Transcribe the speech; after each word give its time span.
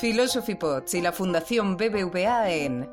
Philosophy 0.00 0.56
Pods 0.56 0.94
y 0.94 1.00
la 1.00 1.12
Fundación 1.12 1.76
BBVA 1.76 2.50
en 2.50 2.90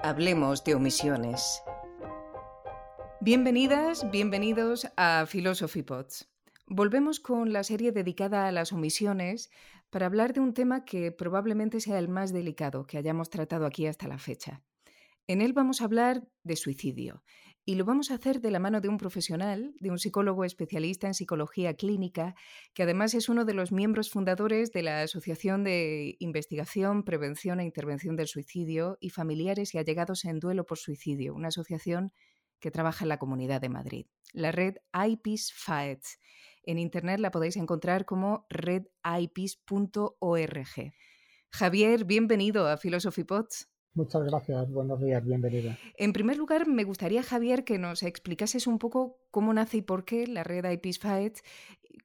Hablemos 0.00 0.62
de 0.62 0.76
omisiones. 0.76 1.60
Bienvenidas, 3.20 4.08
bienvenidos 4.12 4.86
a 4.96 5.26
Philosophy 5.26 5.82
Pods. 5.82 6.28
Volvemos 6.66 7.18
con 7.18 7.52
la 7.52 7.64
serie 7.64 7.90
dedicada 7.90 8.46
a 8.46 8.52
las 8.52 8.72
omisiones 8.72 9.50
para 9.90 10.06
hablar 10.06 10.32
de 10.34 10.40
un 10.40 10.54
tema 10.54 10.84
que 10.84 11.10
probablemente 11.10 11.80
sea 11.80 11.98
el 11.98 12.08
más 12.08 12.32
delicado 12.32 12.86
que 12.86 12.98
hayamos 12.98 13.28
tratado 13.28 13.66
aquí 13.66 13.88
hasta 13.88 14.06
la 14.06 14.18
fecha. 14.18 14.62
En 15.28 15.40
él 15.40 15.52
vamos 15.52 15.80
a 15.80 15.84
hablar 15.84 16.28
de 16.44 16.54
suicidio 16.54 17.24
y 17.64 17.74
lo 17.74 17.84
vamos 17.84 18.12
a 18.12 18.14
hacer 18.14 18.40
de 18.40 18.52
la 18.52 18.60
mano 18.60 18.80
de 18.80 18.88
un 18.88 18.96
profesional, 18.96 19.74
de 19.80 19.90
un 19.90 19.98
psicólogo 19.98 20.44
especialista 20.44 21.08
en 21.08 21.14
psicología 21.14 21.74
clínica, 21.74 22.36
que 22.74 22.84
además 22.84 23.12
es 23.14 23.28
uno 23.28 23.44
de 23.44 23.54
los 23.54 23.72
miembros 23.72 24.08
fundadores 24.08 24.70
de 24.70 24.84
la 24.84 25.02
Asociación 25.02 25.64
de 25.64 26.14
Investigación, 26.20 27.02
Prevención 27.02 27.58
e 27.58 27.64
Intervención 27.64 28.14
del 28.14 28.28
Suicidio 28.28 28.98
y 29.00 29.10
Familiares 29.10 29.74
y 29.74 29.78
Allegados 29.78 30.24
en 30.24 30.38
Duelo 30.38 30.64
por 30.64 30.78
Suicidio, 30.78 31.34
una 31.34 31.48
asociación 31.48 32.12
que 32.60 32.70
trabaja 32.70 33.04
en 33.04 33.08
la 33.08 33.18
Comunidad 33.18 33.60
de 33.60 33.68
Madrid. 33.68 34.06
La 34.32 34.52
red 34.52 34.76
IPIS 34.94 35.52
Fights. 35.52 36.20
En 36.62 36.78
Internet 36.78 37.18
la 37.18 37.32
podéis 37.32 37.56
encontrar 37.56 38.04
como 38.04 38.46
redipis.org. 38.48 39.54
Javier, 41.50 42.04
bienvenido 42.04 42.68
a 42.68 42.76
Philosophy 42.76 43.24
Pods. 43.24 43.68
Muchas 43.96 44.24
gracias, 44.24 44.70
buenos 44.70 45.00
días, 45.00 45.24
bienvenida. 45.24 45.78
En 45.96 46.12
primer 46.12 46.36
lugar, 46.36 46.68
me 46.68 46.84
gustaría, 46.84 47.22
Javier, 47.22 47.64
que 47.64 47.78
nos 47.78 48.02
explicases 48.02 48.66
un 48.66 48.78
poco 48.78 49.16
cómo 49.30 49.54
nace 49.54 49.78
y 49.78 49.82
por 49.82 50.04
qué 50.04 50.26
la 50.26 50.44
red 50.44 50.70
IPs 50.70 50.98
Fight, 50.98 51.38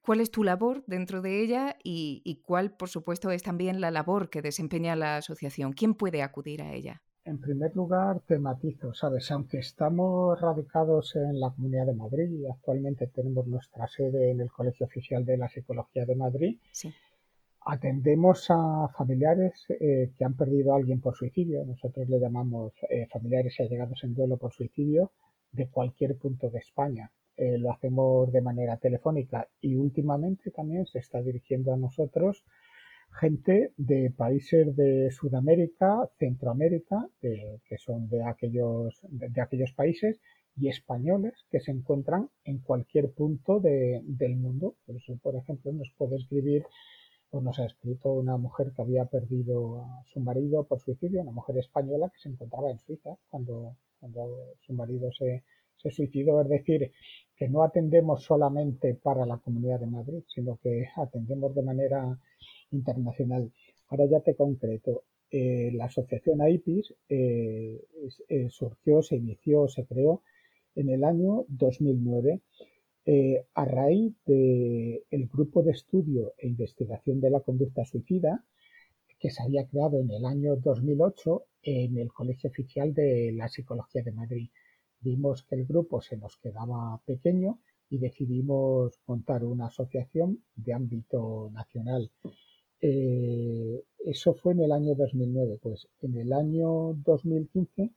cuál 0.02 0.22
es 0.22 0.30
tu 0.30 0.42
labor 0.42 0.82
dentro 0.86 1.20
de 1.20 1.42
ella 1.42 1.76
y, 1.84 2.22
y, 2.24 2.36
cuál, 2.36 2.74
por 2.74 2.88
supuesto, 2.88 3.30
es 3.30 3.42
también 3.42 3.82
la 3.82 3.90
labor 3.90 4.30
que 4.30 4.40
desempeña 4.40 4.96
la 4.96 5.18
asociación. 5.18 5.74
¿Quién 5.74 5.94
puede 5.94 6.22
acudir 6.22 6.62
a 6.62 6.72
ella? 6.72 7.02
En 7.26 7.38
primer 7.38 7.76
lugar, 7.76 8.20
tematizo, 8.26 8.94
¿sabes? 8.94 9.30
Aunque 9.30 9.58
estamos 9.58 10.40
radicados 10.40 11.14
en 11.14 11.40
la 11.40 11.50
Comunidad 11.50 11.84
de 11.84 11.94
Madrid 11.94 12.30
y 12.30 12.46
actualmente 12.46 13.06
tenemos 13.08 13.46
nuestra 13.46 13.86
sede 13.86 14.30
en 14.30 14.40
el 14.40 14.50
Colegio 14.50 14.86
Oficial 14.86 15.26
de 15.26 15.36
la 15.36 15.50
Psicología 15.50 16.06
de 16.06 16.16
Madrid, 16.16 16.58
sí 16.72 16.90
Atendemos 17.64 18.46
a 18.50 18.88
familiares 18.96 19.66
eh, 19.68 20.10
que 20.16 20.24
han 20.24 20.34
perdido 20.34 20.72
a 20.72 20.76
alguien 20.76 21.00
por 21.00 21.14
suicidio. 21.14 21.64
Nosotros 21.64 22.08
le 22.08 22.18
llamamos 22.18 22.72
eh, 22.90 23.06
familiares 23.06 23.54
allegados 23.60 24.02
en 24.02 24.14
duelo 24.14 24.36
por 24.36 24.52
suicidio 24.52 25.12
de 25.52 25.68
cualquier 25.68 26.16
punto 26.16 26.50
de 26.50 26.58
España. 26.58 27.12
Eh, 27.36 27.58
lo 27.58 27.70
hacemos 27.70 28.32
de 28.32 28.40
manera 28.40 28.78
telefónica 28.78 29.48
y 29.60 29.76
últimamente 29.76 30.50
también 30.50 30.86
se 30.86 30.98
está 30.98 31.22
dirigiendo 31.22 31.72
a 31.72 31.76
nosotros 31.76 32.44
gente 33.20 33.72
de 33.76 34.10
países 34.10 34.74
de 34.74 35.10
Sudamérica, 35.10 36.08
Centroamérica, 36.18 37.06
que 37.20 37.76
son 37.76 38.08
de 38.08 38.24
aquellos, 38.24 39.00
de, 39.02 39.40
aquellos 39.40 39.72
países, 39.74 40.18
y 40.56 40.68
españoles 40.68 41.34
que 41.50 41.60
se 41.60 41.70
encuentran 41.72 42.30
en 42.44 42.58
cualquier 42.58 43.10
punto 43.12 43.60
del 43.60 44.36
mundo. 44.36 44.76
Por 44.86 44.96
eso, 44.96 45.18
por 45.22 45.36
ejemplo, 45.36 45.72
nos 45.72 45.90
puede 45.96 46.16
escribir 46.16 46.64
pues 47.32 47.42
nos 47.42 47.58
ha 47.60 47.64
escrito 47.64 48.12
una 48.12 48.36
mujer 48.36 48.72
que 48.76 48.82
había 48.82 49.06
perdido 49.06 49.80
a 49.80 50.04
su 50.12 50.20
marido 50.20 50.64
por 50.64 50.80
suicidio, 50.80 51.22
una 51.22 51.32
mujer 51.32 51.56
española 51.56 52.10
que 52.10 52.20
se 52.20 52.28
encontraba 52.28 52.70
en 52.70 52.78
Suiza 52.78 53.16
cuando, 53.30 53.74
su 54.60 54.74
marido 54.74 55.10
se, 55.12 55.42
se 55.78 55.90
suicidó. 55.90 56.42
Es 56.42 56.48
decir, 56.50 56.92
que 57.34 57.48
no 57.48 57.62
atendemos 57.62 58.22
solamente 58.22 58.94
para 58.96 59.24
la 59.24 59.38
Comunidad 59.38 59.80
de 59.80 59.86
Madrid, 59.86 60.22
sino 60.28 60.58
que 60.62 60.88
atendemos 60.94 61.54
de 61.54 61.62
manera 61.62 62.18
internacional. 62.70 63.50
Ahora 63.88 64.04
ya 64.04 64.20
te 64.20 64.34
concreto. 64.34 65.04
Eh, 65.30 65.70
la 65.72 65.86
asociación 65.86 66.42
AIPIS 66.42 66.94
eh, 67.08 67.82
eh, 68.28 68.48
surgió, 68.50 69.00
se 69.00 69.16
inició, 69.16 69.68
se 69.68 69.86
creó 69.86 70.20
en 70.74 70.90
el 70.90 71.02
año 71.02 71.46
2009 71.48 72.42
eh, 73.04 73.46
a 73.54 73.64
raíz 73.64 74.14
del 74.26 75.28
grupo 75.28 75.62
de 75.62 75.72
estudio 75.72 76.34
e 76.38 76.46
investigación 76.48 77.20
de 77.20 77.30
la 77.30 77.40
conducta 77.40 77.84
suicida 77.84 78.44
que 79.18 79.30
se 79.30 79.42
había 79.42 79.66
creado 79.66 80.00
en 80.00 80.10
el 80.10 80.24
año 80.24 80.56
2008 80.56 81.44
en 81.62 81.98
el 81.98 82.12
Colegio 82.12 82.50
Oficial 82.50 82.92
de 82.92 83.32
la 83.32 83.48
Psicología 83.48 84.02
de 84.02 84.12
Madrid. 84.12 84.50
Vimos 85.00 85.44
que 85.44 85.54
el 85.56 85.64
grupo 85.64 86.00
se 86.00 86.16
nos 86.16 86.36
quedaba 86.38 87.00
pequeño 87.04 87.58
y 87.88 87.98
decidimos 87.98 88.98
montar 89.06 89.44
una 89.44 89.66
asociación 89.66 90.42
de 90.56 90.72
ámbito 90.72 91.50
nacional. 91.52 92.10
Eh, 92.80 93.84
eso 93.98 94.34
fue 94.34 94.54
en 94.54 94.60
el 94.62 94.72
año 94.72 94.94
2009. 94.94 95.58
Pues 95.62 95.88
en 96.00 96.16
el 96.16 96.32
año 96.32 96.94
2015 97.04 97.90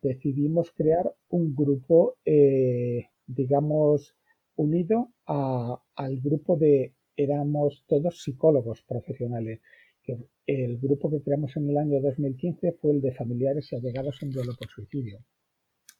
decidimos 0.00 0.72
crear 0.72 1.14
un 1.28 1.54
grupo, 1.54 2.16
eh, 2.24 3.06
digamos, 3.26 4.14
unido 4.62 5.12
al 5.26 6.20
grupo 6.20 6.56
de, 6.56 6.94
éramos 7.16 7.84
todos 7.86 8.22
psicólogos 8.22 8.82
profesionales. 8.82 9.60
Que 10.02 10.18
el 10.46 10.78
grupo 10.78 11.10
que 11.10 11.22
creamos 11.22 11.56
en 11.56 11.70
el 11.70 11.78
año 11.78 12.00
2015 12.00 12.72
fue 12.80 12.92
el 12.92 13.00
de 13.00 13.14
familiares 13.14 13.72
y 13.72 13.76
allegados 13.76 14.22
en 14.22 14.30
duelo 14.30 14.52
por 14.58 14.68
suicidio. 14.68 15.24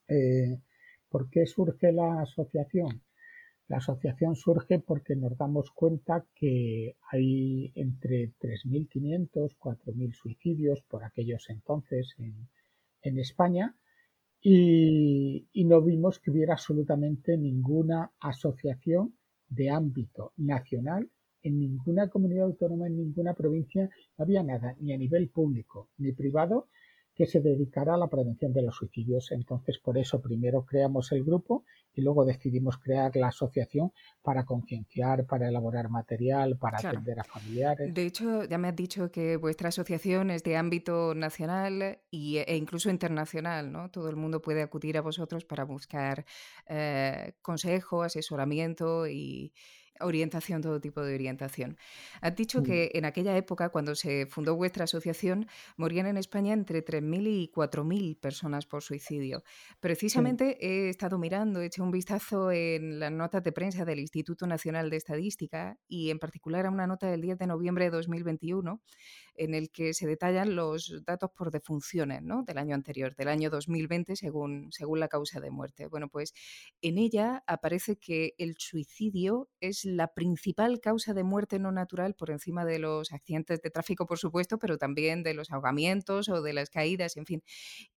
Eh, 0.09 0.59
¿Por 1.09 1.31
qué 1.31 1.47
surge 1.47 1.93
la 1.93 2.23
asociación? 2.23 3.03
La 3.69 3.77
asociación 3.77 4.35
surge 4.35 4.81
porque 4.81 5.15
nos 5.15 5.37
damos 5.37 5.71
cuenta 5.71 6.27
que 6.35 6.97
hay 7.11 7.73
entre 7.75 8.33
3.500, 8.41 9.57
4.000 9.59 10.13
suicidios 10.13 10.83
por 10.83 11.05
aquellos 11.05 11.49
entonces 11.49 12.15
en, 12.19 12.49
en 13.03 13.19
España 13.19 13.77
y, 14.43 15.65
no 15.65 15.81
vimos 15.81 16.19
que 16.19 16.31
hubiera 16.31 16.55
absolutamente 16.55 17.37
ninguna 17.37 18.11
asociación 18.21 19.15
de 19.49 19.71
ámbito 19.71 20.33
nacional 20.37 21.09
en 21.45 21.59
ninguna 21.59 22.09
comunidad 22.09 22.47
autónoma, 22.47 22.87
en 22.87 22.97
ninguna 22.97 23.35
provincia, 23.35 23.89
no 24.17 24.25
había 24.25 24.43
nada, 24.43 24.77
ni 24.81 24.93
a 24.93 24.99
nivel 24.99 25.29
público 25.29 25.91
ni 25.99 26.13
privado, 26.13 26.69
que 27.15 27.27
se 27.27 27.41
dedicara 27.41 27.95
a 27.95 27.99
la 27.99 28.09
prevención 28.09 28.53
de 28.53 28.63
los 28.63 28.77
suicidios. 28.77 29.33
Entonces, 29.33 29.79
por 29.79 29.99
eso 29.99 30.21
primero 30.21 30.65
creamos 30.65 31.13
el 31.13 31.25
grupo 31.25 31.65
y 31.95 32.01
luego 32.01 32.25
decidimos 32.25 32.79
crear 32.79 33.15
la 33.17 33.29
asociación 33.29 33.93
para 34.23 34.45
concienciar, 34.45 35.27
para 35.27 35.49
elaborar 35.49 35.91
material, 35.91 36.57
para 36.57 36.79
atender 36.79 37.21
a 37.21 37.25
familiares. 37.25 37.93
De 37.93 38.07
hecho, 38.07 38.45
ya 38.45 38.57
me 38.57 38.69
has 38.69 38.77
dicho 38.77 39.11
que 39.11 39.37
vuestra 39.37 39.69
asociación 39.69 40.31
es 40.31 40.43
de 40.43 40.57
ámbito 40.57 41.15
nacional 41.15 42.01
y, 42.11 42.39
e 42.39 42.57
incluso 42.57 42.89
internacional, 42.89 43.71
¿no? 43.71 43.91
Todo 43.91 44.09
el 44.09 44.17
mundo 44.17 44.41
puede 44.41 44.63
acudir 44.63 44.97
a 44.97 45.03
vosotros 45.03 45.45
para 45.45 45.65
buscar 45.65 46.25
eh, 46.69 47.35
consejo, 47.43 48.03
asesoramiento 48.03 49.07
y, 49.07 49.53
orientación, 50.05 50.63
todo 50.63 50.81
tipo 50.81 51.03
de 51.03 51.15
orientación. 51.15 51.77
Has 52.21 52.37
dicho 52.37 52.61
mm. 52.61 52.65
que 52.65 52.91
en 52.95 53.05
aquella 53.05 53.37
época, 53.37 53.71
cuando 53.71 53.95
se 53.95 54.27
fundó 54.27 54.57
vuestra 54.57 54.85
asociación, 54.85 55.47
morían 55.77 56.07
en 56.07 56.17
España 56.17 56.53
entre 56.53 56.85
3.000 56.85 57.27
y 57.27 57.51
4.000 57.53 58.19
personas 58.19 58.67
por 58.67 58.83
suicidio. 58.83 59.43
Precisamente 59.81 60.59
he 60.61 60.89
estado 60.89 61.19
mirando, 61.19 61.61
he 61.61 61.67
hecho 61.67 61.83
un 61.83 61.91
vistazo 61.91 62.51
en 62.51 62.99
las 62.99 63.13
notas 63.13 63.43
de 63.43 63.53
prensa 63.53 63.85
del 63.85 63.99
Instituto 63.99 64.47
Nacional 64.47 64.91
de 64.91 64.97
Estadística 64.97 65.79
y 65.89 66.11
en 66.11 66.19
particular 66.19 66.67
a 66.67 66.71
una 66.71 66.87
nota 66.87 67.07
del 67.11 67.21
10 67.21 67.39
de 67.39 67.47
noviembre 67.47 67.85
de 67.87 67.91
2021 67.91 68.81
en 69.35 69.55
el 69.55 69.71
que 69.71 69.95
se 69.95 70.07
detallan 70.07 70.55
los 70.57 71.03
datos 71.05 71.31
por 71.37 71.51
defunciones 71.51 72.23
¿no? 72.23 72.43
del 72.43 72.59
año 72.59 72.75
anterior, 72.75 73.15
del 73.17 73.29
año 73.29 73.51
2020, 73.51 74.17
según, 74.17 74.69
según 74.73 75.01
la 75.01 75.09
causa 75.09 75.41
de 75.41 75.51
muerte. 75.51 75.87
Bueno, 75.87 76.09
pues 76.09 76.35
en 76.81 76.99
ella 76.99 77.43
aparece 77.47 77.97
que 77.97 78.35
el 78.39 78.57
suicidio 78.59 79.49
es 79.61 79.85
la 79.97 80.09
principal 80.09 80.81
causa 80.81 81.15
de 81.15 81.25
muerte 81.25 81.59
no 81.59 81.73
natural 81.73 82.15
por 82.15 82.31
encima 82.31 82.65
de 82.65 82.79
los 82.79 83.13
accidentes 83.13 83.61
de 83.63 83.71
tráfico, 83.71 84.07
por 84.07 84.19
supuesto, 84.19 84.59
pero 84.59 84.79
también 84.79 85.23
de 85.23 85.35
los 85.35 85.51
ahogamientos 85.51 86.29
o 86.29 86.43
de 86.43 86.53
las 86.53 86.71
caídas, 86.71 87.17
en 87.17 87.27
fin. 87.27 87.43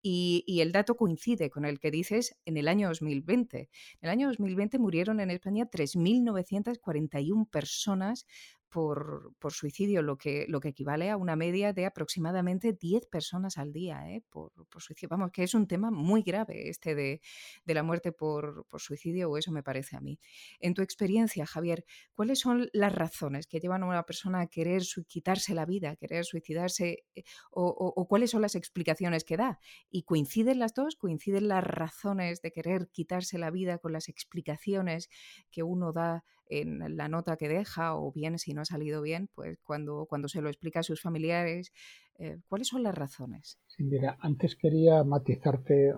Y, 0.01 0.43
el 0.65 0.71
dato 0.71 0.95
coincide 0.95 1.49
con 1.49 1.65
el 1.65 1.79
que 1.79 1.91
dices 1.91 2.35
en 2.45 2.57
el 2.57 2.67
año 2.67 2.87
2020. 2.87 3.57
En 3.59 3.69
el 4.01 4.09
año 4.09 4.27
2020 4.27 4.79
murieron 4.79 5.19
en 5.19 5.29
España 5.31 5.69
3.941 5.69 7.49
personas 7.49 8.25
por, 8.69 9.33
suicidio, 9.49 10.01
lo 10.01 10.17
que, 10.17 10.45
lo 10.49 10.59
que 10.59 10.69
equivale 10.69 11.09
a 11.09 11.17
una 11.17 11.35
media 11.35 11.73
de 11.73 11.85
aproximadamente 11.85 12.73
10 12.73 13.05
personas 13.07 13.57
al 13.57 13.71
día 13.71 14.09
¿eh? 14.09 14.23
por, 14.29 14.51
suicidio. 14.77 15.09
Vamos, 15.09 15.31
que 15.31 15.43
es 15.43 15.53
un 15.53 15.67
tema 15.67 15.91
muy 15.91 16.23
grave 16.23 16.69
este 16.69 16.95
de, 16.95 17.21
la 17.65 17.83
muerte 17.83 18.11
por, 18.11 18.65
suicidio, 18.77 19.29
o 19.29 19.37
eso 19.37 19.51
me 19.51 19.63
parece 19.63 19.95
a 19.95 20.01
mí. 20.01 20.19
En 20.59 20.73
tu 20.73 20.81
experiencia, 20.81 21.45
Javier, 21.45 21.85
¿cuáles 22.13 22.39
son 22.39 22.69
las 22.73 22.93
razones 22.93 23.47
que 23.47 23.59
llevan 23.59 23.83
a 23.83 23.87
una 23.87 24.03
persona 24.03 24.41
a 24.41 24.47
querer 24.47 24.83
quitarse 25.07 25.53
la 25.53 25.65
vida, 25.65 25.91
a 25.91 25.95
querer 25.95 26.25
suicidarse, 26.25 27.05
eh, 27.15 27.23
o, 27.51 28.05
cuáles 28.07 28.31
son 28.31 28.41
las 28.41 28.55
explicaciones 28.55 29.23
que 29.23 29.37
da? 29.37 29.59
¿Y 29.89 30.03
coinciden 30.03 30.59
las 30.59 30.73
dos? 30.73 30.95
¿Coinciden 30.95 31.47
las 31.47 31.63
razones 31.63 32.41
de 32.41 32.51
querer 32.51 32.89
quitarse 32.91 33.37
la 33.37 33.51
vida 33.51 33.77
con 33.77 33.93
las 33.93 34.09
explicaciones 34.09 35.09
que 35.51 35.63
uno 35.63 35.93
da 35.93 36.23
en 36.47 36.97
la 36.97 37.07
nota 37.07 37.37
que 37.37 37.49
deja 37.49 37.95
o 37.95 38.11
bien 38.11 38.37
si 38.39 38.53
no 38.53 38.61
ha 38.61 38.65
salido 38.65 39.01
bien, 39.01 39.29
pues 39.33 39.57
cuando, 39.63 40.05
cuando 40.07 40.27
se 40.27 40.41
lo 40.41 40.49
explica 40.49 40.81
a 40.81 40.83
sus 40.83 41.01
familiares, 41.01 41.71
eh, 42.17 42.37
¿cuáles 42.47 42.67
son 42.67 42.83
las 42.83 42.95
razones? 42.95 43.59
Sí, 43.67 43.83
mira, 43.83 44.17
antes 44.19 44.55
quería 44.55 45.03
matizarte 45.03 45.93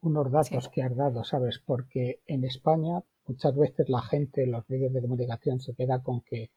unos 0.00 0.30
datos 0.30 0.68
que 0.68 0.82
has 0.82 0.96
dado, 0.96 1.24
¿sabes? 1.24 1.60
Porque 1.64 2.20
en 2.26 2.44
España 2.44 3.02
muchas 3.26 3.56
veces 3.56 3.88
la 3.88 4.00
gente, 4.02 4.46
los 4.46 4.68
medios 4.68 4.92
de 4.92 5.02
comunicación 5.02 5.60
se 5.60 5.74
queda 5.74 6.02
con 6.02 6.22
que 6.22 6.50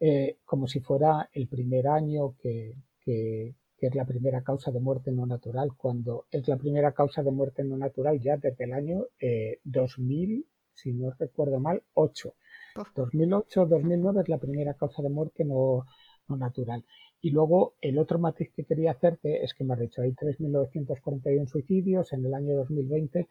eh, 0.00 0.38
como 0.44 0.68
si 0.68 0.80
fuera 0.80 1.28
el 1.32 1.48
primer 1.48 1.88
año 1.88 2.36
que, 2.40 2.74
que, 3.00 3.54
es 3.80 3.94
la 3.94 4.04
primera 4.04 4.42
causa 4.42 4.72
de 4.72 4.80
muerte 4.80 5.12
no 5.12 5.24
natural, 5.24 5.70
cuando 5.76 6.26
es 6.30 6.48
la 6.48 6.56
primera 6.56 6.92
causa 6.92 7.22
de 7.22 7.30
muerte 7.30 7.62
no 7.62 7.76
natural 7.76 8.18
ya 8.20 8.36
desde 8.36 8.64
el 8.64 8.72
año 8.72 9.06
2000, 9.64 10.32
eh, 10.32 10.44
si 10.74 10.92
no 10.92 11.12
recuerdo 11.16 11.60
mal, 11.60 11.82
8. 11.94 12.34
2008-2009 12.94 14.22
es 14.22 14.28
la 14.28 14.38
primera 14.38 14.74
causa 14.74 15.02
de 15.02 15.08
muerte 15.08 15.44
no, 15.44 15.84
natural. 16.28 16.84
Y 17.20 17.30
luego 17.30 17.74
el 17.80 17.98
otro 17.98 18.18
matiz 18.18 18.50
que 18.54 18.64
quería 18.64 18.92
hacerte 18.92 19.44
es 19.44 19.54
que 19.54 19.64
me 19.64 19.74
has 19.74 19.80
dicho, 19.80 20.02
hay 20.02 20.12
3.941 20.12 21.46
suicidios 21.46 22.12
en 22.12 22.24
el 22.24 22.34
año 22.34 22.56
2020. 22.56 23.28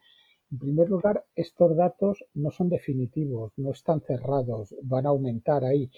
En 0.50 0.58
primer 0.58 0.88
lugar, 0.88 1.24
estos 1.34 1.76
datos 1.76 2.24
no 2.34 2.50
son 2.50 2.68
definitivos, 2.68 3.52
no 3.56 3.72
están 3.72 4.00
cerrados, 4.00 4.74
van 4.82 5.06
a 5.06 5.10
aumentar 5.10 5.64
ahí. 5.64 5.90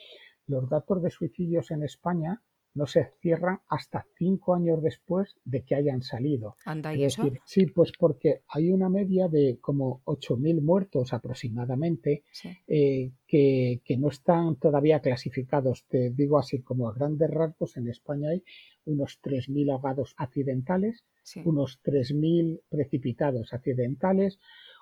Los 0.47 0.69
datos 0.69 1.03
de 1.03 1.11
suicidios 1.11 1.71
en 1.71 1.83
España 1.85 2.43
no 2.75 2.87
se 2.87 3.11
cierran 3.21 3.61
hasta 3.69 4.07
cinco 4.17 4.55
años 4.55 4.83
después 4.83 5.37
de 5.45 5.63
que 5.63 5.75
hayan 5.75 6.03
salido. 6.03 6.57
¿Anda 6.65 6.95
y 6.95 7.05
eso? 7.05 7.31
sí, 7.45 7.67
pues 7.67 7.93
porque 7.99 8.43
hay 8.49 8.71
una 8.71 8.89
media 8.89 9.29
de 9.29 9.59
como 9.61 10.03
8.000 10.05 10.61
muertos 10.63 11.13
aproximadamente 11.13 12.23
eh, 12.69 13.11
que, 13.27 13.81
no 13.99 14.09
están 14.09 14.57
todavía 14.57 15.01
clasificados. 15.01 15.85
Te 15.89 16.11
digo 16.11 16.39
así 16.39 16.61
como 16.63 16.89
a 16.89 16.95
grandes 16.95 17.31
rasgos, 17.31 17.77
en 17.77 17.89
España 17.89 18.31
hay 18.31 18.45
unos 18.85 19.21
3.000 19.23 19.73
ahogados 19.73 20.15
accidentales, 20.17 21.05
unos 21.45 21.81
3.000 21.83 22.61
precipitados 22.69 23.53
accidentales, 23.53 24.39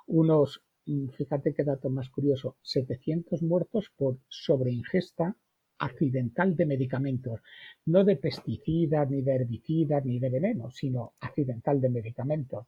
unos, 0.06 0.62
mm, 0.86 1.08
fíjate 1.08 1.54
qué 1.54 1.64
dato 1.64 1.88
más 1.88 2.10
curioso, 2.10 2.56
700 2.62 3.42
muertos 3.42 3.90
por 3.96 4.18
sobreingesta 4.28 5.36
accidental 5.78 6.56
de 6.56 6.66
medicamentos, 6.66 7.40
no 7.86 8.04
de 8.04 8.16
pesticidas, 8.16 9.08
ni 9.10 9.22
de 9.22 9.34
herbicidas, 9.34 10.04
ni 10.04 10.18
de 10.18 10.30
veneno, 10.30 10.70
sino 10.70 11.14
accidental 11.20 11.80
de 11.80 11.90
medicamentos. 11.90 12.66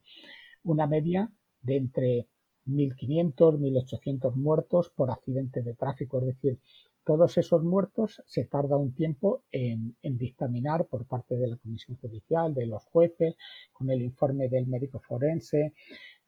Una 0.64 0.86
media 0.86 1.30
de 1.62 1.76
entre 1.76 2.26
1.500, 2.66 3.58
1.800 3.58 4.34
muertos 4.34 4.90
por 4.90 5.10
accidente 5.10 5.62
de 5.62 5.74
tráfico, 5.74 6.18
es 6.20 6.26
decir, 6.26 6.58
todos 7.04 7.38
esos 7.38 7.62
muertos 7.64 8.22
se 8.26 8.44
tarda 8.44 8.76
un 8.76 8.94
tiempo 8.94 9.42
en, 9.50 9.96
dictaminar 10.02 10.84
por 10.86 11.06
parte 11.06 11.36
de 11.36 11.48
la 11.48 11.56
Comisión 11.56 11.96
Judicial, 11.96 12.54
de 12.54 12.66
los 12.66 12.84
jueces, 12.84 13.36
con 13.72 13.90
el 13.90 14.02
informe 14.02 14.48
del 14.48 14.66
médico 14.66 15.00
forense, 15.00 15.72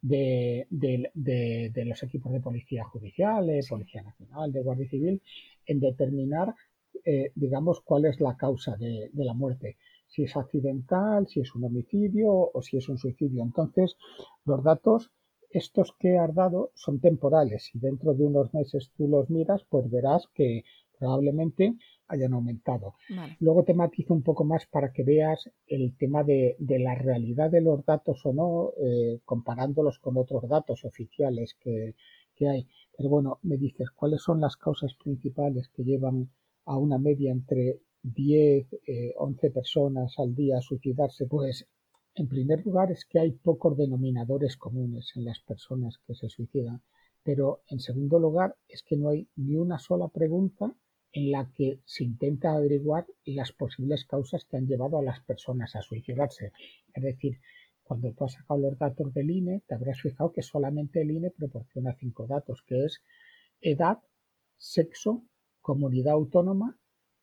de, 0.01 0.67
los 1.85 2.03
equipos 2.03 2.33
de 2.33 2.41
policía 2.41 2.83
judicial, 2.85 3.47
de 3.47 3.63
policía 3.69 4.01
nacional, 4.01 4.51
de 4.51 4.61
guardia 4.61 4.89
civil, 4.89 5.21
en 5.65 5.79
determinar 5.79 6.53
eh, 7.05 7.31
digamos, 7.35 7.81
cuál 7.81 8.05
es 8.05 8.19
la 8.21 8.37
causa 8.37 8.77
de, 8.77 9.09
la 9.13 9.33
muerte, 9.33 9.77
si 10.07 10.23
es 10.23 10.37
accidental, 10.37 11.27
si 11.27 11.41
es 11.41 11.53
un 11.55 11.65
homicidio 11.65 12.31
o 12.53 12.61
si 12.61 12.77
es 12.77 12.87
un 12.87 12.97
suicidio. 12.97 13.43
Entonces, 13.43 13.97
los 14.45 14.63
datos, 14.63 15.11
estos 15.49 15.93
que 15.99 16.17
has 16.17 16.33
dado, 16.33 16.71
son 16.75 16.99
temporales 16.99 17.69
y 17.73 17.79
dentro 17.79 18.13
de 18.13 18.25
unos 18.25 18.53
meses 18.53 18.91
tú 18.95 19.07
los 19.07 19.29
miras, 19.29 19.63
pues 19.69 19.89
verás 19.89 20.27
que 20.33 20.63
probablemente 20.97 21.75
hayan 22.07 22.33
aumentado. 22.33 22.95
Luego 23.39 23.63
te 23.63 23.73
matizo 23.73 24.13
un 24.13 24.23
poco 24.23 24.45
más 24.45 24.65
para 24.67 24.93
que 24.93 25.03
veas 25.03 25.49
el 25.67 25.97
tema 25.97 26.23
de, 26.23 26.55
la 26.59 26.95
realidad 26.95 27.51
de 27.51 27.61
los 27.61 27.83
datos 27.85 28.25
o 28.25 28.31
no, 28.31 28.71
eh, 28.81 29.19
comparándolos 29.25 29.99
con 29.99 30.15
otros 30.17 30.47
datos 30.47 30.85
oficiales 30.85 31.55
que, 31.59 31.95
que 32.35 32.47
hay. 32.47 32.67
Pero 32.95 33.09
bueno, 33.09 33.39
me 33.41 33.57
dices, 33.57 33.89
¿cuáles 33.91 34.21
son 34.21 34.39
las 34.39 34.55
causas 34.55 34.93
principales 34.95 35.67
que 35.69 35.83
llevan 35.83 36.29
a 36.65 36.77
una 36.77 36.97
media 36.97 37.31
entre 37.31 37.79
10, 38.03 38.67
11 39.17 39.47
eh, 39.47 39.51
personas 39.51 40.19
al 40.19 40.35
día 40.35 40.57
a 40.57 40.61
suicidarse, 40.61 41.25
pues 41.25 41.67
en 42.15 42.27
primer 42.27 42.63
lugar 42.65 42.91
es 42.91 43.05
que 43.05 43.19
hay 43.19 43.31
pocos 43.31 43.77
denominadores 43.77 44.57
comunes 44.57 45.11
en 45.15 45.25
las 45.25 45.39
personas 45.39 45.99
que 46.05 46.13
se 46.13 46.29
suicidan, 46.29 46.81
pero 47.23 47.63
en 47.67 47.79
segundo 47.79 48.19
lugar 48.19 48.55
es 48.67 48.83
que 48.83 48.97
no 48.97 49.09
hay 49.09 49.27
ni 49.35 49.55
una 49.55 49.79
sola 49.79 50.09
pregunta 50.09 50.75
en 51.13 51.31
la 51.31 51.49
que 51.53 51.79
se 51.85 52.03
intenta 52.03 52.53
averiguar 52.53 53.05
las 53.25 53.51
posibles 53.51 54.05
causas 54.05 54.45
que 54.45 54.57
han 54.57 54.67
llevado 54.67 54.97
a 54.97 55.03
las 55.03 55.21
personas 55.21 55.75
a 55.75 55.81
suicidarse. 55.81 56.51
Es 56.93 57.03
decir, 57.03 57.39
cuando 57.83 58.11
tú 58.13 58.25
has 58.25 58.33
sacado 58.33 58.59
los 58.59 58.77
datos 58.77 59.13
del 59.13 59.29
INE, 59.29 59.61
te 59.67 59.75
habrás 59.75 60.01
fijado 60.01 60.31
que 60.31 60.41
solamente 60.41 61.01
el 61.01 61.11
INE 61.11 61.31
proporciona 61.31 61.95
cinco 61.99 62.25
datos, 62.27 62.63
que 62.65 62.85
es 62.85 63.01
edad, 63.61 63.99
sexo, 64.57 65.23
comunidad 65.63 66.13
autónoma, 66.13 66.77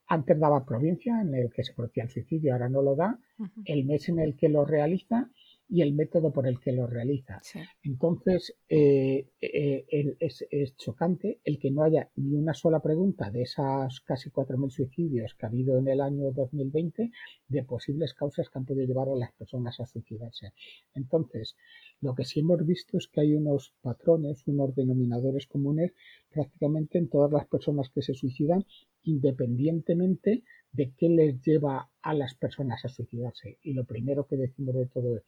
antes 0.08 0.40
daba 0.40 0.64
provincia 0.64 1.20
en 1.20 1.36
el 1.36 1.52
que 1.52 1.62
se 1.62 1.72
producía 1.72 2.02
el 2.02 2.10
suicidio, 2.10 2.52
ahora 2.52 2.68
no 2.68 2.82
lo 2.82 2.96
da, 2.96 3.20
el 3.64 3.84
mes 3.84 4.08
en 4.08 4.18
el 4.18 4.36
que 4.36 4.48
lo 4.48 4.64
realiza 4.64 5.30
y 5.68 5.82
el 5.82 5.94
método 5.94 6.32
por 6.32 6.48
el 6.48 6.58
que 6.58 6.72
lo 6.72 6.88
realiza. 6.88 7.40
Entonces, 7.84 8.56
eh, 8.68 9.28
eh, 9.40 10.16
es, 10.18 10.76
chocante 10.76 11.38
el 11.44 11.60
que 11.60 11.70
no 11.70 11.84
haya 11.84 12.10
ni 12.16 12.34
una 12.34 12.54
sola 12.54 12.80
pregunta 12.80 13.30
de 13.30 13.42
esas 13.42 14.00
casi 14.00 14.30
4.000 14.30 14.70
suicidios 14.70 15.34
que 15.34 15.46
ha 15.46 15.48
habido 15.48 15.78
en 15.78 15.86
el 15.86 16.00
año 16.00 16.32
2020 16.32 17.12
de 17.46 17.62
posibles 17.62 18.14
causas 18.14 18.50
que 18.50 18.58
han 18.58 18.66
podido 18.66 18.86
llevar 18.86 19.08
a 19.08 19.14
las 19.14 19.32
personas 19.32 19.78
a 19.78 19.86
suicidarse. 19.86 20.52
Entonces, 20.94 21.56
lo 22.00 22.16
que 22.16 22.24
sí 22.24 22.40
hemos 22.40 22.66
visto 22.66 22.98
es 22.98 23.06
que 23.06 23.20
hay 23.20 23.34
unos 23.34 23.72
patrones, 23.80 24.42
unos 24.46 24.74
denominadores 24.74 25.46
comunes 25.46 25.92
prácticamente 26.30 26.98
en 26.98 27.08
todas 27.08 27.30
las 27.32 27.46
personas 27.46 27.90
que 27.90 28.02
se 28.02 28.14
suicidan, 28.14 28.64
independientemente 29.02 30.44
de 30.72 30.92
qué 30.96 31.08
les 31.08 31.40
lleva 31.42 31.90
a 32.02 32.14
las 32.14 32.34
personas 32.34 32.84
a 32.84 32.88
suicidarse. 32.88 33.58
Y 33.62 33.74
lo 33.74 33.84
primero 33.84 34.26
que 34.26 34.36
decimos 34.36 34.74
de 34.74 34.86
todo 34.86 35.16
es, 35.16 35.24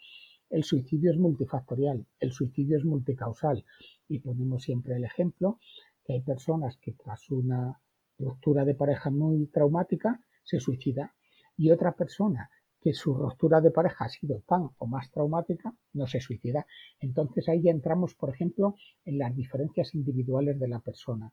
el 0.50 0.64
suicidio 0.64 1.10
es 1.10 1.18
multifactorial, 1.18 2.06
el 2.20 2.32
suicidio 2.32 2.78
es 2.78 2.84
multicausal. 2.84 3.64
Y 4.08 4.20
ponemos 4.20 4.62
siempre 4.62 4.96
el 4.96 5.04
ejemplo 5.04 5.58
que 6.04 6.14
hay 6.14 6.20
personas 6.20 6.76
que 6.78 6.92
tras 6.92 7.30
una 7.30 7.80
ruptura 8.18 8.64
de 8.64 8.74
pareja 8.74 9.10
muy 9.10 9.46
traumática 9.46 10.20
se 10.44 10.60
suicida 10.60 11.14
y 11.56 11.70
otra 11.70 11.94
persona 11.96 12.50
que 12.82 12.92
su 12.92 13.14
ruptura 13.14 13.60
de 13.60 13.70
pareja 13.70 14.06
ha 14.06 14.08
sido 14.08 14.40
tan 14.40 14.70
o 14.76 14.86
más 14.88 15.08
traumática, 15.12 15.72
no 15.92 16.08
se 16.08 16.20
suicida. 16.20 16.66
Entonces 16.98 17.48
ahí 17.48 17.62
ya 17.62 17.70
entramos, 17.70 18.16
por 18.16 18.30
ejemplo, 18.30 18.74
en 19.04 19.18
las 19.18 19.36
diferencias 19.36 19.94
individuales 19.94 20.58
de 20.58 20.66
la 20.66 20.80
persona. 20.80 21.32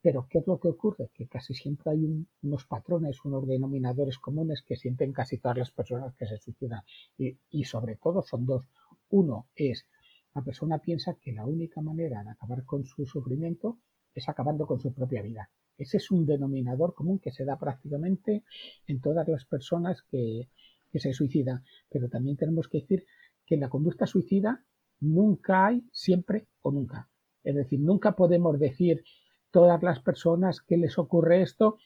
Pero 0.00 0.26
¿qué 0.30 0.38
es 0.38 0.46
lo 0.46 0.58
que 0.58 0.68
ocurre? 0.68 1.10
Que 1.12 1.28
casi 1.28 1.52
siempre 1.52 1.90
hay 1.90 2.26
unos 2.42 2.64
patrones, 2.64 3.22
unos 3.26 3.46
denominadores 3.46 4.18
comunes 4.18 4.62
que 4.66 4.76
sienten 4.76 5.12
casi 5.12 5.36
todas 5.36 5.58
las 5.58 5.70
personas 5.70 6.14
que 6.14 6.26
se 6.26 6.38
suicidan. 6.38 6.80
Y, 7.18 7.36
y 7.50 7.64
sobre 7.64 7.96
todo 7.96 8.22
son 8.22 8.46
dos. 8.46 8.64
Uno 9.10 9.48
es, 9.54 9.86
la 10.34 10.42
persona 10.42 10.78
piensa 10.78 11.18
que 11.20 11.32
la 11.32 11.44
única 11.44 11.82
manera 11.82 12.24
de 12.24 12.30
acabar 12.30 12.64
con 12.64 12.86
su 12.86 13.04
sufrimiento 13.04 13.78
es 14.14 14.26
acabando 14.30 14.66
con 14.66 14.80
su 14.80 14.94
propia 14.94 15.20
vida. 15.20 15.50
Ese 15.76 15.98
es 15.98 16.10
un 16.10 16.24
denominador 16.24 16.94
común 16.94 17.18
que 17.18 17.32
se 17.32 17.44
da 17.44 17.58
prácticamente 17.58 18.44
en 18.86 19.02
todas 19.02 19.28
las 19.28 19.44
personas 19.44 20.02
que, 20.10 20.48
que 20.96 21.00
se 21.00 21.12
suicida. 21.12 21.62
Pero 21.90 22.08
también 22.08 22.38
tenemos 22.38 22.68
que 22.68 22.80
decir 22.80 23.04
que 23.44 23.56
en 23.56 23.60
la 23.60 23.68
conducta 23.68 24.06
suicida 24.06 24.64
nunca 25.00 25.66
hay 25.66 25.84
siempre 25.92 26.48
o 26.62 26.72
nunca. 26.72 27.10
Es 27.44 27.54
decir, 27.54 27.80
nunca 27.80 28.16
podemos 28.16 28.58
decir 28.58 29.04
todas 29.50 29.82
las 29.82 30.00
personas 30.00 30.62
que 30.62 30.78
les 30.78 30.98
ocurre 30.98 31.42
esto 31.42 31.76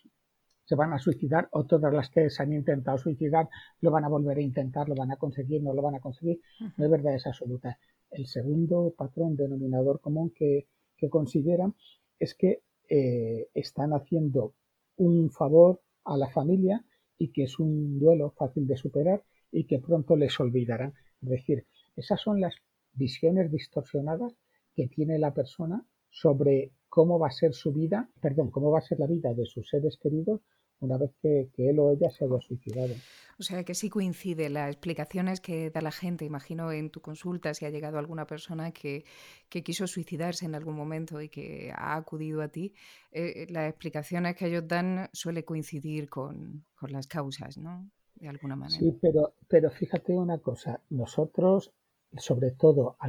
se 0.64 0.76
van 0.76 0.92
a 0.92 1.00
suicidar 1.00 1.48
o 1.50 1.64
todas 1.64 1.92
las 1.92 2.08
que 2.08 2.30
se 2.30 2.40
han 2.44 2.52
intentado 2.52 2.96
suicidar 2.98 3.48
lo 3.80 3.90
van 3.90 4.04
a 4.04 4.08
volver 4.08 4.38
a 4.38 4.42
intentar, 4.42 4.88
lo 4.88 4.94
van 4.94 5.10
a 5.10 5.16
conseguir, 5.16 5.60
no 5.60 5.74
lo 5.74 5.82
van 5.82 5.96
a 5.96 6.00
conseguir. 6.00 6.40
No 6.76 6.84
es 6.84 6.90
verdad, 6.90 7.16
es 7.16 7.26
absoluta. 7.26 7.76
El 8.12 8.28
segundo 8.28 8.94
patrón 8.96 9.34
denominador 9.34 10.00
común 10.00 10.32
que, 10.32 10.68
consideran 11.10 11.74
es 12.18 12.34
que 12.34 12.62
eh, 12.88 13.48
están 13.54 13.92
haciendo 13.92 14.54
un 14.96 15.30
favor 15.30 15.80
a 16.04 16.16
la 16.16 16.28
familia 16.28 16.84
y 17.20 17.32
que 17.32 17.44
es 17.44 17.58
un 17.58 17.98
duelo 17.98 18.30
fácil 18.30 18.66
de 18.66 18.78
superar 18.78 19.22
y 19.52 19.64
que 19.64 19.78
pronto 19.78 20.16
les 20.16 20.40
olvidarán. 20.40 20.94
Es 21.20 21.28
decir, 21.28 21.66
esas 21.94 22.18
son 22.18 22.40
las 22.40 22.54
visiones 22.94 23.52
distorsionadas 23.52 24.32
que 24.74 24.88
tiene 24.88 25.18
la 25.18 25.34
persona 25.34 25.84
sobre 26.08 26.72
cómo 26.88 27.18
va 27.18 27.28
a 27.28 27.32
ser 27.42 27.52
su 27.52 27.72
vida, 27.72 28.08
perdón, 28.22 28.50
cómo 28.50 28.70
va 28.70 28.78
a 28.78 28.88
ser 28.88 28.98
la 28.98 29.06
vida 29.06 29.34
de 29.34 29.44
sus 29.44 29.68
seres 29.68 29.98
queridos 29.98 30.40
una 30.80 30.96
vez 30.96 31.10
que, 31.20 31.50
él 31.56 31.78
o 31.78 31.92
ella 31.92 32.10
se 32.10 32.24
haya 32.24 32.40
suicidado. 32.40 32.94
O 33.38 33.42
sea 33.42 33.64
que 33.64 33.74
sí 33.74 33.88
coincide 33.88 34.50
las 34.50 34.70
explicaciones 34.70 35.40
que 35.40 35.70
da 35.70 35.80
la 35.80 35.92
gente. 35.92 36.24
Imagino 36.24 36.72
en 36.72 36.90
tu 36.90 37.00
consulta 37.00 37.54
si 37.54 37.64
ha 37.64 37.70
llegado 37.70 37.98
alguna 37.98 38.26
persona 38.26 38.72
que, 38.72 39.04
quiso 39.48 39.86
suicidarse 39.86 40.44
en 40.44 40.54
algún 40.54 40.76
momento 40.76 41.20
y 41.20 41.28
que 41.28 41.72
ha 41.74 41.96
acudido 41.96 42.42
a 42.42 42.48
ti. 42.48 42.74
Eh, 43.12 43.46
las 43.50 43.68
explicaciones 43.68 44.36
que 44.36 44.46
ellos 44.46 44.66
dan 44.66 45.08
suele 45.12 45.44
coincidir 45.44 46.08
con, 46.08 46.64
las 46.88 47.06
causas, 47.06 47.56
¿no? 47.58 47.90
De 48.16 48.28
alguna 48.28 48.56
manera. 48.56 48.78
Sí, 48.78 48.96
pero, 49.00 49.34
pero 49.48 49.70
fíjate 49.70 50.12
una 50.12 50.38
cosa. 50.38 50.80
Nosotros, 50.90 51.72
sobre 52.18 52.50
todo 52.50 52.96
a 53.00 53.08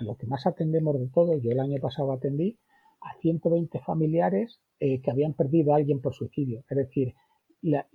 lo 0.00 0.16
que 0.16 0.26
más 0.26 0.46
atendemos 0.46 0.98
de 0.98 1.08
todo, 1.08 1.36
yo 1.38 1.50
el 1.50 1.60
año 1.60 1.78
pasado 1.80 2.12
atendí 2.12 2.58
a 3.00 3.18
120 3.20 3.80
familiares 3.80 4.60
eh, 4.80 5.00
que 5.00 5.10
habían 5.10 5.34
perdido 5.34 5.72
a 5.72 5.76
alguien 5.76 6.00
por 6.00 6.14
suicidio. 6.14 6.64
Es 6.68 6.76
decir, 6.76 7.14
la, 7.62 7.86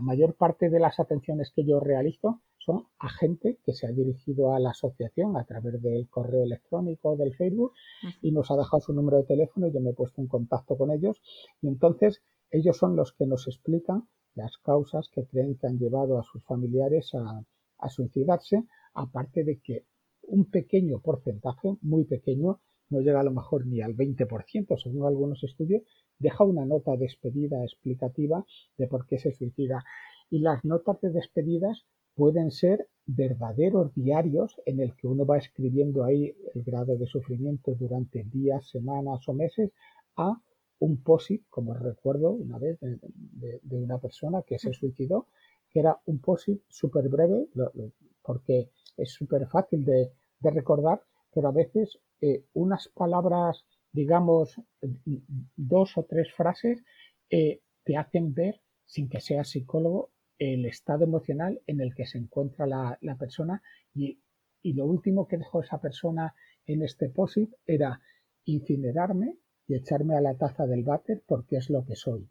mayor 0.00 0.34
parte 0.34 0.70
de 0.70 0.80
las 0.80 0.98
atenciones 0.98 1.52
que 1.54 1.64
yo 1.64 1.80
realizo 1.80 2.40
son 2.58 2.86
a 2.98 3.08
gente 3.08 3.58
que 3.64 3.72
se 3.72 3.86
ha 3.86 3.90
dirigido 3.90 4.54
a 4.54 4.60
la 4.60 4.70
asociación 4.70 5.36
a 5.36 5.44
través 5.44 5.80
del 5.82 6.08
correo 6.08 6.44
electrónico, 6.44 7.16
del 7.16 7.34
Facebook, 7.34 7.72
y 8.20 8.30
nos 8.30 8.50
ha 8.50 8.56
dejado 8.56 8.80
su 8.80 8.92
número 8.92 9.18
de 9.18 9.24
teléfono 9.24 9.66
y 9.66 9.72
yo 9.72 9.80
me 9.80 9.90
he 9.90 9.94
puesto 9.94 10.20
en 10.20 10.28
contacto 10.28 10.76
con 10.76 10.90
ellos. 10.90 11.20
Y 11.60 11.68
entonces 11.68 12.22
ellos 12.50 12.76
son 12.76 12.96
los 12.96 13.12
que 13.12 13.26
nos 13.26 13.48
explican 13.48 14.08
las 14.34 14.58
causas 14.58 15.08
que 15.12 15.26
creen 15.26 15.56
que 15.56 15.66
han 15.66 15.78
llevado 15.78 16.18
a 16.18 16.24
sus 16.24 16.42
familiares 16.44 17.10
a, 17.14 17.44
a 17.78 17.88
suicidarse, 17.88 18.64
aparte 18.94 19.44
de 19.44 19.58
que 19.58 19.84
un 20.22 20.44
pequeño 20.46 21.00
porcentaje, 21.00 21.76
muy 21.82 22.04
pequeño, 22.04 22.60
no 22.92 23.00
llega 23.00 23.20
a 23.20 23.24
lo 23.24 23.32
mejor 23.32 23.66
ni 23.66 23.80
al 23.80 23.96
20%, 23.96 24.80
según 24.80 25.06
algunos 25.06 25.42
estudios, 25.42 25.82
deja 26.18 26.44
una 26.44 26.64
nota 26.64 26.92
de 26.92 26.98
despedida 26.98 27.62
explicativa 27.64 28.44
de 28.78 28.86
por 28.86 29.06
qué 29.06 29.18
se 29.18 29.32
suicida. 29.32 29.82
Y 30.30 30.38
las 30.38 30.64
notas 30.64 31.00
de 31.00 31.10
despedidas 31.10 31.84
pueden 32.14 32.50
ser 32.50 32.88
verdaderos 33.06 33.94
diarios 33.94 34.60
en 34.66 34.80
el 34.80 34.94
que 34.94 35.08
uno 35.08 35.26
va 35.26 35.38
escribiendo 35.38 36.04
ahí 36.04 36.34
el 36.54 36.62
grado 36.62 36.96
de 36.96 37.06
sufrimiento 37.06 37.74
durante 37.74 38.24
días, 38.24 38.68
semanas 38.68 39.26
o 39.28 39.32
meses 39.32 39.72
a 40.16 40.40
un 40.78 41.02
POSIT, 41.02 41.44
como 41.48 41.74
recuerdo 41.74 42.30
una 42.30 42.58
vez 42.58 42.78
de, 42.80 43.60
una 43.70 43.98
persona 43.98 44.42
que 44.42 44.58
se 44.58 44.72
suicidó, 44.72 45.28
que 45.70 45.80
era 45.80 45.98
un 46.06 46.18
POSIT 46.18 46.60
súper 46.68 47.08
breve, 47.08 47.46
porque 48.22 48.70
es 48.96 49.12
súper 49.12 49.46
fácil 49.46 49.84
de, 49.84 50.10
recordar, 50.40 51.00
pero 51.32 51.48
a 51.48 51.52
veces 51.52 52.00
eh, 52.22 52.46
unas 52.54 52.88
palabras 52.88 53.66
digamos, 53.92 54.60
dos 55.56 55.96
o 55.98 56.04
tres 56.04 56.32
frases 56.32 56.82
eh, 57.30 57.60
te 57.84 57.96
hacen 57.96 58.34
ver, 58.34 58.60
sin 58.86 59.08
que 59.08 59.20
seas 59.20 59.50
psicólogo, 59.50 60.10
el 60.38 60.64
estado 60.66 61.04
emocional 61.04 61.60
en 61.66 61.80
el 61.80 61.94
que 61.94 62.06
se 62.06 62.18
encuentra 62.18 62.66
la, 62.66 63.16
persona 63.18 63.62
y, 63.94 64.18
lo 64.64 64.86
último 64.86 65.26
que 65.26 65.38
dejó 65.38 65.60
esa 65.62 65.80
persona 65.80 66.34
en 66.66 66.82
este 66.82 67.08
posit 67.08 67.52
era 67.66 68.00
incinerarme 68.44 69.36
y 69.66 69.74
echarme 69.74 70.16
a 70.16 70.20
la 70.20 70.36
taza 70.36 70.66
del 70.66 70.84
váter 70.84 71.22
porque 71.26 71.56
es 71.56 71.68
lo 71.68 71.84
que 71.84 71.96
soy. 71.96 72.28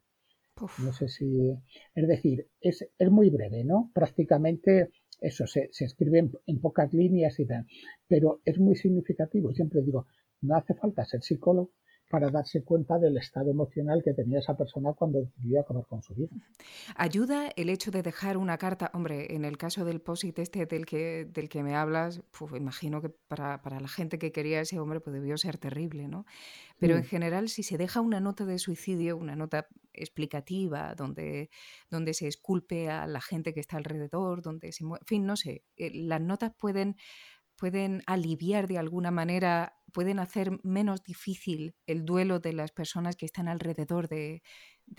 No 0.84 0.94
sé 0.94 1.08
si. 1.08 1.58
Es 1.96 2.08
decir, 2.08 2.48
es, 2.60 2.88
es 2.98 3.12
muy 3.12 3.30
breve, 3.30 3.64
¿no? 3.64 3.92
Prácticamente 3.94 4.92
eso 5.22 5.48
se, 5.48 5.70
se 5.72 5.86
escribe 5.86 6.20
en, 6.20 6.32
en, 6.48 6.60
pocas 6.60 6.94
líneas 6.94 7.40
y 7.40 7.46
tal, 7.46 7.66
pero 8.08 8.42
es 8.44 8.60
muy 8.60 8.76
significativo. 8.76 9.54
Siempre 9.54 9.82
digo, 9.82 10.08
no 10.42 10.58
hace 10.58 10.74
falta 10.74 11.06
ser 11.06 11.22
psicólogo 11.22 11.72
para 12.12 12.30
darse 12.30 12.64
cuenta 12.64 13.00
del 13.00 13.18
estado 13.18 13.50
emocional 13.50 14.02
que 14.04 14.14
tenía 14.14 14.40
esa 14.40 14.56
persona 14.58 14.94
cuando 14.94 15.22
decidió 15.22 15.62
acabar 15.62 15.86
con 15.88 16.04
su 16.04 16.14
vida. 16.14 16.30
¿Ayuda 16.96 17.50
el 17.56 17.70
hecho 17.70 17.90
de 17.90 18.04
dejar 18.04 18.38
una 18.38 18.58
carta? 18.58 18.92
Hombre, 18.94 19.34
en 19.34 19.46
el 19.46 19.58
caso 19.58 19.86
del 19.86 20.02
POSIT 20.02 20.40
este 20.40 20.66
del 20.66 20.86
que, 20.86 21.26
del 21.26 21.48
que 21.48 21.64
me 21.64 21.76
hablas, 21.76 22.22
imagino 22.54 23.02
que 23.02 23.10
para, 23.10 23.62
la 23.64 23.88
gente 23.88 24.20
que 24.20 24.32
quería 24.32 24.60
a 24.60 24.62
ese 24.62 24.80
hombre 24.80 25.00
pues 25.00 25.14
debió 25.14 25.38
ser 25.38 25.58
terrible, 25.58 26.08
¿no? 26.08 26.26
Pero 26.80 26.98
en 26.98 27.04
general, 27.04 27.48
si 27.48 27.64
se 27.64 27.78
deja 27.78 28.02
una 28.02 28.20
nota 28.20 28.44
de 28.46 28.58
suicidio, 28.58 29.16
una 29.16 29.36
nota 29.36 29.68
explicativa, 29.94 30.96
donde, 30.96 31.50
donde 31.92 32.14
se 32.16 32.28
esculpe 32.28 32.90
a 32.90 33.06
la 33.06 33.22
gente 33.22 33.54
que 33.54 33.60
está 33.60 33.78
alrededor, 33.78 34.42
donde 34.42 34.72
se... 34.72 34.84
En 34.84 35.06
fin, 35.06 35.26
no 35.26 35.38
sé, 35.38 35.64
eh, 35.78 35.92
las 35.94 36.22
notas 36.22 36.54
pueden 36.58 36.96
pueden 37.62 38.02
aliviar 38.08 38.68
de 38.68 38.80
alguna 38.80 39.12
manera, 39.12 39.76
pueden 39.94 40.18
hacer 40.18 40.50
menos 40.64 41.04
difícil 41.04 41.76
el 41.86 42.06
duelo 42.06 42.40
de 42.40 42.54
las 42.54 42.72
personas 42.72 43.16
que 43.16 43.28
están 43.28 43.48
alrededor 43.48 44.08
de, 44.08 44.42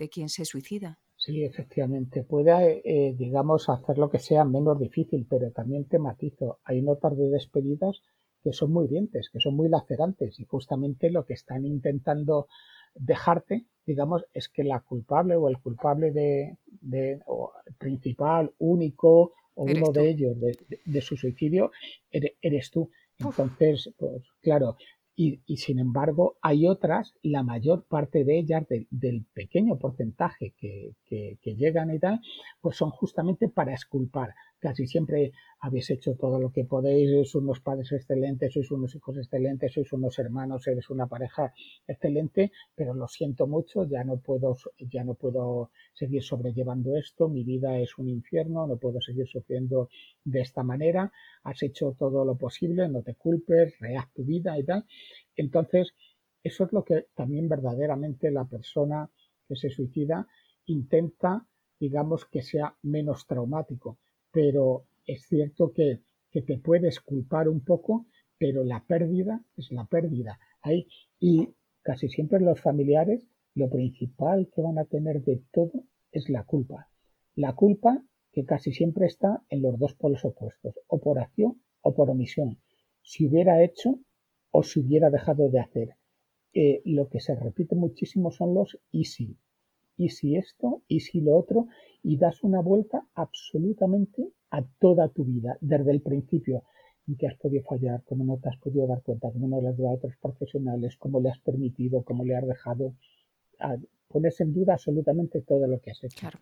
quien 0.09 0.29
se 0.29 0.45
suicida. 0.45 0.97
Sí, 1.17 1.43
efectivamente, 1.43 2.23
puede, 2.23 2.81
eh, 2.85 3.15
digamos, 3.17 3.67
hacer 3.67 3.97
lo 3.97 4.09
que 4.09 4.19
sea 4.19 4.45
menos 4.45 4.79
difícil, 4.79 5.27
pero 5.29 5.51
también 5.51 5.89
te 5.89 5.99
matizo, 5.99 6.59
hay 6.63 6.81
notas 6.81 7.17
de 7.17 7.27
despedidas 7.29 8.01
que 8.41 8.53
son 8.53 8.71
muy 8.71 8.87
dientes, 8.87 9.29
que 9.29 9.39
son 9.39 9.57
muy 9.57 9.67
lacerantes 9.67 10.39
y 10.39 10.45
justamente 10.45 11.11
lo 11.11 11.25
que 11.25 11.33
están 11.33 11.65
intentando 11.65 12.47
dejarte, 12.95 13.65
digamos, 13.85 14.23
es 14.33 14.47
que 14.47 14.63
la 14.63 14.79
culpable 14.79 15.35
o 15.35 15.49
el 15.49 15.59
culpable 15.59 16.11
de, 16.11 16.57
de 16.79 17.19
principal, 17.77 18.53
único 18.57 19.33
o 19.55 19.63
uno 19.63 19.91
de 19.91 20.09
ellos 20.09 20.35
de, 20.39 21.01
su 21.01 21.17
suicidio 21.17 21.71
eres, 22.11 22.71
tú. 22.71 22.89
Entonces, 23.19 23.93
pues 23.97 24.23
claro, 24.41 24.77
y, 25.15 25.39
sin 25.57 25.79
embargo 25.79 26.37
hay 26.41 26.67
otras, 26.67 27.13
la 27.21 27.43
mayor 27.43 27.85
parte 27.85 28.23
de 28.23 28.39
ellas, 28.39 28.65
del 28.89 29.25
pequeño 29.33 29.77
porcentaje 29.77 30.53
que, 30.57 30.95
que, 31.05 31.55
llegan 31.55 31.93
y 31.93 31.99
tal, 31.99 32.19
pues 32.61 32.77
son 32.77 32.89
justamente 32.89 33.47
para 33.47 33.73
esculpar. 33.73 34.33
Casi 34.63 34.83
siempre 34.87 35.19
habéis 35.65 35.89
hecho 35.93 36.11
todo 36.23 36.37
lo 36.43 36.49
que 36.55 36.63
podéis, 36.73 37.07
sois 37.11 37.31
unos 37.41 37.59
padres 37.67 37.89
excelentes, 37.97 38.53
sois 38.55 38.69
unos 38.77 38.91
hijos 38.97 39.15
excelentes, 39.23 39.73
sois 39.75 39.89
unos 39.97 40.15
hermanos, 40.23 40.65
eres 40.73 40.87
una 40.95 41.07
pareja 41.13 41.43
excelente, 41.93 42.41
pero 42.77 42.91
lo 43.01 43.07
siento 43.17 43.43
mucho, 43.55 43.83
ya 43.93 44.01
no 44.09 44.15
puedo, 44.27 44.49
ya 44.95 45.03
no 45.03 45.15
puedo 45.15 45.43
seguir 46.01 46.23
sobrellevando 46.23 46.95
esto, 46.97 47.27
mi 47.35 47.43
vida 47.51 47.77
es 47.85 47.91
un 47.97 48.07
infierno, 48.07 48.65
no 48.65 48.77
puedo 48.77 49.01
seguir 49.01 49.27
sufriendo 49.27 49.89
de 50.23 50.39
esta 50.41 50.63
manera, 50.63 51.11
has 51.43 51.61
hecho 51.61 51.95
todo 51.99 52.23
lo 52.23 52.35
posible, 52.37 52.87
no 52.87 53.01
te 53.03 53.15
culpes, 53.15 53.77
reaz 53.79 54.07
tu 54.13 54.23
vida 54.23 54.57
y 54.57 54.63
tal. 54.63 54.85
Entonces, 55.35 55.93
eso 56.41 56.63
es 56.65 56.71
lo 56.71 56.83
que 56.85 57.07
también 57.15 57.49
verdaderamente 57.49 58.31
la 58.31 58.45
persona 58.45 59.09
que 59.47 59.55
se 59.57 59.69
suicida 59.69 60.25
intenta, 60.65 61.45
digamos, 61.79 62.25
que 62.25 62.41
sea 62.41 62.77
menos 62.81 63.27
traumático. 63.27 63.97
Pero 64.33 64.87
es 65.05 65.25
cierto 65.27 65.71
que, 65.71 66.01
te 66.31 66.57
puedes 66.57 66.99
culpar 66.99 67.47
un 67.47 67.63
poco, 67.63 68.07
pero 68.39 68.63
la 68.63 68.83
pérdida 68.83 69.45
es 69.55 69.71
la 69.71 69.85
pérdida. 69.85 70.39
Hay, 70.61 70.87
y 71.19 71.53
casi 71.83 72.09
siempre 72.09 72.39
los 72.39 72.59
familiares, 72.59 73.27
lo 73.53 73.69
principal 73.69 74.49
que 74.53 74.61
van 74.63 74.79
a 74.79 74.85
tener 74.85 75.21
de 75.23 75.43
todo 75.51 75.83
es 76.11 76.29
la 76.29 76.43
culpa. 76.43 76.89
La 77.35 77.53
culpa 77.53 78.03
que 78.31 78.45
casi 78.45 78.73
siempre 78.73 79.05
está 79.05 79.43
en 79.49 79.61
los 79.61 79.77
dos 79.77 79.93
polos 79.93 80.25
opuestos, 80.25 80.73
o 80.87 80.99
por 80.99 81.19
acción 81.19 81.61
o 81.81 81.93
por 81.93 82.09
omisión. 82.09 82.59
Si 83.03 83.27
hubiera 83.27 83.63
hecho 83.63 83.99
o 84.49 84.63
si 84.63 84.79
hubiera 84.79 85.11
dejado 85.11 85.49
de 85.49 85.59
hacer. 85.59 85.95
Eh, 86.53 86.81
lo 86.85 87.09
que 87.09 87.19
se 87.19 87.35
repite 87.35 87.75
muchísimo 87.75 88.31
son 88.31 88.53
los 88.53 88.79
y 88.91 89.05
si. 89.05 89.37
Y 89.97 90.09
si 90.09 90.35
esto, 90.35 90.81
y 90.87 91.01
si 91.01 91.21
lo 91.21 91.35
otro, 91.35 91.67
y 92.01 92.17
das 92.17 92.43
una 92.43 92.61
vuelta 92.61 93.05
absolutamente 93.13 94.29
a 94.49 94.63
toda 94.79 95.09
tu 95.09 95.23
vida, 95.25 95.57
desde 95.61 95.91
el 95.91 96.01
principio. 96.01 96.63
En 97.07 97.17
qué 97.17 97.27
has 97.27 97.35
podido 97.35 97.63
fallar, 97.63 98.01
cómo 98.05 98.23
no 98.23 98.37
te 98.37 98.49
has 98.49 98.57
podido 98.57 98.87
dar 98.87 99.01
cuenta, 99.01 99.29
cómo 99.31 99.47
no 99.47 99.61
le 99.61 99.69
has 99.69 99.77
dado 99.77 99.89
a 99.89 99.93
otros 99.93 100.13
profesionales, 100.21 100.95
cómo 100.97 101.19
le 101.19 101.29
has 101.29 101.39
permitido, 101.39 102.03
cómo 102.03 102.23
le 102.23 102.35
has 102.35 102.47
dejado. 102.47 102.95
A, 103.59 103.75
pones 104.13 104.39
en 104.39 104.53
duda 104.53 104.73
absolutamente 104.73 105.41
todo 105.41 105.67
lo 105.67 105.81
que 105.81 105.91
has 105.91 106.03
hecho. 106.03 106.19
Claro. 106.19 106.39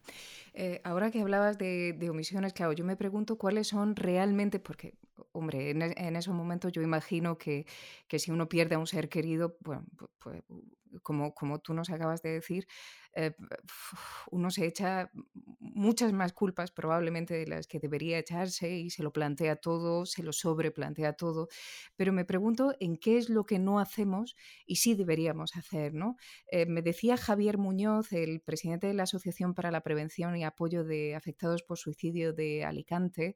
Eh, 0.53 0.81
ahora 0.84 1.10
que 1.10 1.22
hablabas 1.22 1.58
de, 1.58 2.08
omisiones, 2.10 2.53
claro, 2.53 2.74
yo 2.74 2.84
me 2.84 2.98
pregunto 2.98 3.38
cuáles 3.38 3.67
son 3.67 3.96
realmente, 3.96 4.60
porque, 4.60 4.93
hombre, 5.32 5.72
en, 5.72 5.82
en 5.82 6.16
esos 6.16 6.34
momentos 6.34 6.72
yo 6.72 6.82
imagino 6.82 7.38
que, 7.38 7.66
que, 8.08 8.20
si 8.20 8.32
uno 8.32 8.48
pierde 8.50 8.75
a 8.75 8.80
un 8.80 8.88
ser 8.88 9.10
querido, 9.10 9.58
bueno, 9.62 9.86
pues, 10.20 10.44
como, 11.04 11.34
como 11.34 11.60
tú 11.60 11.74
nos 11.74 11.90
acabas 11.90 12.22
de 12.22 12.32
decir, 12.32 12.68
eh, 13.13 13.34
uno 14.32 14.51
se 14.51 14.66
echa 14.66 15.12
muchas 15.60 16.13
más 16.13 16.34
culpas 16.34 16.72
probablemente 16.72 17.34
de 17.34 17.48
las 17.48 17.68
que 17.68 17.80
debería 17.80 18.20
echarse 18.20 18.70
y 18.72 18.90
se 18.90 19.04
lo 19.04 19.12
plantea 19.12 19.58
todo, 19.58 20.06
se 20.06 20.24
lo 20.24 20.32
sobreplantea 20.34 21.13
todo, 21.13 21.48
pero 21.96 22.13
me 22.13 22.25
pregunto 22.25 22.74
en 22.80 22.98
qué 22.98 23.18
es 23.18 23.30
lo 23.30 23.46
que 23.46 23.60
no 23.60 23.80
hacemos 23.80 24.36
y 24.66 24.78
sí 24.78 24.96
deberíamos 24.96 25.56
hacer. 25.56 25.94
¿no? 25.94 26.16
Eh, 26.51 26.66
me 26.66 26.82
decía 26.82 27.18
Javier 27.18 27.58
Muñoz, 27.58 28.12
el 28.13 28.42
presidente 28.42 28.88
de 28.88 28.94
la 28.94 29.04
Asociación 29.04 29.54
para 29.54 29.72
la 29.72 29.82
Prevención 29.82 30.36
y 30.38 30.44
Apoyo 30.44 30.84
de 30.84 31.16
Afectados 31.16 31.63
por 31.63 31.78
Suicidio 31.78 32.34
de 32.34 32.63
Alicante, 32.63 33.36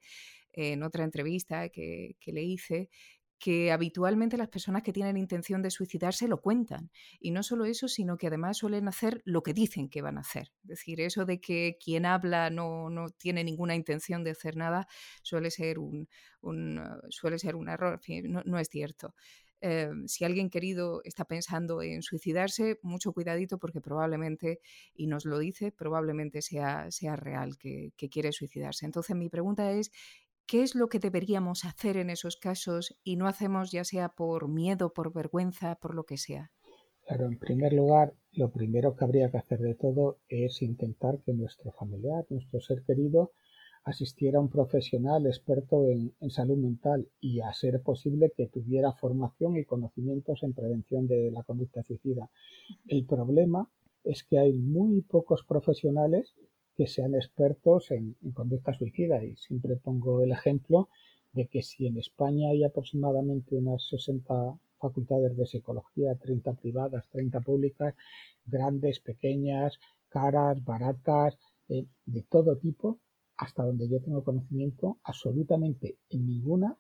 en 0.56 0.84
otra 0.84 1.04
entrevista 1.04 1.70
que, 1.70 2.16
que 2.20 2.32
le 2.32 2.44
hice, 2.44 2.90
que 3.38 3.72
habitualmente 3.72 4.38
las 4.38 4.50
personas 4.50 4.84
que 4.84 4.94
tienen 4.94 5.18
intención 5.18 5.62
de 5.62 5.72
suicidarse 5.72 6.28
lo 6.28 6.42
cuentan. 6.42 6.90
Y 7.20 7.32
no 7.32 7.44
solo 7.44 7.66
eso, 7.66 7.88
sino 7.88 8.18
que 8.18 8.28
además 8.28 8.58
suelen 8.58 8.88
hacer 8.88 9.22
lo 9.26 9.44
que 9.44 9.54
dicen 9.54 9.90
que 9.90 10.02
van 10.02 10.18
a 10.18 10.22
hacer. 10.22 10.52
Es 10.64 10.70
decir, 10.70 11.02
eso 11.02 11.26
de 11.26 11.40
que 11.40 11.78
quien 11.84 12.06
habla 12.06 12.50
no, 12.50 12.90
tiene 13.18 13.44
ninguna 13.44 13.76
intención 13.76 14.24
de 14.24 14.32
hacer 14.32 14.56
nada 14.56 14.88
suele 15.22 15.52
ser 15.52 15.80
un, 15.80 16.08
suele 17.10 17.40
ser 17.40 17.56
un 17.56 17.70
error. 17.70 18.00
no, 18.24 18.60
es 18.60 18.70
cierto. 18.70 19.14
Eh, 19.62 19.90
si 20.06 20.26
alguien 20.26 20.50
querido 20.50 21.02
está 21.06 21.26
pensando 21.26 21.82
en 21.82 22.04
suicidarse, 22.04 22.78
mucho 22.84 23.14
cuidadito 23.14 23.58
porque 23.58 23.82
probablemente, 23.82 24.60
y 24.94 25.08
nos 25.08 25.26
lo 25.26 25.40
dice, 25.40 25.72
probablemente 25.72 26.42
sea, 26.42 26.92
sea 26.92 27.16
real 27.16 27.58
que 27.58 27.92
quiere 28.10 28.32
suicidarse. 28.32 28.86
Entonces 28.86 29.16
mi 29.16 29.30
pregunta 29.30 29.72
es, 29.72 29.92
¿Qué 30.48 30.62
es 30.62 30.76
lo 30.76 30.90
que 30.90 31.00
deberíamos 31.00 31.66
hacer 31.66 31.98
en 31.98 32.12
esos 32.12 32.38
casos 32.38 32.96
y 33.04 33.16
no 33.16 33.28
hacemos 33.28 33.72
ya 33.72 33.84
sea 33.84 34.10
por 34.10 34.48
miedo, 34.48 34.94
por 34.94 35.12
vergüenza, 35.12 35.76
por 35.76 35.96
lo 35.96 36.04
que 36.04 36.18
sea? 36.18 36.52
Claro, 37.08 37.26
en 37.26 37.40
primer 37.40 37.74
lugar, 37.74 38.14
lo 38.32 38.52
primero 38.52 38.96
que 38.96 39.06
habría 39.06 39.32
que 39.32 39.38
hacer 39.38 39.60
de 39.60 39.74
todo 39.74 40.20
es 40.30 40.62
intentar 40.62 41.20
que 41.24 41.34
nuestro 41.34 41.72
familiar, 41.72 42.26
nuestro 42.30 42.60
ser 42.62 42.84
querido, 42.84 43.32
asistiera 43.86 44.38
a 44.38 44.42
un 44.42 44.50
profesional 44.50 45.26
experto 45.26 45.88
en, 45.88 46.14
salud 46.30 46.58
mental 46.58 47.08
y 47.20 47.42
a 47.42 47.52
ser 47.54 47.82
posible 47.82 48.32
que 48.36 48.48
tuviera 48.48 48.92
formación 48.94 49.58
y 49.58 49.66
conocimientos 49.66 50.44
en 50.44 50.54
prevención 50.54 51.08
de 51.08 51.32
la 51.32 51.44
conducta 51.44 51.84
suicida. 51.84 52.30
El 52.88 53.06
problema 53.06 53.70
es 54.04 54.24
que 54.24 54.38
hay 54.38 54.54
muy 54.54 55.02
pocos 55.02 55.44
profesionales 55.44 56.36
que 56.76 56.88
sean 56.88 57.16
expertos 57.16 57.92
en, 57.92 58.16
conducta 58.34 58.74
suicida. 58.74 59.24
Y 59.24 59.36
siempre 59.36 59.76
pongo 59.78 60.22
el 60.22 60.32
ejemplo 60.32 60.90
de 61.34 61.48
que 61.48 61.62
si 61.64 61.88
en 61.88 61.98
España 61.98 62.50
hay 62.50 62.64
aproximadamente 62.64 63.56
unas 63.56 63.88
60 63.90 64.58
facultades 64.80 65.36
de 65.38 65.46
psicología, 65.46 66.16
30 66.16 66.54
privadas, 66.54 67.08
30 67.12 67.40
públicas, 67.42 67.96
grandes, 68.46 69.00
pequeñas, 69.00 69.80
caras, 70.10 70.64
baratas, 70.64 71.38
eh, 71.70 71.86
de 72.06 72.22
todo 72.24 72.58
tipo, 72.58 73.00
hasta 73.38 73.64
donde 73.64 73.90
yo 73.90 74.00
tengo 74.02 74.24
conocimiento, 74.24 75.00
absolutamente 75.04 75.98
en 76.10 76.26
ninguna 76.26 76.78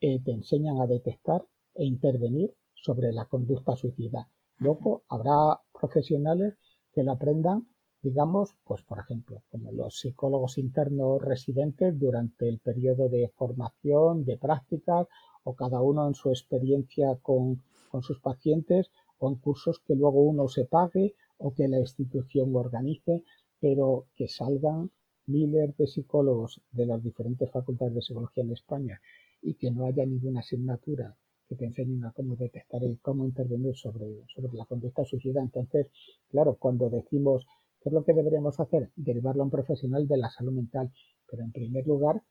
eh, 0.00 0.20
te 0.22 0.30
enseñan 0.30 0.80
a 0.80 0.86
detectar 0.86 1.44
e 1.74 1.84
intervenir 1.84 2.54
sobre 2.74 3.12
la 3.12 3.26
conducta 3.26 3.76
suicida. 3.76 4.30
Luego 4.58 5.02
habrá 5.08 5.60
profesionales 5.72 6.54
que 6.92 7.02
lo 7.02 7.12
aprendan 7.12 7.66
digamos, 8.02 8.54
pues 8.64 8.82
por 8.82 8.98
ejemplo, 8.98 9.42
como 9.50 9.72
los 9.72 9.98
psicólogos 9.98 10.58
internos 10.58 11.22
residentes 11.22 11.98
durante 11.98 12.48
el 12.48 12.58
periodo 12.58 13.08
de 13.08 13.32
formación, 13.36 14.24
de 14.24 14.36
prácticas, 14.36 15.06
o 15.44 15.54
cada 15.54 15.80
uno 15.80 16.06
en 16.06 16.14
su 16.14 16.30
experiencia 16.30 17.16
con, 17.22 17.62
con 17.90 18.02
sus 18.02 18.20
pacientes, 18.20 18.90
o 19.18 19.28
en 19.28 19.36
cursos 19.36 19.80
que 19.80 19.94
luego 19.94 20.20
uno 20.22 20.48
se 20.48 20.64
pague 20.64 21.14
o 21.38 21.54
que 21.54 21.68
la 21.68 21.78
institución 21.78 22.54
organice, 22.54 23.22
pero 23.60 24.06
que 24.14 24.28
salgan 24.28 24.90
miles 25.26 25.76
de 25.76 25.86
psicólogos 25.86 26.60
de 26.72 26.86
las 26.86 27.02
diferentes 27.02 27.50
facultades 27.50 27.94
de 27.94 28.02
psicología 28.02 28.44
en 28.44 28.52
España 28.52 29.00
y 29.42 29.54
que 29.54 29.70
no 29.70 29.86
haya 29.86 30.04
ninguna 30.06 30.40
asignatura 30.40 31.16
que 31.48 31.56
te 31.56 31.64
enseñen 31.64 32.04
a 32.04 32.12
cómo 32.12 32.36
detectar 32.36 32.82
y 32.82 32.96
cómo 32.96 33.24
intervenir 33.24 33.74
sobre, 33.76 34.24
sobre 34.34 34.52
la 34.54 34.66
conducta 34.66 35.04
suicida. 35.04 35.40
Entonces, 35.40 35.86
claro, 36.30 36.56
cuando 36.56 36.90
decimos 36.90 37.46
¿Qué 37.88 37.90
es 37.90 37.94
lo 37.94 38.04
que 38.04 38.12
deberíamos 38.12 38.60
hacer? 38.60 38.90
Derivarlo 38.96 39.40
a 39.40 39.44
un 39.46 39.50
profesional 39.50 40.06
de 40.06 40.18
la 40.18 40.28
salud 40.28 40.52
mental. 40.52 40.92
Pero 41.26 41.42
en 41.42 41.52
primer 41.52 41.86
lugar, 41.86 42.22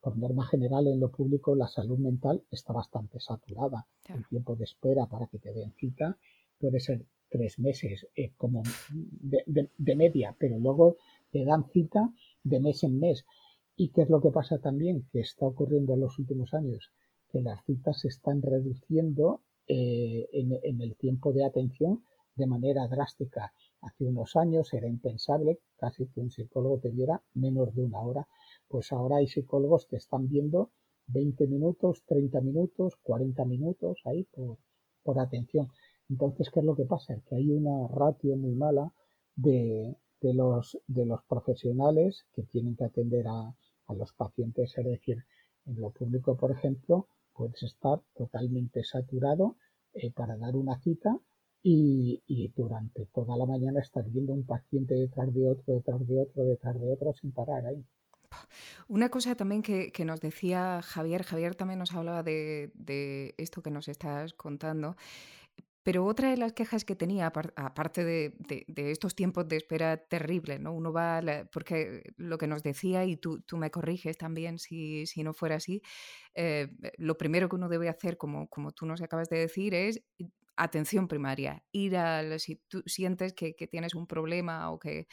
por 0.00 0.16
norma 0.16 0.46
general 0.46 0.86
en 0.86 0.98
lo 0.98 1.10
público, 1.10 1.54
la 1.54 1.68
salud 1.68 1.98
mental 1.98 2.42
está 2.50 2.72
bastante 2.72 3.20
saturada. 3.20 3.86
El 4.08 4.26
tiempo 4.26 4.56
de 4.56 4.64
espera 4.64 5.04
para 5.04 5.26
que 5.26 5.38
te 5.38 5.52
den 5.52 5.74
cita 5.74 6.16
puede 6.58 6.80
ser 6.80 7.04
tres 7.28 7.58
meses 7.58 8.08
eh, 8.16 8.32
como 8.38 8.62
de, 8.90 9.96
media, 9.96 10.34
pero 10.38 10.58
luego 10.58 10.96
te 11.30 11.44
dan 11.44 11.68
cita 11.68 12.14
de 12.42 12.58
mes 12.58 12.82
en 12.82 12.98
mes. 12.98 13.26
¿Y 13.76 13.90
qué 13.90 14.00
es 14.00 14.08
lo 14.08 14.22
que 14.22 14.30
pasa 14.30 14.60
también? 14.60 15.06
Que 15.12 15.20
está 15.20 15.44
ocurriendo 15.44 15.92
en 15.92 16.00
los 16.00 16.18
últimos 16.18 16.54
años, 16.54 16.90
que 17.30 17.42
las 17.42 17.62
citas 17.66 18.00
se 18.00 18.08
están 18.08 18.40
reduciendo 18.40 19.42
eh, 19.66 20.26
en 20.32 20.80
el 20.80 20.96
tiempo 20.96 21.34
de 21.34 21.44
atención 21.44 22.02
de 22.40 22.46
manera 22.46 22.88
drástica. 22.88 23.52
Hace 23.82 24.04
unos 24.04 24.34
años 24.34 24.72
era 24.72 24.88
impensable 24.88 25.60
casi 25.76 26.06
que 26.06 26.20
un 26.20 26.30
psicólogo 26.30 26.78
te 26.78 26.90
diera 26.90 27.22
menos 27.34 27.74
de 27.74 27.82
una 27.84 28.00
hora, 28.00 28.26
pues 28.68 28.92
ahora 28.92 29.16
hay 29.16 29.28
psicólogos 29.28 29.86
que 29.86 29.96
están 29.96 30.28
viendo 30.28 30.70
20 31.06 31.46
minutos, 31.46 32.02
30 32.06 32.40
minutos, 32.40 32.96
40 33.02 33.44
minutos 33.44 34.00
ahí 34.04 34.24
por, 34.24 34.58
por 35.02 35.18
atención. 35.18 35.68
Entonces, 36.08 36.50
¿qué 36.50 36.60
es 36.60 36.66
lo 36.66 36.74
que 36.74 36.84
pasa? 36.84 37.14
Que 37.26 37.36
hay 37.36 37.50
una 37.50 37.88
ratio 37.88 38.36
muy 38.36 38.54
mala 38.54 38.92
de, 39.36 39.96
de, 40.20 40.34
los, 40.34 40.78
de 40.86 41.06
los 41.06 41.22
profesionales 41.24 42.24
que 42.32 42.42
tienen 42.44 42.76
que 42.76 42.84
atender 42.84 43.26
a, 43.28 43.54
a 43.86 43.94
los 43.94 44.12
pacientes. 44.14 44.76
Es 44.76 44.84
decir, 44.84 45.24
en 45.66 45.80
lo 45.80 45.90
público, 45.90 46.36
por 46.36 46.50
ejemplo, 46.50 47.06
puedes 47.34 47.62
estar 47.62 48.00
totalmente 48.14 48.82
saturado 48.84 49.56
eh, 49.92 50.10
para 50.10 50.36
dar 50.36 50.56
una 50.56 50.78
cita 50.80 51.18
y, 51.62 52.52
durante 52.56 53.06
toda 53.06 53.36
la 53.36 53.46
mañana 53.46 53.80
estar 53.80 54.04
viendo 54.08 54.32
un 54.32 54.44
paciente 54.44 54.94
detrás 54.94 55.32
de 55.34 55.48
otro, 55.48 55.74
detrás 55.74 56.06
de 56.06 56.22
otro, 56.22 56.44
detrás 56.44 56.80
de 56.80 56.92
otro, 56.92 57.12
sin 57.14 57.32
parar 57.32 57.66
ahí. 57.66 57.84
Una 58.88 59.08
cosa 59.08 59.34
también 59.34 59.62
que, 59.62 60.04
nos 60.04 60.20
decía 60.20 60.80
Javier, 60.82 61.22
Javier 61.24 61.54
también 61.54 61.78
nos 61.78 61.94
hablaba 61.94 62.22
de, 62.22 63.34
esto 63.36 63.62
que 63.62 63.70
nos 63.70 63.88
estás 63.88 64.34
contando, 64.34 64.96
pero 65.82 66.04
otra 66.04 66.30
de 66.30 66.36
las 66.36 66.52
quejas 66.52 66.84
que 66.84 66.94
tenía, 66.94 67.26
aparte 67.26 68.04
de, 68.04 68.34
estos 68.76 69.14
tiempos 69.14 69.48
de 69.48 69.56
espera 69.56 69.96
terribles, 69.96 70.60
¿no? 70.60 70.72
Uno 70.72 70.92
va, 70.92 71.22
porque 71.52 72.02
lo 72.16 72.38
que 72.38 72.46
nos 72.46 72.62
decía, 72.62 73.04
y 73.04 73.16
tú, 73.16 73.40
tú 73.40 73.56
me 73.56 73.70
corriges 73.70 74.16
también 74.16 74.58
si, 74.58 75.06
si 75.06 75.22
no 75.22 75.34
fuera 75.34 75.56
así, 75.56 75.82
eh, 76.34 76.68
lo 76.96 77.18
primero 77.18 77.48
que 77.48 77.56
uno 77.56 77.68
debe 77.68 77.88
hacer, 77.88 78.16
como, 78.16 78.48
como 78.48 78.72
tú 78.72 78.86
nos 78.86 79.02
acabas 79.02 79.28
de 79.28 79.38
decir, 79.38 79.74
es 79.74 80.02
atención 80.62 81.08
primaria, 81.08 81.64
ir 81.72 81.96
a, 81.96 82.38
si 82.38 82.56
tú 82.68 82.82
sientes 82.84 83.32
que, 83.32 83.54
tienes 83.70 83.94
un 83.94 84.06
problema 84.06 84.70
o 84.70 84.78
que, 84.78 85.06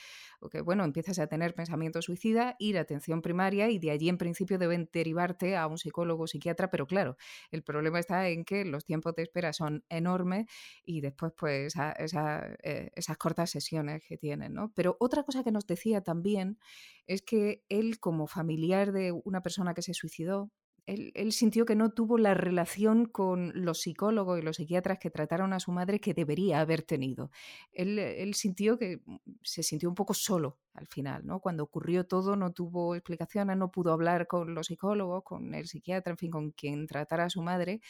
bueno, 0.63 0.83
empiezas 0.83 1.19
a 1.19 1.27
tener 1.27 1.53
pensamiento 1.53 2.01
suicida, 2.01 2.55
ir 2.59 2.77
a 2.77 2.81
atención 2.81 3.21
primaria 3.21 3.69
y 3.69 3.79
de 3.79 3.91
allí 3.91 4.09
en 4.09 4.17
principio 4.17 4.57
deben 4.57 4.89
derivarte 4.91 5.55
a 5.55 5.67
un 5.67 5.77
psicólogo 5.77 6.23
o 6.23 6.27
psiquiatra, 6.27 6.69
pero 6.69 6.85
claro, 6.85 7.15
el 7.51 7.63
problema 7.63 7.99
está 7.99 8.27
en 8.27 8.43
que 8.43 8.65
los 8.65 8.83
tiempos 8.83 9.15
de 9.15 9.23
espera 9.23 9.53
son 9.53 9.85
enormes 9.89 10.47
y 10.83 10.99
después 10.99 11.31
pues 11.37 11.73
eh, 11.77 12.91
esas 12.95 13.17
cortas 13.17 13.49
sesiones 13.49 14.03
que 14.05 14.17
tienen, 14.17 14.53
¿no? 14.53 14.73
Pero 14.75 14.97
otra 14.99 15.23
cosa 15.23 15.43
que 15.43 15.51
nos 15.51 15.65
decía 15.65 16.01
también 16.01 16.59
es 17.05 17.21
que 17.21 17.63
él 17.69 17.99
como 17.99 18.27
familiar 18.27 18.91
de 18.91 19.13
una 19.13 19.41
persona 19.41 19.73
que 19.73 19.81
se 19.81 19.93
suicidó, 19.93 20.51
él, 20.87 21.31
sintió 21.33 21.65
que 21.65 21.75
no 21.75 21.91
tuvo 21.91 22.17
la 22.17 22.33
relación 22.33 23.05
con 23.05 23.51
los 23.53 23.81
psicólogos 23.81 24.39
y 24.39 24.41
los 24.41 24.55
psiquiatras 24.55 24.99
que 24.99 25.09
trataron 25.09 25.51
a 25.51 25.59
su 25.59 25.71
madre 25.73 25.99
que 25.99 26.13
debería 26.13 26.61
haber 26.61 26.81
tenido. 26.81 27.29
Él, 27.73 28.33
sintió 28.33 28.77
que 28.77 29.01
mm, 29.05 29.17
se 29.43 29.63
sintió 29.63 29.89
un 29.89 29.95
poco 29.95 30.13
solo 30.13 30.57
al 30.73 30.87
final, 30.87 31.25
¿no? 31.25 31.41
Cuando 31.41 31.63
ocurrió 31.63 32.05
todo 32.05 32.37
no 32.37 32.53
tuvo 32.53 32.95
explicaciones, 32.95 33.57
no 33.57 33.69
pudo 33.69 33.91
hablar 33.91 34.27
con 34.27 34.55
los 34.55 34.67
psicólogos, 34.67 35.23
con 35.23 35.53
el 35.53 35.67
psiquiatra, 35.67 36.11
en 36.11 36.17
fin, 36.17 36.31
con 36.31 36.51
quien 36.51 36.87
tratara 36.87 37.25
a 37.25 37.29
su 37.29 37.41
madre. 37.41 37.81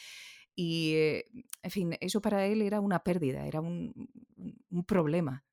Y, 0.56 0.94
eh, 0.94 1.24
en 1.62 1.70
fin, 1.70 1.96
eso 2.00 2.20
para 2.20 2.46
él 2.46 2.62
era 2.62 2.80
una 2.80 3.04
pérdida, 3.04 3.46
era 3.46 3.60
un 3.60 4.08
problema. 4.86 5.44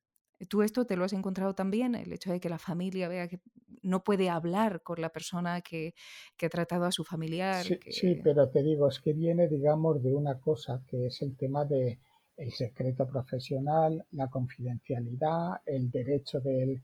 ¿Tú 0.49 0.61
esto 0.61 0.85
te 0.85 0.97
lo 0.97 1.05
has 1.05 1.13
encontrado 1.13 1.55
también? 1.55 1.95
El 1.95 2.11
hecho 2.11 2.31
de 2.31 2.39
que 2.39 2.49
la 2.49 2.59
familia 2.59 3.07
vea 3.07 3.27
que 3.27 3.39
no 3.81 4.03
puede 4.03 4.29
hablar 4.29 4.81
con 4.81 4.99
la 4.99 5.09
persona 5.09 5.61
que, 5.61 5.93
ha 6.41 6.49
tratado 6.49 6.85
a 6.85 6.91
su 6.91 7.03
familiar. 7.03 7.65
Sí, 7.89 8.19
pero 8.23 8.49
te 8.49 8.61
digo, 8.61 8.89
es 8.89 8.99
que 8.99 9.13
viene, 9.13 9.47
digamos, 9.47 10.03
de 10.03 10.13
una 10.13 10.39
cosa 10.39 10.83
que 10.87 11.07
es 11.07 11.21
el 11.21 11.35
tema 11.37 11.65
de 11.65 11.99
el 12.37 12.51
secreto 12.51 13.07
profesional, 13.07 14.05
la 14.11 14.27
confidencialidad, 14.27 15.61
el 15.65 15.89
derecho 15.89 16.41
del, 16.41 16.81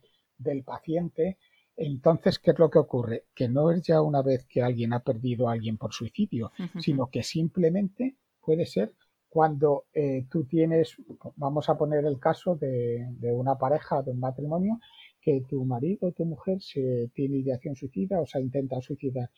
paciente. 0.63 1.37
Entonces, 1.75 2.39
¿qué 2.39 2.51
es 2.51 2.59
lo 2.59 2.69
que 2.69 2.79
ocurre? 2.79 3.25
Que 3.35 3.49
no 3.49 3.71
es 3.71 3.81
ya 3.83 4.01
una 4.01 4.21
vez 4.21 4.45
que 4.45 4.61
alguien 4.61 4.93
ha 4.93 5.03
perdido 5.03 5.49
a 5.49 5.53
alguien 5.53 5.77
por 5.77 5.93
suicidio, 5.93 6.51
sino 6.79 7.09
que 7.09 7.23
simplemente 7.23 8.15
puede 8.39 8.65
ser 8.65 8.93
cuando 9.31 9.85
eh, 9.93 10.25
tú 10.29 10.43
tienes, 10.43 10.97
vamos 11.37 11.69
a 11.69 11.77
poner 11.77 12.03
el 12.03 12.19
caso 12.19 12.57
de, 12.57 13.07
una 13.31 13.57
pareja, 13.57 14.01
de 14.01 14.11
un 14.11 14.19
matrimonio, 14.19 14.81
que 15.21 15.45
tu 15.47 15.63
marido 15.63 16.09
o 16.09 16.11
tu 16.11 16.25
mujer 16.25 16.61
se 16.61 17.09
tiene 17.13 17.37
ideación 17.37 17.77
suicida 17.77 18.19
o 18.19 18.25
se 18.25 18.41
intenta 18.41 18.81
suicidar 18.81 19.29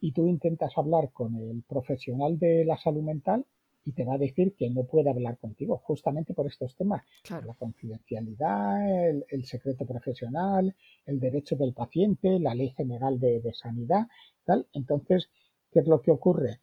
y 0.00 0.12
tú 0.12 0.26
intentas 0.26 0.72
hablar 0.78 1.10
con 1.12 1.36
el 1.36 1.62
profesional 1.68 2.38
de 2.38 2.64
la 2.64 2.78
salud 2.78 3.02
mental 3.02 3.44
y 3.84 3.92
te 3.92 4.06
va 4.06 4.14
a 4.14 4.18
decir 4.18 4.54
que 4.56 4.70
no 4.70 4.84
puede 4.84 5.10
hablar 5.10 5.36
contigo 5.36 5.76
justamente 5.84 6.32
por 6.32 6.46
estos 6.46 6.74
temas. 6.74 7.04
La 7.28 7.54
confidencialidad, 7.58 9.22
el, 9.28 9.44
secreto 9.44 9.84
profesional, 9.84 10.74
el 11.04 11.20
derecho 11.20 11.56
del 11.56 11.74
paciente, 11.74 12.40
la 12.40 12.54
ley 12.54 12.70
general 12.70 13.20
de, 13.20 13.40
de 13.40 13.52
sanidad, 13.52 14.06
tal. 14.46 14.66
Entonces, 14.72 15.28
¿qué 15.70 15.80
es 15.80 15.86
lo 15.86 16.00
que 16.00 16.10
ocurre? 16.10 16.60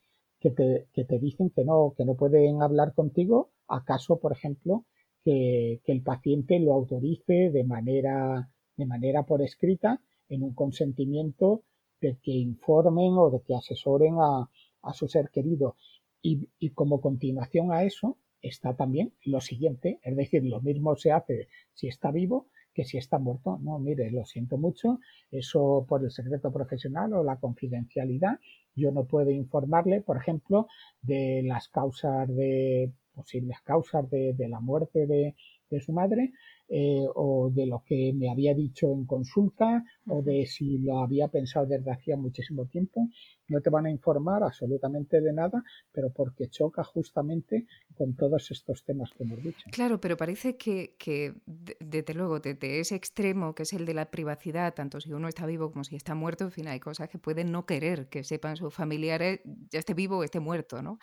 Que 0.51 1.05
te, 1.05 1.19
dicen 1.19 1.49
que 1.51 1.63
no, 1.63 1.93
que 1.95 2.03
no 2.03 2.15
pueden 2.15 2.61
hablar 2.61 2.93
contigo, 2.93 3.51
acaso, 3.67 4.19
por 4.19 4.33
ejemplo, 4.33 4.85
que, 5.23 5.79
que, 5.85 5.93
el 5.93 6.03
paciente 6.03 6.59
lo 6.59 6.73
autorice 6.73 7.49
de 7.49 7.63
manera, 7.63 8.49
de 8.75 8.85
manera 8.85 9.23
por 9.23 9.41
escrita 9.41 10.01
en 10.27 10.43
un 10.43 10.53
consentimiento 10.53 11.63
de 12.01 12.17
que 12.21 12.31
informen 12.31 13.13
o 13.13 13.29
de 13.29 13.41
que 13.41 13.55
asesoren 13.55 14.15
a, 14.19 14.49
a 14.81 14.93
su 14.93 15.07
ser 15.07 15.29
querido. 15.29 15.77
Y, 16.21 16.49
y, 16.59 16.71
como 16.71 16.99
continuación 16.99 17.71
a 17.71 17.83
eso 17.83 18.17
está 18.41 18.75
también 18.75 19.13
lo 19.23 19.39
siguiente, 19.39 20.01
es 20.03 20.15
decir, 20.17 20.43
lo 20.43 20.59
mismo 20.61 20.97
se 20.97 21.13
hace 21.13 21.47
si 21.73 21.87
está 21.87 22.11
vivo 22.11 22.47
que 22.73 22.83
si 22.83 22.97
está 22.97 23.19
muerto. 23.19 23.59
No, 23.61 23.79
mire, 23.79 24.11
lo 24.11 24.25
siento 24.25 24.57
mucho, 24.57 24.99
eso 25.31 25.85
por 25.87 26.03
el 26.03 26.11
secreto 26.11 26.51
profesional 26.51 27.13
o 27.13 27.23
la 27.23 27.39
confidencialidad, 27.39 28.39
yo 28.75 28.91
no 28.91 29.05
puedo 29.05 29.29
informarle, 29.31 30.01
por 30.01 30.17
ejemplo, 30.17 30.67
de 31.01 31.41
las 31.43 31.67
causas 31.69 32.27
de 32.27 32.91
posibles 33.13 33.57
causas 33.63 34.09
de, 34.09 34.33
de 34.33 34.47
la 34.49 34.59
muerte 34.59 35.05
de, 35.05 35.35
de 35.69 35.81
su 35.81 35.93
madre, 35.93 36.31
eh, 36.69 37.05
o 37.15 37.51
de 37.51 37.67
lo 37.67 37.83
que 37.85 38.13
me 38.13 38.29
había 38.31 38.53
dicho 38.53 38.91
en 38.91 39.05
consulta 39.05 39.83
o 40.07 40.21
de 40.21 40.45
si 40.45 40.77
lo 40.79 40.99
había 40.99 41.27
pensado 41.27 41.65
desde 41.67 41.91
hacía 41.91 42.17
muchísimo 42.17 42.65
tiempo. 42.65 43.09
No 43.47 43.61
te 43.61 43.69
van 43.69 43.85
a 43.85 43.91
informar 43.91 44.43
absolutamente 44.43 45.21
de 45.21 45.33
nada, 45.33 45.63
pero 45.91 46.11
porque 46.11 46.47
choca 46.49 46.83
justamente 46.83 47.67
con 47.95 48.15
todos 48.15 48.51
estos 48.51 48.83
temas 48.83 49.11
que 49.11 49.23
hemos 49.23 49.43
dicho. 49.43 49.69
Claro, 49.71 49.99
pero 49.99 50.17
parece 50.17 50.57
que, 50.57 50.95
que 50.97 51.33
desde 51.45 52.13
luego, 52.13 52.39
desde 52.39 52.79
ese 52.79 52.95
extremo 52.95 53.53
que 53.53 53.63
es 53.63 53.73
el 53.73 53.85
de 53.85 53.93
la 53.93 54.09
privacidad, 54.09 54.73
tanto 54.73 54.99
si 54.99 55.11
uno 55.13 55.27
está 55.27 55.45
vivo 55.45 55.71
como 55.71 55.83
si 55.83 55.95
está 55.95 56.15
muerto, 56.15 56.45
en 56.45 56.51
fin, 56.51 56.67
hay 56.67 56.79
cosas 56.79 57.09
que 57.09 57.17
pueden 57.17 57.51
no 57.51 57.65
querer 57.65 58.09
que 58.09 58.23
sepan 58.23 58.55
sus 58.55 58.73
familiares, 58.73 59.41
ya 59.69 59.79
esté 59.79 59.93
vivo 59.93 60.17
o 60.17 60.23
esté 60.23 60.39
muerto, 60.39 60.81
¿no? 60.81 60.99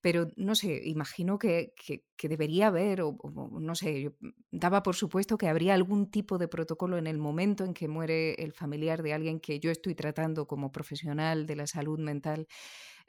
Pero 0.00 0.28
no 0.36 0.54
sé, 0.54 0.80
imagino 0.84 1.38
que, 1.38 1.74
que, 1.76 2.28
debería 2.28 2.68
haber, 2.68 3.00
o, 3.02 3.16
no 3.60 3.74
sé, 3.74 4.12
daba 4.50 4.82
por 4.82 4.94
supuesto 4.94 5.38
que 5.38 5.48
habría 5.48 5.74
algún 5.74 6.10
tipo 6.10 6.38
de 6.38 6.48
protocolo 6.48 6.98
en 6.98 7.06
el 7.06 7.18
momento 7.18 7.64
en 7.64 7.74
que 7.74 7.88
muere 7.88 8.34
el 8.34 8.52
familiar 8.52 9.02
de 9.02 9.14
alguien 9.14 9.40
que 9.40 9.58
yo 9.58 9.70
estoy 9.70 9.94
tratando 9.94 10.46
como 10.46 10.70
profesional 10.70 11.46
de 11.46 11.56
la 11.56 11.66
salud 11.66 11.77
mental. 11.86 12.46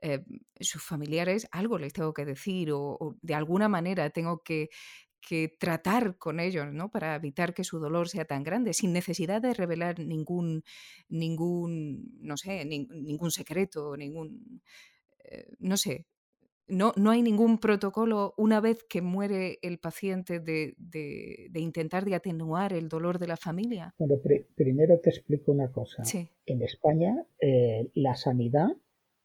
Eh, 0.01 0.23
sus 0.61 0.83
familiares, 0.83 1.47
algo 1.51 1.77
les 1.77 1.91
tengo 1.93 2.13
que 2.13 2.25
decir 2.25 2.69
o, 2.71 3.17
de 3.21 3.35
alguna 3.35 3.67
manera 3.67 4.09
tengo 4.11 4.43
que, 4.43 4.69
que 5.21 5.49
tratar 5.59 6.17
con 6.17 6.39
ellos, 6.39 6.67
¿no? 6.71 6.89
Para 6.89 7.15
evitar 7.15 7.53
que 7.53 7.65
su 7.65 7.79
dolor 7.79 8.07
sea 8.07 8.25
tan 8.25 8.43
grande, 8.43 8.73
sin 8.73 8.93
necesidad 8.93 9.41
de 9.41 9.53
revelar 9.53 9.99
ningún, 9.99 10.63
ningún, 11.09 12.11
no 12.21 12.37
sé, 12.37 12.63
ni, 12.65 12.85
ningún 12.87 13.31
secreto, 13.31 13.97
ningún, 13.97 14.61
eh, 15.25 15.47
no 15.59 15.77
sé, 15.77 16.07
no, 16.69 16.93
no 16.95 17.11
hay 17.11 17.21
ningún 17.21 17.57
protocolo 17.57 18.33
una 18.37 18.59
vez 18.61 18.83
que 18.83 19.01
muere 19.01 19.59
el 19.61 19.79
paciente 19.79 20.39
de, 20.39 20.75
de, 20.77 21.47
de 21.49 21.59
intentar 21.59 22.05
de 22.05 22.15
atenuar 22.15 22.73
el 22.73 22.87
dolor 22.89 23.19
de 23.19 23.27
la 23.27 23.37
familia. 23.37 23.93
Bueno, 23.97 24.17
pr 24.17 24.45
primero 24.55 24.99
te 24.99 25.09
explico 25.09 25.51
una 25.51 25.71
cosa. 25.71 26.03
Sí. 26.05 26.29
En 26.45 26.61
España, 26.61 27.25
eh, 27.39 27.89
la 27.95 28.15
sanidad 28.15 28.69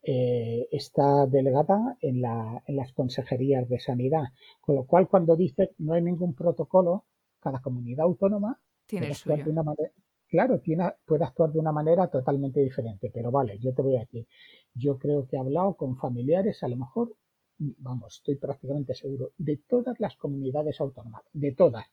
eh, 0.02 0.68
está 0.70 1.26
delegada 1.26 1.96
en, 2.00 2.20
la, 2.20 2.62
en, 2.66 2.76
las 2.76 2.92
consejerías 2.92 3.68
de 3.68 3.80
sanidad, 3.80 4.24
con 4.61 4.74
lo 4.74 4.85
cual 4.85 5.09
cuando 5.09 5.35
dice 5.35 5.70
no 5.78 5.94
hay 5.94 6.02
ningún 6.02 6.35
protocolo, 6.35 7.04
cada 7.40 7.61
comunidad 7.61 8.04
autónoma 8.04 8.61
tiene 8.87 9.07
puede 9.07 9.14
actuar 9.14 9.44
de 9.44 9.50
una 9.50 9.62
manera, 9.62 9.90
claro, 10.28 10.61
tiene, 10.61 10.92
puede 11.07 11.24
actuar 11.24 11.52
de 11.52 11.59
una 11.59 11.72
manera 11.72 12.09
totalmente 12.09 12.61
diferente, 12.61 13.11
pero 13.14 13.30
vale, 13.30 13.59
yo 13.59 13.72
te 13.72 13.80
voy 13.80 13.96
a 13.96 14.00
decir, 14.00 14.26
yo 14.74 14.98
creo 14.98 15.26
que 15.26 15.37
he 15.37 15.38
hablado 15.38 15.74
con 15.74 15.96
familiares, 15.96 16.62
a 16.62 16.68
lo 16.68 16.76
mejor 16.76 17.16
vamos, 17.58 18.16
estoy 18.16 18.36
prácticamente 18.36 18.94
seguro, 18.94 19.32
de 19.38 19.58
todas 19.68 19.98
las 20.00 20.16
comunidades 20.16 20.80
autónomas, 20.80 21.22
de 21.32 21.52
todas. 21.52 21.86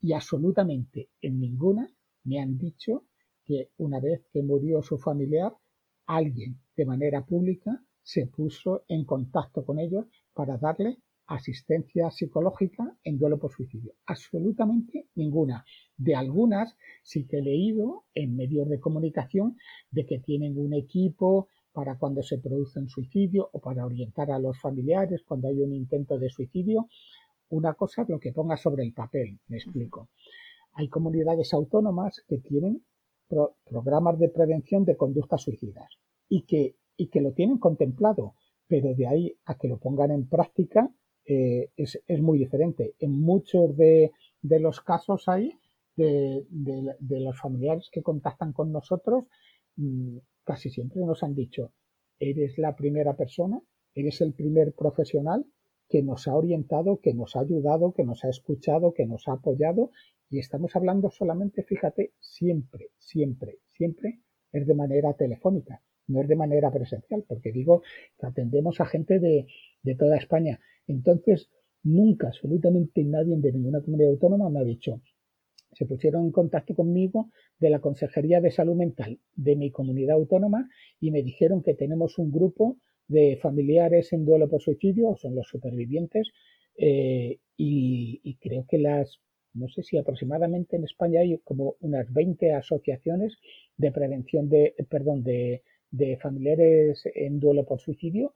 Y 0.00 0.12
absolutamente 0.12 1.10
en 1.20 1.40
ninguna 1.40 1.88
me 2.24 2.40
han 2.40 2.58
dicho 2.58 3.04
que 3.44 3.70
una 3.78 4.00
vez 4.00 4.22
que 4.32 4.42
murió 4.42 4.82
su 4.82 4.98
familiar, 4.98 5.52
alguien 6.06 6.60
de 6.76 6.86
manera 6.86 7.24
pública 7.24 7.82
se 8.02 8.26
puso 8.26 8.84
en 8.88 9.04
contacto 9.04 9.64
con 9.64 9.78
ellos 9.78 10.06
para 10.32 10.56
darle 10.56 10.98
asistencia 11.26 12.10
psicológica 12.10 12.96
en 13.04 13.18
duelo 13.18 13.38
por 13.38 13.52
suicidio. 13.52 13.94
Absolutamente 14.06 15.06
ninguna. 15.14 15.64
De 15.96 16.16
algunas 16.16 16.76
sí 17.04 17.26
que 17.26 17.38
he 17.38 17.42
leído 17.42 18.04
en 18.14 18.34
medios 18.34 18.68
de 18.68 18.80
comunicación 18.80 19.56
de 19.90 20.06
que 20.06 20.18
tienen 20.18 20.58
un 20.58 20.74
equipo 20.74 21.48
para 21.72 21.96
cuando 21.98 22.22
se 22.22 22.38
produce 22.38 22.78
un 22.80 22.88
suicidio 22.88 23.48
o 23.52 23.60
para 23.60 23.84
orientar 23.84 24.30
a 24.30 24.38
los 24.38 24.58
familiares 24.58 25.22
cuando 25.24 25.48
hay 25.48 25.60
un 25.60 25.74
intento 25.74 26.18
de 26.18 26.30
suicidio. 26.30 26.88
Una 27.48 27.74
cosa 27.74 28.02
es 28.02 28.08
lo 28.08 28.18
que 28.18 28.32
ponga 28.32 28.56
sobre 28.56 28.84
el 28.84 28.92
papel, 28.92 29.38
me 29.48 29.56
explico. 29.56 30.08
Hay 30.74 30.88
comunidades 30.88 31.52
autónomas 31.52 32.22
que 32.28 32.38
tienen 32.38 32.84
pro 33.28 33.56
programas 33.64 34.18
de 34.18 34.28
prevención 34.28 34.84
de 34.84 34.96
conductas 34.96 35.42
suicidas 35.42 35.88
y 36.28 36.42
que, 36.42 36.76
y 36.96 37.08
que 37.08 37.20
lo 37.20 37.32
tienen 37.32 37.58
contemplado, 37.58 38.34
pero 38.66 38.94
de 38.94 39.06
ahí 39.06 39.36
a 39.44 39.56
que 39.56 39.68
lo 39.68 39.78
pongan 39.78 40.10
en 40.10 40.28
práctica 40.28 40.90
eh, 41.24 41.70
es, 41.76 42.00
es, 42.06 42.20
muy 42.20 42.38
diferente. 42.38 42.94
En 42.98 43.12
muchos 43.20 43.76
de, 43.76 44.12
de 44.42 44.60
los 44.60 44.80
casos 44.80 45.28
hay 45.28 45.52
de, 45.96 46.46
de, 46.48 46.96
de, 46.98 47.20
los 47.20 47.38
familiares 47.38 47.88
que 47.92 48.02
contactan 48.02 48.52
con 48.52 48.72
nosotros, 48.72 49.24
casi 50.44 50.70
siempre 50.70 51.00
nos 51.04 51.22
han 51.22 51.34
dicho, 51.34 51.72
eres 52.18 52.58
la 52.58 52.76
primera 52.76 53.16
persona, 53.16 53.60
eres 53.94 54.20
el 54.20 54.34
primer 54.34 54.74
profesional 54.74 55.46
que 55.88 56.02
nos 56.02 56.28
ha 56.28 56.34
orientado, 56.34 57.00
que 57.00 57.14
nos 57.14 57.34
ha 57.36 57.40
ayudado, 57.40 57.92
que 57.92 58.04
nos 58.04 58.24
ha 58.24 58.28
escuchado, 58.28 58.94
que 58.94 59.06
nos 59.06 59.26
ha 59.26 59.32
apoyado 59.32 59.90
y 60.30 60.38
estamos 60.38 60.76
hablando 60.76 61.10
solamente, 61.10 61.64
fíjate, 61.64 62.12
siempre, 62.20 62.90
siempre, 62.98 63.58
siempre 63.66 64.20
es 64.52 64.66
de 64.66 64.74
manera 64.74 65.12
telefónica, 65.14 65.82
no 66.06 66.22
es 66.22 66.28
de 66.28 66.36
manera 66.36 66.70
presencial, 66.70 67.24
porque 67.26 67.50
digo 67.50 67.82
que 68.16 68.26
atendemos 68.26 68.80
a 68.80 68.86
gente 68.86 69.18
de, 69.18 69.46
de 69.82 69.94
toda 69.96 70.16
España. 70.16 70.60
Entonces, 70.86 71.50
nunca, 71.82 72.28
absolutamente 72.28 73.02
nadie 73.04 73.36
de 73.36 73.52
ninguna 73.52 73.80
comunidad 73.80 74.10
autónoma 74.10 74.50
me 74.50 74.60
ha 74.60 74.64
dicho, 74.64 75.00
se 75.72 75.86
pusieron 75.86 76.24
en 76.26 76.32
contacto 76.32 76.74
conmigo 76.74 77.30
de 77.58 77.70
la 77.70 77.80
Consejería 77.80 78.40
de 78.40 78.50
Salud 78.50 78.74
Mental 78.74 79.18
de 79.34 79.56
mi 79.56 79.70
comunidad 79.70 80.16
autónoma 80.16 80.68
y 81.00 81.10
me 81.10 81.22
dijeron 81.22 81.62
que 81.62 81.74
tenemos 81.74 82.18
un 82.18 82.30
grupo 82.30 82.76
de 83.08 83.38
familiares 83.42 84.12
en 84.12 84.24
duelo 84.24 84.48
por 84.48 84.62
suicidio, 84.62 85.16
son 85.16 85.34
los 85.34 85.48
supervivientes, 85.48 86.30
eh, 86.76 87.38
y, 87.56 88.36
creo 88.40 88.64
que 88.66 88.78
las, 88.78 89.20
no 89.52 89.68
sé 89.68 89.82
si 89.82 89.98
aproximadamente 89.98 90.76
en 90.76 90.84
España 90.84 91.20
hay 91.20 91.36
como 91.38 91.76
unas 91.80 92.10
20 92.12 92.54
asociaciones 92.54 93.36
de 93.76 93.92
prevención 93.92 94.48
de, 94.48 94.74
perdón, 94.88 95.22
de, 95.22 95.62
de 95.90 96.16
familiares 96.16 97.02
en 97.14 97.40
duelo 97.40 97.66
por 97.66 97.80
suicidio 97.80 98.34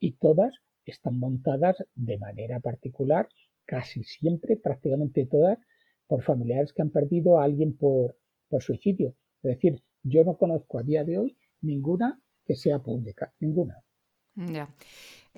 y 0.00 0.12
todas 0.12 0.54
están 0.84 1.18
montadas 1.18 1.76
de 1.94 2.18
manera 2.18 2.60
particular, 2.60 3.28
casi 3.64 4.02
siempre, 4.04 4.56
prácticamente 4.56 5.26
todas, 5.26 5.58
por 6.06 6.22
familiares 6.22 6.72
que 6.72 6.82
han 6.82 6.90
perdido 6.90 7.38
a 7.38 7.44
alguien 7.44 7.76
por, 7.76 8.16
por 8.48 8.62
suicidio. 8.62 9.14
Es 9.42 9.56
decir, 9.56 9.82
yo 10.02 10.24
no 10.24 10.36
conozco 10.36 10.78
a 10.78 10.82
día 10.82 11.04
de 11.04 11.18
hoy 11.18 11.36
ninguna 11.60 12.20
que 12.44 12.54
sea 12.54 12.78
pública, 12.78 13.34
ninguna. 13.40 13.82
Ya. 14.34 14.68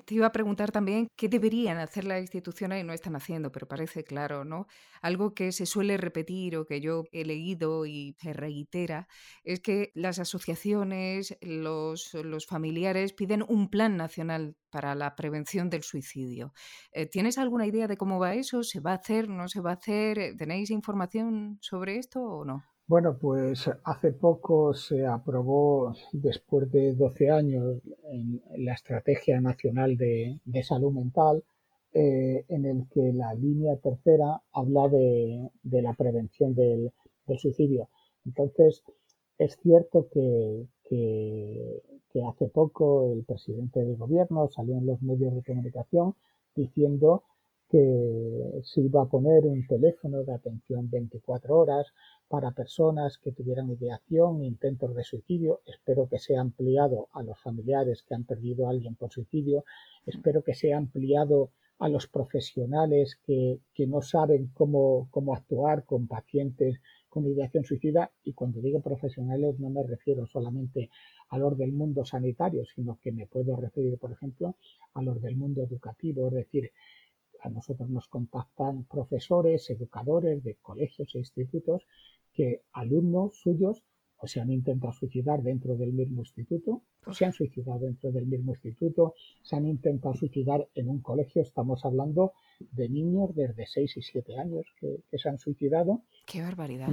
Te 0.05 0.13
iba 0.13 0.27
a 0.27 0.31
preguntar 0.31 0.71
también 0.71 1.07
qué 1.15 1.27
deberían 1.27 1.79
hacer 1.79 2.05
las 2.05 2.21
instituciones 2.21 2.81
y 2.81 2.83
no 2.85 2.93
están 2.93 3.15
haciendo, 3.15 3.51
pero 3.51 3.67
parece 3.67 4.03
claro, 4.03 4.45
¿no? 4.45 4.67
Algo 5.01 5.33
que 5.33 5.51
se 5.51 5.65
suele 5.65 5.97
repetir 5.97 6.55
o 6.55 6.65
que 6.65 6.79
yo 6.79 7.03
he 7.11 7.25
leído 7.25 7.85
y 7.87 8.15
se 8.19 8.31
reitera 8.33 9.07
es 9.43 9.59
que 9.59 9.91
las 9.95 10.19
asociaciones, 10.19 11.35
los, 11.41 12.13
los 12.13 12.45
familiares 12.45 13.13
piden 13.13 13.43
un 13.47 13.69
plan 13.69 13.97
nacional 13.97 14.55
para 14.69 14.93
la 14.93 15.15
prevención 15.15 15.69
del 15.69 15.83
suicidio. 15.83 16.53
Eh, 16.91 17.07
¿Tienes 17.07 17.37
alguna 17.39 17.65
idea 17.65 17.87
de 17.87 17.97
cómo 17.97 18.19
va 18.19 18.35
eso? 18.35 18.63
¿Se 18.63 18.79
va 18.79 18.91
a 18.91 18.95
hacer? 18.95 19.27
¿No 19.29 19.47
se 19.49 19.61
va 19.61 19.71
a 19.71 19.73
hacer? 19.73 20.35
¿Tenéis 20.37 20.69
información 20.69 21.57
sobre 21.61 21.97
esto 21.97 22.21
o 22.21 22.45
no? 22.45 22.63
Bueno, 22.87 23.17
pues 23.17 23.69
hace 23.83 24.13
poco 24.13 24.73
se 24.73 25.05
aprobó, 25.05 25.93
después 26.13 26.71
de 26.71 26.93
12 26.95 27.29
años, 27.29 27.81
la 28.55 28.73
Estrategia 28.73 29.41
Nacional 29.41 29.97
de, 29.97 30.39
Salud 30.63 30.93
Mental, 30.93 31.43
eh, 31.91 32.45
en 32.47 32.65
el 32.65 32.87
que 32.89 33.11
la 33.11 33.33
línea 33.33 33.75
tercera 33.75 34.41
habla 34.53 34.87
de, 34.87 35.49
la 35.63 35.93
prevención 35.95 36.55
del, 36.55 36.93
suicidio. 37.37 37.89
Entonces, 38.25 38.81
es 39.37 39.57
cierto 39.61 40.07
que, 40.09 40.65
que, 40.85 41.81
que 42.09 42.23
hace 42.23 42.47
poco 42.47 43.11
el 43.11 43.25
presidente 43.25 43.81
del 43.83 43.97
gobierno 43.97 44.47
salió 44.47 44.77
en 44.77 44.85
los 44.85 45.01
medios 45.01 45.35
de 45.35 45.43
comunicación 45.43 46.15
diciendo 46.55 47.23
que 47.69 48.61
se 48.63 48.81
iba 48.81 49.01
a 49.01 49.09
poner 49.09 49.45
un 49.45 49.67
teléfono 49.67 50.23
de 50.23 50.33
atención 50.33 50.89
24 50.89 51.55
horas 51.55 51.87
para 52.27 52.51
personas 52.51 53.17
que 53.17 53.31
tuvieran 53.31 53.69
ideación, 53.69 54.43
intentos 54.43 54.95
de 54.95 55.03
suicidio. 55.03 55.61
Espero 55.65 56.07
que 56.07 56.19
sea 56.19 56.41
ampliado 56.41 57.09
a 57.13 57.23
los 57.23 57.39
familiares 57.39 58.03
que 58.03 58.15
han 58.15 58.23
perdido 58.23 58.67
a 58.67 58.71
alguien 58.71 58.95
por 58.95 59.11
suicidio. 59.11 59.65
Espero 60.05 60.43
que 60.43 60.53
sea 60.53 60.77
ampliado 60.77 61.51
a 61.79 61.89
los 61.89 62.07
profesionales 62.07 63.19
que, 63.23 63.59
no 63.87 64.01
saben 64.01 64.49
cómo, 64.53 65.07
cómo 65.11 65.35
actuar 65.35 65.85
con 65.85 66.07
pacientes 66.07 66.81
con 67.09 67.25
ideación 67.27 67.63
suicida. 67.63 68.11
Y 68.23 68.33
cuando 68.33 68.61
digo 68.61 68.81
profesionales 68.81 69.59
no 69.59 69.69
me 69.69 69.83
refiero 69.83 70.25
solamente 70.27 70.89
a 71.29 71.37
los 71.37 71.57
del 71.57 71.71
mundo 71.71 72.05
sanitario, 72.05 72.63
sino 72.65 72.99
que 73.01 73.11
me 73.11 73.27
puedo 73.27 73.55
referir, 73.55 73.97
por 73.97 74.11
ejemplo, 74.11 74.55
a 74.93 75.01
los 75.01 75.21
del 75.21 75.35
mundo 75.35 75.63
educativo, 75.63 76.27
es 76.27 76.33
decir, 76.33 76.71
a 77.47 77.49
nosotros 77.49 77.89
nos 77.89 78.07
contactan 78.07 78.83
profesores, 78.85 79.69
educadores 79.69 80.43
de 80.43 80.55
colegios 80.55 81.15
e 81.15 81.19
institutos 81.19 81.87
que 82.33 82.61
alumnos 82.73 83.39
suyos 83.41 83.83
o 84.19 84.27
se 84.27 84.39
han 84.39 84.51
intentado 84.51 84.93
suicidar 84.93 85.43
dentro 85.43 85.75
del 85.75 85.93
mismo 85.93 86.21
instituto, 86.21 86.81
o 87.05 87.13
se 87.13 87.25
han 87.25 87.33
suicidado 87.33 87.79
dentro 87.79 88.11
del 88.11 88.25
mismo 88.25 88.51
instituto, 88.51 89.13
se 89.43 89.55
han 89.55 89.67
intentado 89.67 90.15
suicidar 90.15 90.67
en 90.73 90.89
un 90.89 91.01
colegio. 91.01 91.41
Estamos 91.41 91.85
hablando 91.85 92.33
de 92.59 92.89
niños 92.89 93.35
desde 93.35 93.67
6 93.67 93.97
y 93.97 94.01
7 94.01 94.37
años 94.39 94.65
que, 94.79 95.03
se 95.17 95.29
han 95.29 95.37
suicidado. 95.37 96.01
¡Qué 96.25 96.41
barbaridad! 96.41 96.89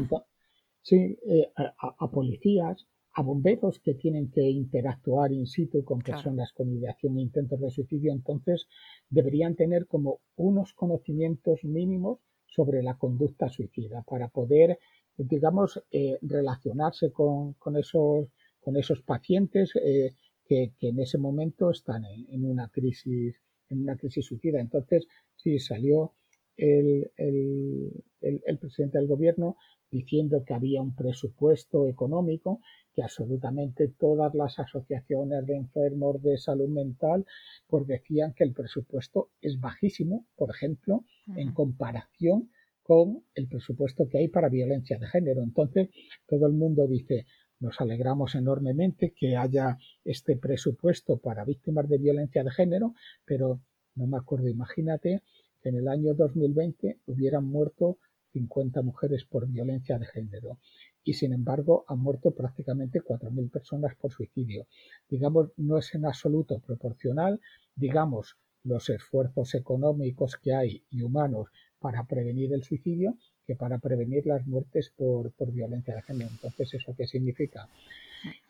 sí, 0.82 1.18
eh, 1.26 1.50
a, 1.56 2.10
policías, 2.10 2.86
a 3.14 3.22
bomberos 3.22 3.78
que 3.78 3.94
tienen 3.94 4.30
que 4.30 4.42
interactuar 4.42 5.32
in 5.32 5.46
situ 5.46 5.84
con 5.84 6.00
personas 6.00 6.52
con 6.52 6.68
ideación 6.68 7.16
e 7.16 7.22
intentos 7.22 7.60
de 7.60 7.70
suicidio. 7.70 8.12
Entonces, 8.12 8.66
deberían 9.08 9.54
tener 9.54 9.86
como 9.86 10.20
unos 10.36 10.72
conocimientos 10.72 11.64
mínimos 11.64 12.18
sobre 12.46 12.82
la 12.82 12.94
conducta 12.96 13.48
suicida 13.48 14.02
para 14.02 14.28
poder 14.28 14.78
digamos, 15.16 15.82
eh, 15.90 16.18
relacionarse 16.22 17.12
con, 17.12 17.54
esos, 17.76 18.28
con 18.60 18.76
esos 18.76 19.02
pacientes 19.02 19.72
eh, 19.76 20.14
que, 20.46 20.72
en 20.80 21.00
ese 21.00 21.18
momento 21.18 21.70
están 21.70 22.04
en, 22.04 22.44
una 22.44 22.68
crisis 22.68 23.36
en 23.70 23.82
una 23.82 23.96
crisis 23.96 24.26
suicida. 24.26 24.60
Entonces, 24.60 25.06
sí, 25.36 25.58
salió 25.58 26.12
el, 26.56 27.10
el, 27.16 28.58
presidente 28.60 28.98
del 28.98 29.08
gobierno 29.08 29.56
diciendo 29.90 30.44
que 30.44 30.54
había 30.54 30.82
un 30.82 30.94
presupuesto 30.94 31.88
económico 31.88 32.60
que 32.94 33.02
absolutamente 33.02 33.88
todas 33.88 34.34
las 34.34 34.58
asociaciones 34.58 35.44
de 35.46 35.56
enfermos 35.56 36.22
de 36.22 36.38
salud 36.38 36.68
mental 36.68 37.26
pues 37.66 37.86
decían 37.86 38.32
que 38.34 38.44
el 38.44 38.52
presupuesto 38.52 39.30
es 39.40 39.60
bajísimo, 39.60 40.26
por 40.36 40.50
ejemplo, 40.50 41.04
en 41.36 41.52
comparación 41.52 42.50
con 42.82 43.24
el 43.34 43.48
presupuesto 43.48 44.08
que 44.08 44.18
hay 44.18 44.28
para 44.28 44.48
violencia 44.48 44.98
de 44.98 45.06
género. 45.06 45.42
Entonces, 45.42 45.88
todo 46.26 46.46
el 46.46 46.52
mundo 46.52 46.86
dice, 46.86 47.26
nos 47.58 47.80
alegramos 47.80 48.34
enormemente 48.34 49.12
que 49.18 49.36
haya 49.36 49.78
este 50.04 50.36
presupuesto 50.36 51.16
para 51.16 51.44
víctimas 51.44 51.88
de 51.88 51.98
violencia 51.98 52.44
de 52.44 52.50
género, 52.50 52.94
pero 53.24 53.60
no 53.94 54.06
me 54.06 54.18
acuerdo, 54.18 54.48
imagínate 54.48 55.22
que 55.62 55.70
en 55.70 55.76
el 55.76 55.88
año 55.88 56.14
2020 56.14 56.98
hubieran 57.06 57.46
muerto 57.46 57.98
50 58.32 58.82
mujeres 58.82 59.24
por 59.24 59.48
violencia 59.48 59.98
de 59.98 60.06
género 60.06 60.58
y 61.04 61.14
sin 61.14 61.32
embargo 61.32 61.84
han 61.86 62.00
muerto 62.00 62.30
prácticamente 62.32 63.02
4.000 63.02 63.50
personas 63.50 63.94
por 63.94 64.10
suicidio. 64.10 64.66
Digamos, 65.08 65.50
no 65.56 65.78
es 65.78 65.94
en 65.94 66.06
absoluto 66.06 66.58
proporcional, 66.58 67.40
digamos, 67.76 68.36
los 68.64 68.88
esfuerzos 68.88 69.54
económicos 69.54 70.36
que 70.36 70.54
hay 70.54 70.84
y 70.90 71.02
humanos 71.02 71.48
para 71.78 72.04
prevenir 72.04 72.52
el 72.54 72.64
suicidio 72.64 73.16
que 73.46 73.56
para 73.56 73.78
prevenir 73.78 74.26
las 74.26 74.46
muertes 74.46 74.90
por, 74.96 75.30
violencia 75.52 75.94
de 75.94 76.02
género. 76.02 76.30
Entonces, 76.30 76.72
¿eso 76.72 76.94
qué 76.96 77.06
significa? 77.06 77.68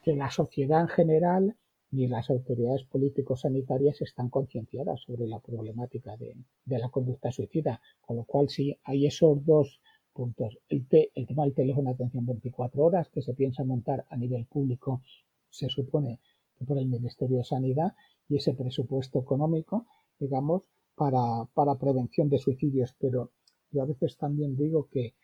Que 0.05 0.14
la 0.14 0.31
sociedad 0.31 0.83
en 0.83 0.88
general 0.88 1.57
ni 1.90 2.07
las 2.07 2.31
autoridades 2.31 2.85
políticos 2.85 3.40
sanitarias 3.43 4.01
están 4.03 4.29
concienciadas 4.29 5.01
sobre 5.01 5.27
la 5.27 5.40
problemática 5.40 6.17
de, 6.17 6.37
la 6.67 6.88
conducta 6.90 7.31
suicida, 7.31 7.81
con 8.01 8.17
lo 8.17 8.25
cual 8.25 8.49
sí 8.49 8.79
hay 8.85 9.07
esos 9.07 9.45
dos 9.45 9.81
puntos. 10.14 10.57
El, 10.68 10.87
el 10.90 11.27
tema 11.27 11.44
del 11.44 11.55
teléfono 11.55 11.88
de 11.88 11.94
atención 11.94 12.24
24 12.24 12.83
horas 12.83 13.09
que 13.11 13.20
se 13.20 13.35
piensa 13.35 13.64
montar 13.64 14.07
a 14.09 14.16
nivel 14.16 14.46
público, 14.46 15.03
se 15.50 15.68
supone 15.68 16.20
que 16.57 16.64
por 16.64 16.79
el 16.79 16.87
Ministerio 16.87 17.38
de 17.38 17.44
Sanidad 17.44 17.94
y 18.29 18.37
ese 18.37 18.55
presupuesto 18.55 19.18
económico, 19.18 19.87
digamos, 20.18 20.62
para, 20.94 21.44
para 21.53 21.74
prevención 21.74 22.29
de 22.29 22.38
suicidios, 22.38 22.94
pero 22.98 23.33
yo 23.70 23.83
a 23.83 23.87
veces 23.87 24.16
también 24.16 24.57
digo 24.57 24.88
que 24.88 25.14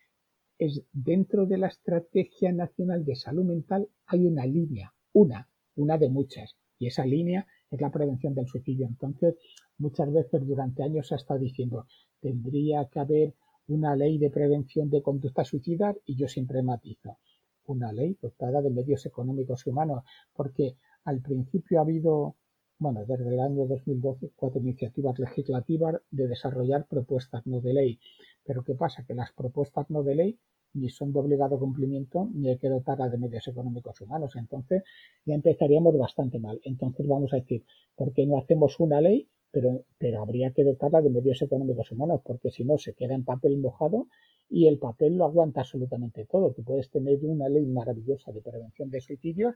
es 0.59 0.83
dentro 0.91 1.45
de 1.45 1.57
la 1.57 1.67
Estrategia 1.67 2.51
Nacional 2.51 3.03
de 3.03 3.15
Salud 3.15 3.45
Mental 3.45 3.89
hay 4.05 4.25
una 4.27 4.45
línea, 4.45 4.93
una, 5.13 5.49
una 5.75 5.97
de 5.97 6.09
muchas, 6.09 6.55
y 6.77 6.87
esa 6.87 7.05
línea 7.05 7.47
es 7.71 7.81
la 7.81 7.91
prevención 7.91 8.35
del 8.35 8.47
suicidio. 8.47 8.85
Entonces, 8.85 9.35
muchas 9.77 10.11
veces 10.11 10.45
durante 10.45 10.83
años 10.83 11.07
se 11.07 11.15
ha 11.15 11.17
estado 11.17 11.39
diciendo, 11.39 11.87
tendría 12.19 12.85
que 12.85 12.99
haber 12.99 13.33
una 13.71 13.95
ley 13.95 14.17
de 14.17 14.29
prevención 14.29 14.89
de 14.89 15.01
conducta 15.01 15.43
suicida 15.43 15.95
y 16.05 16.15
yo 16.15 16.27
siempre 16.27 16.61
matizo, 16.63 17.17
una 17.65 17.91
ley 17.91 18.17
dotada 18.21 18.61
de 18.61 18.69
medios 18.69 19.05
económicos 19.05 19.65
y 19.65 19.69
humanos, 19.69 20.03
porque 20.33 20.75
al 21.05 21.21
principio 21.21 21.79
ha 21.79 21.83
habido 21.83 22.35
bueno, 22.81 23.05
desde 23.05 23.29
el 23.29 23.39
año 23.39 23.67
2012, 23.67 24.31
cuatro 24.35 24.59
iniciativas 24.59 25.19
legislativas 25.19 26.01
de 26.09 26.27
desarrollar 26.27 26.87
propuestas 26.87 27.45
no 27.45 27.61
de 27.61 27.73
ley. 27.73 27.99
Pero 28.43 28.63
¿qué 28.63 28.73
pasa? 28.73 29.05
Que 29.05 29.13
las 29.13 29.31
propuestas 29.33 29.87
no 29.91 30.01
de 30.01 30.15
ley 30.15 30.39
ni 30.73 30.89
son 30.89 31.13
de 31.13 31.19
obligado 31.19 31.59
cumplimiento 31.59 32.27
ni 32.33 32.49
hay 32.49 32.57
que 32.57 32.69
dotarlas 32.69 33.11
de 33.11 33.19
medios 33.19 33.47
económicos 33.47 34.01
humanos. 34.01 34.35
Entonces 34.35 34.81
ya 35.25 35.35
empezaríamos 35.35 35.95
bastante 35.95 36.39
mal. 36.39 36.59
Entonces 36.63 37.05
vamos 37.07 37.31
a 37.33 37.35
decir, 37.35 37.63
¿por 37.95 38.13
qué 38.13 38.25
no 38.25 38.39
hacemos 38.39 38.79
una 38.79 38.99
ley? 38.99 39.27
Pero, 39.51 39.85
pero 39.97 40.21
habría 40.21 40.51
que 40.51 40.63
dotarla 40.63 41.01
de 41.01 41.09
medios 41.09 41.41
económicos 41.41 41.91
humanos, 41.91 42.21
porque 42.23 42.51
si 42.51 42.63
no 42.63 42.77
se 42.77 42.93
queda 42.93 43.15
en 43.15 43.25
papel 43.25 43.57
mojado 43.57 44.07
y 44.49 44.67
el 44.67 44.79
papel 44.79 45.15
lo 45.15 45.25
aguanta 45.25 45.61
absolutamente 45.61 46.25
todo. 46.25 46.51
Tú 46.53 46.63
puedes 46.63 46.89
tener 46.89 47.19
una 47.23 47.47
ley 47.49 47.65
maravillosa 47.65 48.31
de 48.31 48.41
prevención 48.41 48.89
de 48.89 49.01
suicidios, 49.01 49.55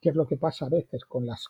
que 0.00 0.10
es 0.10 0.14
lo 0.14 0.26
que 0.26 0.36
pasa 0.36 0.66
a 0.66 0.68
veces 0.68 1.04
con 1.04 1.26
las 1.26 1.48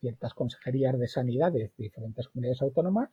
ciertas 0.00 0.34
consejerías 0.34 0.98
de 0.98 1.06
sanidad 1.06 1.52
de 1.52 1.70
diferentes 1.76 2.28
comunidades 2.28 2.62
autónomas 2.62 3.10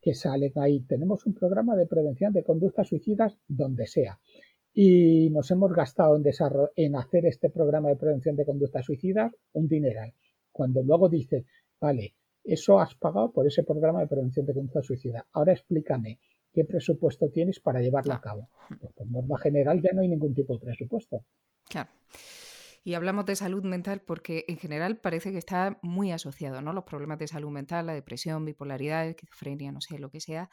que 0.00 0.14
salen 0.14 0.52
ahí. 0.56 0.80
Tenemos 0.80 1.26
un 1.26 1.34
programa 1.34 1.76
de 1.76 1.86
prevención 1.86 2.32
de 2.32 2.42
conductas 2.42 2.88
suicidas 2.88 3.36
donde 3.46 3.86
sea. 3.86 4.18
Y 4.72 5.28
nos 5.30 5.50
hemos 5.50 5.72
gastado 5.72 6.16
en, 6.16 6.24
en 6.76 6.96
hacer 6.96 7.26
este 7.26 7.50
programa 7.50 7.88
de 7.88 7.96
prevención 7.96 8.36
de 8.36 8.46
conductas 8.46 8.86
suicidas 8.86 9.32
un 9.52 9.68
dineral. 9.68 10.14
Cuando 10.52 10.82
luego 10.82 11.08
dices, 11.08 11.44
vale, 11.80 12.14
eso 12.44 12.80
has 12.80 12.94
pagado 12.94 13.32
por 13.32 13.46
ese 13.46 13.62
programa 13.62 14.00
de 14.00 14.06
prevención 14.06 14.46
de 14.46 14.54
conductas 14.54 14.86
suicidas. 14.86 15.24
Ahora 15.32 15.52
explícame 15.52 16.18
qué 16.52 16.64
presupuesto 16.64 17.30
tienes 17.30 17.60
para 17.60 17.80
llevarlo 17.80 18.14
a 18.14 18.20
cabo. 18.20 18.48
Pues 18.80 18.92
por 18.92 19.10
norma 19.10 19.38
general 19.38 19.80
ya 19.82 19.90
no 19.92 20.02
hay 20.02 20.08
ningún 20.08 20.34
tipo 20.34 20.54
de 20.54 20.60
presupuesto. 20.64 21.24
Claro. 21.68 21.90
Y 22.82 22.94
hablamos 22.94 23.26
de 23.26 23.36
salud 23.36 23.62
mental 23.62 24.00
porque 24.00 24.46
en 24.48 24.56
general 24.56 24.96
parece 24.96 25.32
que 25.32 25.38
está 25.38 25.78
muy 25.82 26.12
asociado, 26.12 26.62
¿no? 26.62 26.72
Los 26.72 26.84
problemas 26.84 27.18
de 27.18 27.28
salud 27.28 27.50
mental, 27.50 27.86
la 27.86 27.92
depresión, 27.92 28.46
bipolaridad, 28.46 29.06
esquizofrenia, 29.06 29.70
no 29.70 29.82
sé, 29.82 29.98
lo 29.98 30.10
que 30.10 30.20
sea, 30.20 30.48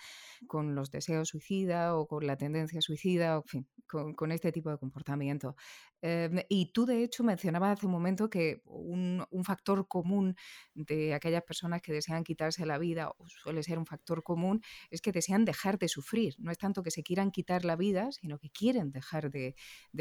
con 0.46 0.76
los 0.76 0.92
deseos 0.92 1.30
suicida 1.30 1.96
o 1.96 2.06
con 2.06 2.28
la 2.28 2.36
tendencia 2.36 2.82
suicida, 2.82 3.36
en 3.36 3.44
fin, 3.44 3.68
con, 3.88 4.32
este 4.34 4.52
tipo 4.52 4.70
de 4.70 4.78
comportamiento. 4.78 5.56
Em, 6.02 6.42
y 6.50 6.72
tú, 6.72 6.86
de 6.86 7.04
hecho, 7.04 7.24
mencionabas 7.24 7.78
hace 7.78 7.86
un 7.86 7.92
momento 7.92 8.30
que 8.30 8.62
un, 8.66 9.26
factor 9.44 9.88
común 9.88 10.36
de 10.74 11.14
aquellas 11.14 11.44
personas 11.44 11.82
que 11.82 11.94
desean 11.94 12.24
quitarse 12.24 12.66
la 12.66 12.78
vida, 12.78 13.10
o 13.10 13.28
suele 13.30 13.64
ser 13.64 13.80
un 13.80 13.86
factor 13.86 14.24
común, 14.24 14.62
es 14.92 15.02
que 15.02 15.12
desean 15.12 15.46
dejar 15.46 15.80
de 15.80 15.88
sufrir. 15.88 16.36
No 16.38 16.52
es 16.52 16.58
tanto 16.58 16.84
que 16.84 16.92
se 16.92 17.02
quieran 17.02 17.32
quitar 17.32 17.64
la 17.64 17.76
vida, 17.78 18.12
sino 18.12 18.38
que 18.40 18.50
quieren 18.50 18.92
dejar 18.92 19.32
de, 19.32 19.56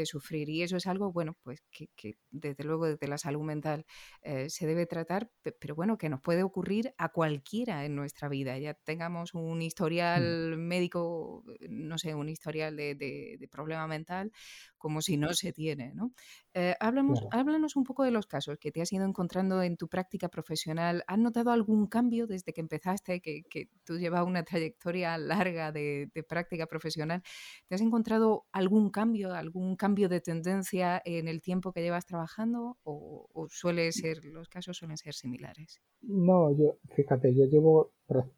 sufrir. 0.05 0.49
Y 0.49 0.63
eso 0.63 0.77
es 0.77 0.85
algo, 0.87 1.11
bueno, 1.11 1.37
pues 1.43 1.63
que, 1.71 2.17
desde 2.29 2.63
luego 2.63 2.87
desde 2.87 3.07
la 3.07 3.17
salud 3.17 3.43
mental 3.43 3.85
eh, 4.21 4.49
se 4.49 4.67
debe 4.67 4.85
tratar, 4.85 5.31
pero 5.59 5.75
bueno, 5.75 5.97
que 5.97 6.09
nos 6.09 6.21
puede 6.21 6.43
ocurrir 6.43 6.93
a 6.97 7.09
cualquiera 7.09 7.85
en 7.85 7.95
nuestra 7.95 8.29
vida. 8.29 8.57
Ya 8.57 8.73
tengamos 8.73 9.33
un 9.33 9.59
mm. 9.59 9.61
historial 9.61 10.57
médico, 10.57 11.43
no 11.69 11.97
sé, 11.97 12.15
un 12.15 12.29
historial 12.29 12.75
de, 12.75 12.95
de 12.95 13.47
problema 13.49 13.87
mental, 13.87 14.31
como 14.77 15.01
si 15.01 15.17
no 15.17 15.33
se 15.33 15.53
tiene. 15.53 15.93
¿no? 15.93 16.13
Eh, 16.59 16.73
háblanos, 16.79 17.75
un 17.75 17.83
poco 17.83 18.03
de 18.03 18.09
los 18.09 18.25
casos 18.25 18.57
que 18.57 18.71
te 18.71 18.81
has 18.81 18.91
ido 18.91 19.05
encontrando 19.05 19.61
en 19.61 19.77
tu 19.77 19.87
práctica 19.87 20.27
profesional. 20.27 21.03
¿Has 21.05 21.19
notado 21.19 21.51
algún 21.51 21.85
cambio 21.85 22.25
desde 22.25 22.51
que 22.51 22.61
empezaste, 22.61 23.21
que, 23.21 23.43
tú 23.83 23.99
llevas 23.99 24.25
una 24.25 24.41
trayectoria 24.43 25.19
larga 25.19 25.71
de, 25.71 26.09
práctica 26.27 26.65
profesional? 26.65 27.21
¿Te 27.67 27.75
has 27.75 27.81
encontrado 27.81 28.45
algún 28.51 28.89
cambio, 28.89 29.35
algún 29.35 29.75
cambio 29.75 30.09
de 30.09 30.19
tendencia 30.19 30.99
en 31.05 31.27
el 31.27 31.41
tiempo 31.41 31.71
que 31.71 31.83
llevas 31.83 32.07
trabajando 32.07 32.79
o, 32.81 33.47
suele 33.51 33.91
ser, 33.91 34.25
los 34.25 34.49
casos 34.49 34.77
suelen 34.77 34.97
ser 34.97 35.13
similares? 35.13 35.79
No, 36.01 36.57
yo, 36.57 36.79
fíjate, 36.95 37.35
yo 37.35 37.45
llevo 37.45 37.91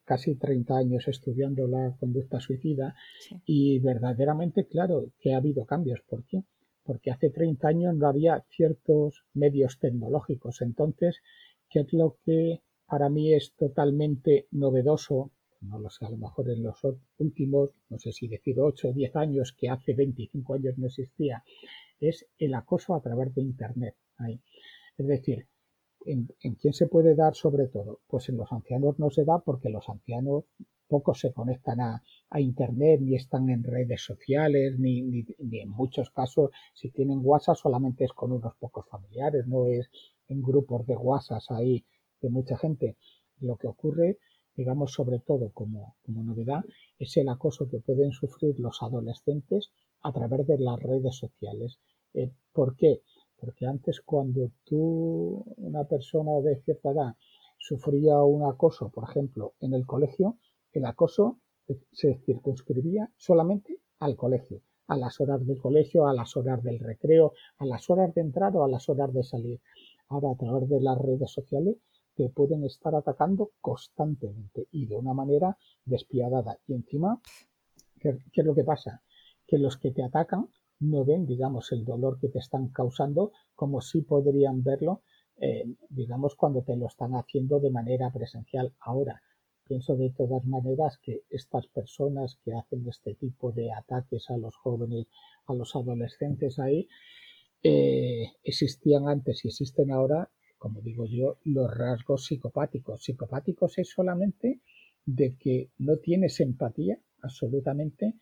casi 0.04 0.36
30 0.36 0.76
años 0.78 1.08
estudiando 1.08 1.70
la 1.70 1.96
conducta 1.98 2.42
suicida 2.42 2.96
y 3.46 3.80
verdaderamente, 3.80 4.68
claro, 4.68 5.06
que 5.22 5.34
ha 5.34 5.38
habido 5.38 5.66
cambios. 5.66 6.02
¿Por 6.02 6.26
qué? 6.26 6.44
Porque 6.90 7.12
hace 7.12 7.30
30 7.30 7.68
años 7.68 7.96
no 7.96 8.08
había 8.08 8.44
ciertos 8.50 9.24
medios 9.36 9.78
tecnológicos. 9.78 10.64
Entonces, 10.64 11.18
¿qué 11.70 11.82
es 11.82 11.94
lo 11.94 12.18
que 12.26 12.64
para 12.88 13.10
mí 13.10 13.32
es 13.32 13.54
totalmente 13.54 14.48
novedoso? 14.50 15.30
No 15.62 15.78
lo 15.78 15.92
sé, 15.92 16.06
a 16.06 16.10
lo 16.10 16.18
mejor 16.18 16.50
en 16.50 16.64
los 16.64 16.80
últimos, 17.20 17.70
no 17.90 18.00
sé 18.00 18.12
si 18.12 18.28
decir 18.28 18.60
8 18.60 18.90
o 18.90 18.94
10 18.94 19.16
años, 19.18 19.54
que 19.56 19.70
hace 19.70 19.94
25 19.94 20.56
años 20.56 20.80
no 20.80 20.88
existía, 20.88 21.44
es 22.00 22.26
el 22.40 22.56
acoso 22.56 22.96
a 22.96 23.02
través 23.02 23.36
de 23.36 23.44
Internet. 23.44 23.96
Es 24.98 25.06
decir, 25.06 25.46
¿En, 26.06 26.56
quién 26.56 26.74
se 26.74 26.88
puede 26.88 27.14
dar 27.14 27.36
sobre 27.36 27.68
todo? 27.68 28.00
Pues 28.08 28.30
en 28.30 28.38
los 28.38 28.52
ancianos 28.52 28.98
no 29.00 29.10
se 29.10 29.26
da 29.26 29.40
porque 29.40 29.70
los 29.70 29.88
ancianos 29.90 30.46
pocos 30.90 31.20
se 31.20 31.32
conectan 31.32 31.80
a, 31.80 32.04
Internet, 32.40 33.00
ni 33.02 33.16
están 33.16 33.50
en 33.50 33.64
redes 33.64 34.02
sociales, 34.04 34.78
ni, 34.78 35.02
ni, 35.02 35.26
en 35.60 35.70
muchos 35.70 36.10
casos, 36.10 36.52
si 36.74 36.90
tienen 36.92 37.22
WhatsApp 37.24 37.56
solamente 37.56 38.04
es 38.04 38.14
con 38.14 38.32
unos 38.32 38.56
pocos 38.56 38.86
familiares, 38.88 39.48
no 39.48 39.66
es 39.66 39.90
en 40.28 40.42
grupos 40.42 40.86
de 40.86 40.96
WhatsApp 40.96 41.42
ahí 41.50 41.86
de 42.22 42.30
mucha 42.30 42.58
gente. 42.58 42.98
Lo 43.40 43.56
que 43.56 43.68
ocurre, 43.68 44.18
digamos, 44.56 44.94
sobre 44.94 45.20
todo 45.20 45.52
como, 45.54 45.96
como 46.04 46.24
novedad, 46.24 46.64
es 46.98 47.16
el 47.18 47.30
acoso 47.30 47.68
que 47.70 47.80
pueden 47.80 48.12
sufrir 48.12 48.60
los 48.60 48.82
adolescentes 48.82 49.72
a 50.02 50.12
través 50.12 50.46
de 50.48 50.60
las 50.60 50.80
redes 50.80 51.16
sociales. 51.16 51.80
Eh, 52.14 52.32
¿Por 52.52 52.76
qué? 52.76 53.02
Porque 53.38 53.66
antes 53.66 54.02
cuando 54.02 54.52
tú, 54.66 55.46
una 55.58 55.84
persona 55.86 56.32
de 56.42 56.62
cierta 56.62 56.92
edad, 56.92 57.16
sufría 57.58 58.22
un 58.24 58.50
acoso, 58.50 58.90
por 58.90 59.10
ejemplo, 59.10 59.54
en 59.60 59.74
el 59.74 59.86
colegio, 59.86 60.38
el 60.74 60.86
acoso 60.86 61.40
se 61.92 62.16
circunscribía 62.26 63.12
solamente 63.16 63.80
al 64.00 64.16
colegio, 64.16 64.62
a 64.88 64.98
las 64.98 65.20
horas 65.22 65.46
del 65.46 65.60
colegio, 65.60 66.08
a 66.08 66.14
las 66.14 66.36
horas 66.36 66.64
del 66.64 66.80
recreo, 66.80 67.34
a 67.58 67.66
las 67.66 67.90
horas 67.90 68.14
de 68.16 68.22
entrar 68.22 68.56
o 68.56 68.64
a 68.64 68.70
las 68.70 68.90
horas 68.90 69.14
de 69.14 69.24
salir. 69.24 69.62
Ahora, 70.08 70.32
a 70.32 70.36
través 70.36 70.68
de 70.70 70.82
las 70.82 70.98
redes 70.98 71.32
sociales, 71.32 71.78
te 72.16 72.30
pueden 72.30 72.66
estar 72.66 72.96
atacando 72.96 73.52
constantemente 73.62 74.68
y 74.72 74.88
de 74.88 74.96
una 74.96 75.14
manera 75.14 75.58
despiadada. 75.86 76.60
Y 76.68 76.74
encima, 76.74 77.22
¿qué, 78.00 78.18
es 78.34 78.46
lo 78.46 78.56
que 78.56 78.64
pasa? 78.64 79.04
Que 79.48 79.58
los 79.58 79.78
que 79.78 79.92
te 79.92 80.04
atacan 80.04 80.50
no 80.80 81.06
ven, 81.06 81.26
digamos, 81.26 81.72
el 81.72 81.86
dolor 81.86 82.20
que 82.20 82.30
te 82.30 82.40
están 82.40 82.70
causando 82.70 83.32
como 83.54 83.82
si 83.82 84.02
podrían 84.02 84.64
verlo, 84.64 85.04
eh, 85.38 85.66
digamos, 85.90 86.36
cuando 86.36 86.64
te 86.64 86.76
lo 86.76 86.88
están 86.88 87.14
haciendo 87.14 87.60
de 87.60 87.70
manera 87.70 88.12
presencial. 88.12 88.74
Ahora, 88.80 89.22
pienso 89.70 89.96
de 89.96 90.10
todas 90.10 90.44
maneras 90.46 90.98
que 90.98 91.22
estas 91.30 91.68
personas 91.68 92.40
que 92.44 92.54
hacen 92.54 92.88
este 92.90 93.14
tipo 93.14 93.52
de 93.52 93.72
ataques 93.72 94.30
a 94.32 94.38
los 94.38 94.56
jóvenes, 94.56 95.06
a 95.46 95.54
los 95.54 95.76
adolescentes 95.76 96.58
ahí, 96.58 96.88
eh, 97.62 98.32
existían 98.44 99.08
antes 99.08 99.46
y 99.46 99.50
existen 99.50 99.92
ahora, 99.92 100.32
como 100.58 100.82
digo 100.82 101.06
yo, 101.06 101.38
los 101.44 101.70
rasgos 101.72 102.26
psicopáticos. 102.26 103.04
Psicopáticos 103.04 103.78
es 103.78 103.90
solamente 103.90 104.62
de 105.06 105.36
que 105.38 105.70
no 105.78 105.98
tienes 105.98 106.40
empatía 106.40 107.00
absolutamente 107.22 108.16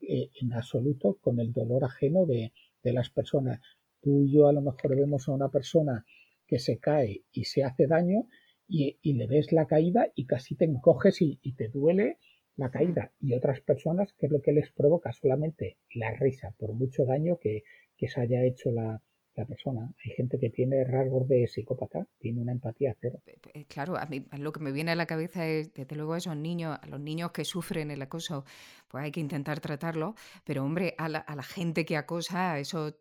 eh, 0.00 0.30
en 0.40 0.52
absoluto 0.52 1.18
con 1.20 1.38
el 1.38 1.52
dolor 1.52 1.84
ajeno 1.84 2.26
de, 2.26 2.52
las 2.82 3.10
personas. 3.10 3.60
Tú 4.00 4.24
y 4.24 4.32
yo 4.32 4.48
a 4.48 4.52
lo 4.52 4.60
mejor 4.60 4.96
vemos 4.96 5.28
a 5.28 5.32
una 5.32 5.50
persona 5.50 6.04
que 6.46 6.58
se 6.58 6.78
cae 6.78 7.22
y 7.30 7.44
se 7.44 7.62
hace 7.62 7.86
daño 7.86 8.26
y, 8.70 9.12
le 9.12 9.26
ves 9.26 9.52
la 9.52 9.66
caída 9.66 10.08
y 10.14 10.26
casi 10.26 10.54
te 10.54 10.64
encoges 10.64 11.20
y, 11.20 11.36
te 11.56 11.68
duele 11.68 12.18
la 12.56 12.70
caída. 12.70 13.12
Y 13.20 13.34
otras 13.34 13.60
personas, 13.60 14.12
¿qué 14.18 14.26
es 14.26 14.32
lo 14.32 14.40
que 14.40 14.52
les 14.52 14.70
provoca? 14.70 15.12
Solamente 15.12 15.78
la 15.94 16.12
risa, 16.12 16.54
por 16.58 16.72
mucho 16.72 17.04
daño 17.04 17.38
que 17.38 17.64
se 17.98 18.20
haya 18.20 18.44
hecho 18.44 18.70
la, 18.70 19.02
la 19.34 19.46
persona. 19.46 19.92
Hay 20.04 20.12
gente 20.12 20.38
que 20.38 20.50
tiene 20.50 20.84
rasgos 20.84 21.28
de 21.28 21.46
psicópata, 21.46 22.06
tiene 22.18 22.40
una 22.40 22.52
empatía 22.52 22.96
cero. 23.00 23.20
Claro, 23.68 23.96
a 23.96 24.06
mí 24.06 24.26
lo 24.38 24.52
que 24.52 24.60
me 24.60 24.72
viene 24.72 24.92
a 24.92 24.96
la 24.96 25.06
cabeza 25.06 25.46
es, 25.46 25.72
desde 25.72 25.96
luego, 25.96 26.14
a 26.14 26.18
esos 26.18 26.36
niños, 26.36 26.78
a 26.80 26.86
los 26.86 27.00
niños 27.00 27.32
que 27.32 27.44
sufren 27.44 27.90
el 27.90 28.02
acoso, 28.02 28.44
pues 28.88 29.04
hay 29.04 29.12
que 29.12 29.20
intentar 29.20 29.60
tratarlo, 29.60 30.14
pero 30.44 30.64
hombre, 30.64 30.94
a 30.98 31.08
la, 31.08 31.18
a 31.18 31.36
la 31.36 31.42
gente 31.42 31.84
que 31.84 31.96
acosa, 31.96 32.52
a 32.52 32.58
esos 32.58 32.94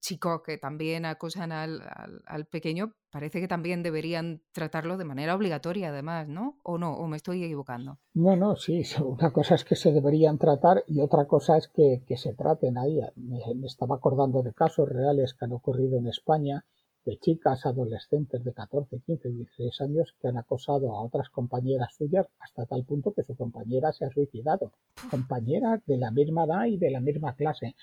chicos 0.00 0.42
que 0.42 0.58
también 0.58 1.04
acosan 1.04 1.52
al, 1.52 1.82
al, 2.26 2.46
pequeño, 2.46 2.94
parece 3.10 3.40
que 3.40 3.48
también 3.48 3.82
deberían 3.82 4.42
tratarlo 4.52 4.96
de 4.96 5.04
manera 5.04 5.34
obligatoria, 5.34 5.88
además, 5.88 6.28
¿no? 6.28 6.58
¿O 6.62 6.78
no? 6.78 6.94
¿O 6.94 7.06
me 7.06 7.16
estoy 7.16 7.42
equivocando? 7.44 7.98
No, 8.14 8.36
no, 8.36 8.56
sí. 8.56 8.82
Una 9.04 9.32
cosa 9.32 9.54
es 9.54 9.64
que 9.64 9.76
se 9.76 9.92
deberían 9.92 10.38
tratar 10.38 10.84
y 10.86 11.00
otra 11.00 11.26
cosa 11.26 11.56
es 11.56 11.68
que, 11.68 12.02
que 12.06 12.16
se 12.16 12.34
traten 12.34 12.78
ahí. 12.78 13.00
Me, 13.16 13.40
me, 13.54 13.66
estaba 13.66 13.96
acordando 13.96 14.42
de 14.42 14.52
casos 14.52 14.88
reales 14.88 15.34
que 15.34 15.44
han 15.44 15.52
ocurrido 15.52 15.98
en 15.98 16.06
España 16.06 16.64
de 17.04 17.16
chicas 17.18 17.64
adolescentes 17.66 18.44
de 18.44 18.52
14, 18.52 19.00
15, 19.06 19.28
16 19.30 19.80
años 19.80 20.14
que 20.20 20.28
han 20.28 20.36
acosado 20.36 20.94
a 20.94 21.02
otras 21.02 21.30
compañeras 21.30 21.94
suyas 21.96 22.26
hasta 22.38 22.66
tal 22.66 22.84
punto 22.84 23.12
que 23.12 23.22
su 23.22 23.34
compañera 23.36 23.92
se 23.92 24.04
ha 24.04 24.10
suicidado. 24.10 24.72
Compañeras 25.10 25.80
de 25.86 25.96
la 25.96 26.10
misma 26.10 26.44
edad 26.44 26.66
y 26.66 26.76
de 26.76 26.90
la 26.90 27.00
misma 27.00 27.34
clase. 27.34 27.74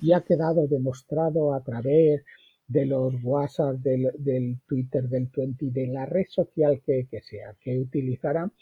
Y 0.00 0.12
ha 0.12 0.22
quedado 0.22 0.66
demostrado 0.66 1.54
a 1.54 1.62
través 1.62 2.24
de 2.66 2.86
los 2.86 3.14
WhatsApp, 3.22 3.76
del, 3.76 4.58
Twitter, 4.66 5.08
del 5.08 5.30
Twenty, 5.30 5.70
de 5.70 5.86
la 5.86 6.06
red 6.06 6.26
social 6.28 6.80
que, 6.84 7.06
sea, 7.22 7.54
que 7.60 7.78
utilizaran, 7.78 8.52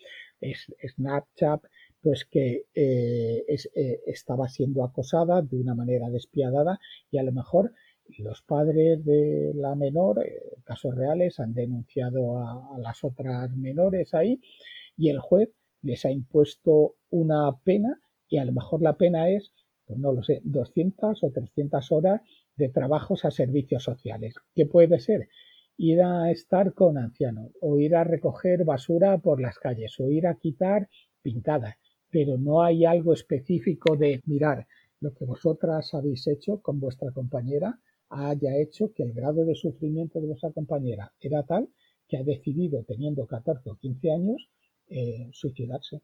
es, 0.41 0.67
Snapchat, 0.95 1.63
pues 2.03 2.25
que 2.25 2.65
eh, 2.75 3.45
eh, 3.47 4.01
estaba 4.07 4.49
siendo 4.49 4.83
acosada 4.85 5.41
de 5.41 5.57
una 5.57 5.75
manera 5.75 6.11
despiadada 6.11 6.81
y 7.13 7.19
a 7.19 7.23
lo 7.23 7.31
mejor 7.31 7.73
los 8.19 8.43
padres 8.43 9.05
de 9.05 9.53
la 9.55 9.75
menor, 9.75 10.25
eh, 10.27 10.57
casos 10.65 10.95
reales, 10.95 11.41
han 11.41 11.55
denunciado 11.55 12.39
a, 12.39 12.79
las 12.79 13.05
otras 13.05 13.55
menores 13.57 14.15
ahí 14.15 14.41
y 14.97 15.09
el 15.09 15.19
juez 15.19 15.51
les 15.83 16.05
ha 16.05 16.11
impuesto 16.11 16.97
una 17.11 17.57
pena 17.65 18.01
y 18.29 18.39
a 18.39 18.45
lo 18.45 18.53
mejor 18.53 18.83
la 18.83 18.97
pena 18.97 19.29
es, 19.29 19.53
pues 19.87 19.99
no 19.99 20.13
lo 20.13 20.23
sé, 20.23 20.41
200 20.45 21.23
o 21.23 21.31
300 21.31 21.93
horas 21.93 22.21
de 22.57 22.69
trabajos 22.69 23.25
a 23.25 23.31
servicios 23.31 23.83
sociales. 23.83 24.35
¿Qué 24.55 24.67
puede 24.67 25.01
ser? 25.01 25.29
Ir 25.77 26.03
a 26.03 26.31
estar 26.31 26.75
con 26.75 26.99
ancianos 26.99 27.51
o 27.61 27.79
ir 27.79 27.97
a 27.97 28.05
recoger 28.05 28.65
basura 28.65 29.19
por 29.19 29.41
las 29.41 29.59
calles 29.59 29.99
o 29.99 30.09
ir 30.11 30.27
a 30.27 30.37
quitar 30.37 30.89
pintadas. 31.23 31.77
Pero 32.11 32.39
no 32.39 32.63
hay 32.63 32.85
algo 32.85 33.15
específico 33.15 33.97
de 33.97 34.21
mirar 34.27 34.67
lo 35.01 35.13
que 35.15 35.25
vosotras 35.25 35.95
habéis 35.95 36.27
hecho 36.29 36.61
con 36.61 36.79
vuestra 36.79 37.11
compañera 37.11 37.81
haya 38.13 38.57
hecho 38.59 38.93
que 38.93 39.03
el 39.03 39.13
grado 39.13 39.45
de 39.45 39.55
sufrimiento 39.55 40.21
de 40.21 40.27
vuestra 40.27 40.53
compañera 40.53 41.13
era 41.21 41.43
tal 41.45 41.69
que 42.09 42.19
ha 42.19 42.23
decidido, 42.23 42.85
teniendo 42.85 43.27
14 43.27 43.71
o 43.71 43.77
15 43.77 44.11
años, 44.11 44.51
eh, 44.89 45.29
suicidarse. 45.33 46.03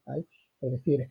Es 0.61 0.71
decir, 0.71 1.07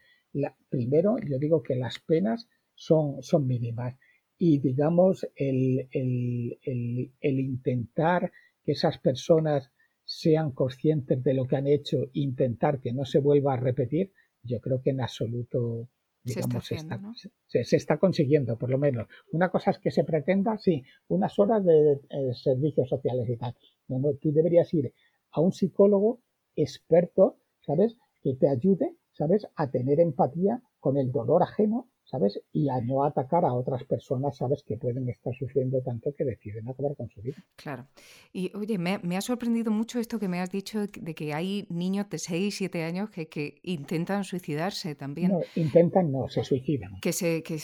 primero 0.68 1.16
yo 1.18 1.38
digo 1.38 1.62
que 1.62 1.76
las 1.76 2.00
penas 2.00 2.48
son, 2.74 3.22
son 3.22 3.46
mínimas 3.46 3.96
y 4.36 4.58
digamos 4.58 5.26
el, 5.34 5.88
el, 5.92 7.10
intentar 7.40 8.32
que 8.64 8.72
esas 8.72 8.98
personas 8.98 9.70
sean 10.04 10.52
conscientes 10.52 11.22
de 11.22 11.34
lo 11.34 11.46
que 11.46 11.56
han 11.56 11.66
hecho, 11.66 12.08
intentar 12.12 12.80
que 12.80 12.92
no 12.92 13.04
se 13.04 13.18
vuelva 13.18 13.54
a 13.54 13.60
repetir, 13.60 14.12
yo 14.42 14.60
creo 14.60 14.80
que 14.80 14.90
en 14.90 15.00
absoluto 15.00 15.88
se, 16.28 17.76
está, 17.76 17.98
consiguiendo, 17.98 18.56
por 18.56 18.70
lo 18.70 18.78
menos. 18.78 19.08
Una 19.32 19.50
cosa 19.50 19.70
es 19.70 19.78
que 19.78 19.90
se 19.90 20.04
pretenda, 20.04 20.58
sí, 20.58 20.84
unas 21.08 21.38
horas 21.38 21.64
de, 21.64 22.00
servicios 22.34 22.88
sociales 22.88 23.28
y 23.28 23.36
tal. 23.36 23.54
No, 23.88 23.98
no, 23.98 24.14
tú 24.14 24.32
deberías 24.32 24.72
ir 24.74 24.92
a 25.32 25.40
un 25.40 25.52
psicólogo 25.52 26.20
experto, 26.56 27.38
¿sabes? 27.60 27.96
Que 28.22 28.34
te 28.34 28.48
ayude, 28.48 28.96
¿sabes? 29.12 29.46
A 29.56 29.70
tener 29.70 30.00
empatía 30.00 30.62
con 30.80 30.96
el 30.96 31.10
dolor 31.10 31.42
ajeno 31.42 31.88
¿sabes? 32.10 32.40
Y 32.52 32.68
a 32.68 32.80
no 32.80 33.04
atacar 33.04 33.44
a 33.44 33.52
otras 33.52 33.84
personas, 33.84 34.36
¿sabes? 34.36 34.62
Que 34.62 34.76
pueden 34.76 35.08
estar 35.08 35.34
sufriendo 35.34 35.82
tanto 35.82 36.14
que 36.16 36.24
deciden 36.24 36.68
acabar 36.68 36.96
con 36.96 37.08
su 37.10 37.20
vida. 37.20 37.36
Claro. 37.56 37.86
Y 38.32 38.50
oye, 38.56 38.78
me, 38.78 39.16
ha 39.16 39.20
sorprendido 39.20 39.70
mucho 39.70 39.98
esto 39.98 40.18
que 40.18 40.28
me 40.28 40.40
has 40.40 40.50
dicho 40.50 40.80
de 40.86 41.14
que 41.14 41.34
hay 41.34 41.66
niños 41.68 42.08
de 42.08 42.18
6, 42.18 42.54
7 42.56 42.84
años 42.84 43.10
que, 43.10 43.28
que 43.28 43.60
intentan 43.62 44.24
suicidarse 44.24 44.94
también. 44.94 45.32
No, 45.32 45.40
intentan, 45.54 46.10
no, 46.10 46.28
se 46.28 46.44
suicidan. 46.44 46.98
Que 47.00 47.12
se, 47.12 47.42
que 47.42 47.58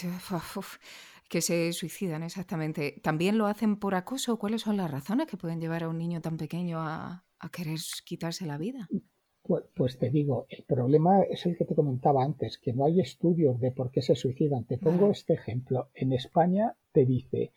que 1.27 1.41
se 1.41 1.73
suicidan, 1.73 2.21
exactamente. 2.21 2.99
¿También 3.01 3.39
lo 3.39 3.47
hacen 3.47 3.77
por 3.77 3.95
acoso? 3.95 4.37
¿Cuáles 4.37 4.61
son 4.61 4.77
las 4.77 4.91
razones 4.91 5.25
que 5.25 5.37
pueden 5.37 5.59
llevar 5.59 5.83
a 5.83 5.89
un 5.89 5.97
niño 5.97 6.21
tan 6.21 6.37
pequeño 6.37 6.79
a, 6.79 7.25
a 7.39 7.49
querer 7.49 7.79
quitarse 8.05 8.45
la 8.45 8.59
vida? 8.59 8.87
Pues, 9.47 9.63
pues, 9.75 9.99
te 9.99 10.09
digo, 10.09 10.47
el 10.49 10.63
problema 10.63 11.21
es 11.21 11.45
el 11.45 11.55
que 11.55 11.65
te 11.65 11.75
comentaba 11.75 12.23
antes, 12.23 12.57
que 12.57 12.73
no 12.73 12.85
hay 12.85 12.99
estudios 12.99 13.59
de 13.59 13.71
por 13.71 13.91
qué 13.91 14.01
se 14.01 14.15
suicidan. 14.15 14.65
Te 14.65 14.79
pongo 14.79 15.11
este 15.11 15.33
ejemplo. 15.33 15.89
En 15.93 16.13
España 16.13 16.75
te 16.91 17.05
dice 17.05 17.51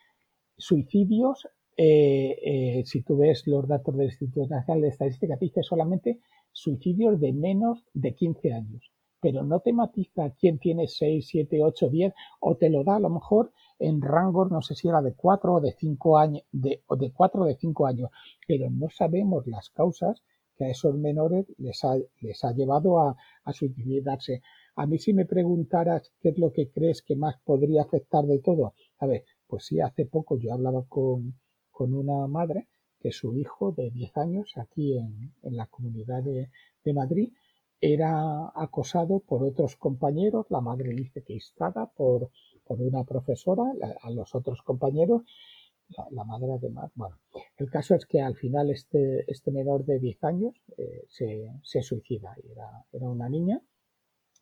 suicidios, 0.54 1.48
eh, 1.78 2.36
eh, 2.44 2.82
si 2.84 3.00
tú 3.02 3.16
ves 3.16 3.46
los 3.46 3.66
datos 3.66 3.96
del 3.96 4.08
Instituto 4.08 4.46
Nacional 4.48 4.82
de 4.82 4.88
Estadística, 4.88 5.38
te 5.38 5.46
dice 5.46 5.62
solamente 5.62 6.20
suicidios 6.52 7.18
de 7.20 7.32
menos 7.32 7.86
de 7.94 8.14
15 8.14 8.52
años, 8.52 8.92
pero 9.18 9.42
no 9.42 9.60
te 9.60 9.72
matiza 9.72 10.34
quién 10.38 10.58
tiene 10.58 10.88
6, 10.88 11.26
7, 11.26 11.62
8, 11.62 11.88
10, 11.88 12.12
o 12.40 12.56
te 12.56 12.68
lo 12.68 12.84
da 12.84 12.96
a 12.96 13.00
lo 13.00 13.08
mejor 13.08 13.52
en 13.78 14.02
rangos, 14.02 14.50
no 14.50 14.60
sé 14.60 14.74
si 14.74 14.88
era 14.88 15.00
de 15.00 15.14
4 15.14 15.54
o 15.54 15.60
de 15.62 15.72
5 15.72 16.18
años, 16.18 16.42
de, 16.52 16.82
o 16.86 16.96
de 16.96 17.12
4 17.12 17.42
o 17.42 17.46
de 17.46 17.56
5 17.56 17.86
años, 17.86 18.10
pero 18.46 18.68
no 18.68 18.90
sabemos 18.90 19.46
las 19.46 19.70
causas 19.70 20.22
que 20.58 20.64
a 20.64 20.70
esos 20.70 20.94
menores 20.98 21.46
les 21.56 21.84
ha, 21.84 21.94
les 22.20 22.44
ha 22.44 22.52
llevado 22.52 22.98
a, 23.00 23.16
a 23.44 23.52
suicidarse. 23.52 24.42
A 24.74 24.86
mí 24.86 24.98
si 24.98 25.14
me 25.14 25.24
preguntaras 25.24 26.12
qué 26.20 26.30
es 26.30 26.38
lo 26.38 26.52
que 26.52 26.70
crees 26.70 27.02
que 27.02 27.16
más 27.16 27.36
podría 27.44 27.82
afectar 27.82 28.24
de 28.26 28.40
todo, 28.40 28.74
a 28.98 29.06
ver, 29.06 29.24
pues 29.46 29.64
sí, 29.66 29.80
hace 29.80 30.04
poco 30.04 30.36
yo 30.36 30.52
hablaba 30.52 30.84
con, 30.88 31.38
con 31.70 31.94
una 31.94 32.26
madre 32.26 32.68
que 33.00 33.12
su 33.12 33.36
hijo 33.36 33.72
de 33.72 33.90
10 33.90 34.16
años 34.16 34.52
aquí 34.56 34.98
en, 34.98 35.32
en 35.42 35.56
la 35.56 35.66
comunidad 35.66 36.22
de, 36.24 36.50
de, 36.84 36.92
Madrid 36.92 37.32
era 37.80 38.50
acosado 38.56 39.20
por 39.20 39.44
otros 39.44 39.76
compañeros, 39.76 40.46
la 40.50 40.60
madre 40.60 40.90
dice 40.90 41.22
que 41.22 41.34
instada 41.34 41.86
por, 41.86 42.30
por 42.64 42.80
una 42.80 43.04
profesora, 43.04 43.62
a 44.02 44.10
los 44.10 44.34
otros 44.34 44.62
compañeros, 44.62 45.22
la, 46.10 46.24
madre 46.24 46.52
además, 46.52 46.90
bueno, 46.94 47.16
el 47.56 47.70
caso 47.70 47.94
es 47.94 48.06
que 48.06 48.20
al 48.20 48.36
final 48.36 48.70
este, 48.70 49.24
este 49.30 49.50
menor 49.50 49.84
de 49.84 49.98
10 49.98 50.24
años 50.24 50.54
eh, 50.76 51.04
se, 51.08 51.50
se, 51.62 51.82
suicida, 51.82 52.34
era, 52.50 52.84
era 52.92 53.08
una 53.08 53.28
niña 53.28 53.60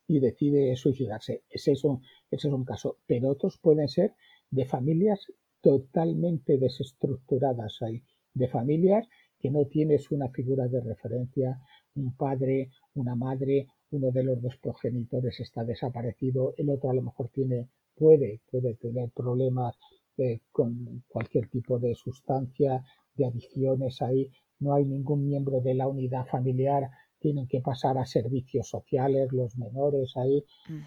y 0.07 0.19
decide 0.19 0.75
suicidarse. 0.75 1.43
Ese 1.49 1.73
es, 1.73 1.83
un, 1.83 2.01
ese 2.31 2.47
es 2.47 2.53
un 2.53 2.65
caso, 2.65 2.97
pero 3.05 3.29
otros 3.29 3.57
pueden 3.57 3.87
ser 3.87 4.13
de 4.49 4.65
familias 4.65 5.31
totalmente 5.61 6.57
desestructuradas. 6.57 7.81
Ahí, 7.81 8.03
de 8.33 8.47
familias 8.47 9.07
que 9.39 9.49
no 9.49 9.65
tienes 9.65 10.11
una 10.11 10.29
figura 10.29 10.67
de 10.67 10.81
referencia, 10.81 11.59
un 11.95 12.15
padre, 12.15 12.69
una 12.95 13.15
madre, 13.15 13.67
uno 13.91 14.11
de 14.11 14.23
los 14.23 14.41
dos 14.41 14.57
progenitores 14.57 15.39
está 15.39 15.63
desaparecido, 15.63 16.53
el 16.57 16.69
otro 16.69 16.89
a 16.89 16.93
lo 16.93 17.01
mejor 17.01 17.29
tiene, 17.29 17.69
puede, 17.95 18.41
puede 18.49 18.75
tener 18.75 19.09
problemas 19.09 19.75
eh, 20.17 20.41
con 20.51 21.03
cualquier 21.07 21.47
tipo 21.49 21.79
de 21.79 21.95
sustancia, 21.95 22.83
de 23.15 23.25
adicciones 23.25 24.01
ahí, 24.01 24.31
no 24.59 24.73
hay 24.73 24.85
ningún 24.85 25.27
miembro 25.27 25.61
de 25.61 25.75
la 25.75 25.87
unidad 25.87 26.25
familiar, 26.25 26.89
tienen 27.19 27.47
que 27.47 27.61
pasar 27.61 27.97
a 27.97 28.05
servicios 28.05 28.67
sociales, 28.67 29.31
los 29.31 29.57
menores 29.57 30.15
ahí, 30.17 30.43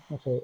no 0.08 0.18
sé, 0.18 0.42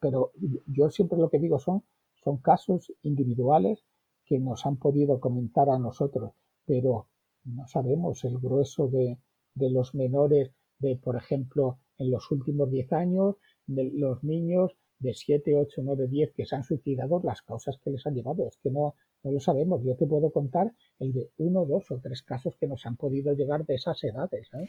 pero 0.00 0.32
yo 0.66 0.90
siempre 0.90 1.18
lo 1.18 1.30
que 1.30 1.38
digo 1.38 1.58
son 1.58 1.82
son 2.26 2.38
casos 2.38 2.92
individuales 3.04 3.84
que 4.24 4.40
nos 4.40 4.66
han 4.66 4.78
podido 4.78 5.20
comentar 5.20 5.70
a 5.70 5.78
nosotros, 5.78 6.32
pero 6.64 7.06
no 7.44 7.68
sabemos 7.68 8.24
el 8.24 8.36
grueso 8.40 8.88
de, 8.88 9.16
los 9.54 9.94
menores 9.94 10.50
de, 10.80 10.96
por 10.96 11.14
ejemplo, 11.14 11.78
en 11.98 12.10
los 12.10 12.28
últimos 12.32 12.68
10 12.68 12.92
años, 12.94 13.36
de 13.68 13.92
los 13.94 14.24
niños 14.24 14.72
de 14.98 15.14
7, 15.14 15.56
8, 15.56 15.80
9, 15.84 16.08
10 16.08 16.32
que 16.32 16.46
se 16.46 16.56
han 16.56 16.64
suicidado, 16.64 17.20
las 17.22 17.42
causas 17.42 17.78
que 17.82 17.90
les 17.90 18.06
han 18.06 18.14
llevado. 18.14 18.48
Es 18.48 18.56
que 18.58 18.70
no, 18.70 18.94
no 19.22 19.32
lo 19.32 19.40
sabemos. 19.40 19.82
Yo 19.84 19.96
te 19.96 20.06
puedo 20.06 20.30
contar 20.30 20.72
el 20.98 21.12
de 21.12 21.30
uno, 21.38 21.64
dos 21.64 21.90
o 21.90 22.00
tres 22.00 22.22
casos 22.22 22.56
que 22.56 22.66
nos 22.66 22.86
han 22.86 22.96
podido 22.96 23.32
llegar 23.34 23.66
de 23.66 23.74
esas 23.74 24.02
edades. 24.04 24.48
¿eh? 24.54 24.68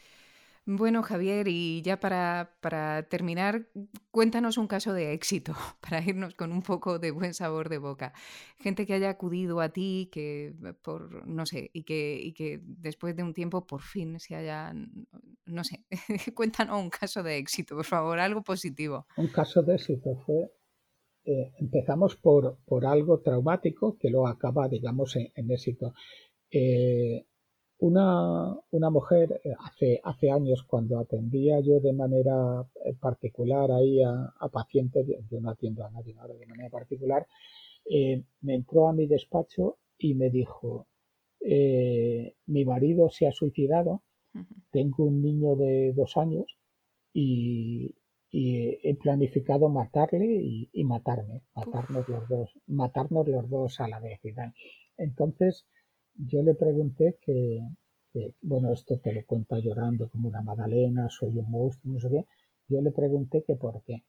Bueno, 0.70 1.02
Javier, 1.02 1.48
y 1.48 1.80
ya 1.80 1.98
para, 1.98 3.06
terminar, 3.08 3.68
cuéntanos 4.10 4.58
un 4.58 4.66
caso 4.66 4.92
de 4.92 5.14
éxito, 5.14 5.54
para 5.80 6.02
irnos 6.04 6.34
con 6.34 6.52
un 6.52 6.60
poco 6.60 6.98
de 6.98 7.10
buen 7.10 7.32
sabor 7.32 7.70
de 7.70 7.78
boca. 7.78 8.12
Gente 8.58 8.84
que 8.84 8.92
haya 8.92 9.08
acudido 9.08 9.62
a 9.62 9.70
ti, 9.70 10.10
que 10.12 10.54
por, 10.82 11.26
no 11.26 11.46
sé, 11.46 11.70
y 11.72 11.84
que, 11.84 12.20
y 12.22 12.34
que 12.34 12.60
después 12.62 13.16
de 13.16 13.22
un 13.22 13.32
tiempo 13.32 13.66
por 13.66 13.80
fin 13.80 14.20
se 14.20 14.34
haya, 14.34 14.74
no 15.46 15.64
sé, 15.64 15.86
cuéntanos 16.34 16.82
un 16.82 16.90
caso 16.90 17.22
de 17.22 17.38
éxito, 17.38 17.74
por 17.74 17.86
favor, 17.86 18.18
algo 18.18 18.42
positivo. 18.42 19.06
Un 19.16 19.28
caso 19.28 19.62
de 19.62 19.74
éxito 19.74 20.16
fue, 20.26 20.52
eh, 21.24 21.50
empezamos 21.60 22.14
por, 22.16 22.58
por 22.66 22.84
algo 22.84 23.20
traumático 23.20 23.96
que 23.96 24.10
lo 24.10 24.26
acaba, 24.26 24.68
digamos, 24.68 25.16
en, 25.16 25.50
éxito. 25.50 25.94
Eh, 26.50 27.24
una, 27.78 28.56
una 28.70 28.90
mujer 28.90 29.40
eh, 29.44 29.54
hace, 29.60 30.00
hace 30.02 30.30
años 30.30 30.64
cuando 30.64 30.98
atendía 30.98 31.60
yo 31.60 31.80
de 31.80 31.92
manera 31.92 32.66
eh, 32.84 32.94
particular 32.94 33.70
ahí 33.70 34.02
a, 34.02 34.32
pacientes, 34.52 35.06
yo 35.30 35.40
no 35.40 35.50
atiendo 35.50 35.84
a 35.84 35.90
nadie 35.90 36.16
ahora 36.18 36.34
de 36.34 36.46
manera 36.46 36.70
particular, 36.70 37.26
eh, 37.88 38.22
me 38.40 38.54
entró 38.54 38.88
a 38.88 38.92
mi 38.92 39.06
despacho 39.06 39.78
y 39.98 40.14
me 40.14 40.30
dijo, 40.30 40.86
mi 41.40 42.64
marido 42.64 43.10
se 43.10 43.26
ha 43.26 43.32
suicidado, 43.32 44.02
tengo 44.70 45.04
un 45.04 45.22
niño 45.22 45.56
de 45.56 45.92
dos 45.92 46.16
años 46.16 46.58
y, 47.12 47.94
he 48.30 48.94
planificado 48.96 49.70
matarle 49.70 50.68
y, 50.72 50.84
matarme, 50.84 51.42
matarnos 51.54 52.06
los 52.08 52.28
dos, 52.28 52.50
matarnos 52.66 53.26
los 53.26 53.48
dos 53.48 53.80
a 53.80 53.88
la 53.88 54.00
vez. 54.00 54.20
Entonces, 54.98 55.64
yo 56.18 56.42
le 56.42 56.54
pregunté 56.54 57.18
que, 57.20 57.62
bueno, 58.42 58.72
esto 58.72 58.98
te 58.98 59.12
lo 59.12 59.24
cuenta 59.24 59.58
llorando 59.58 60.08
como 60.08 60.28
una 60.28 60.42
magdalena, 60.42 61.08
soy 61.08 61.38
un 61.38 61.50
monstruo, 61.50 61.94
no 61.94 62.00
sé 62.00 62.08
qué. 62.10 62.26
Yo 62.68 62.80
le 62.82 62.90
pregunté 62.90 63.42
que 63.42 63.56
por 63.56 63.82
qué. 63.82 64.02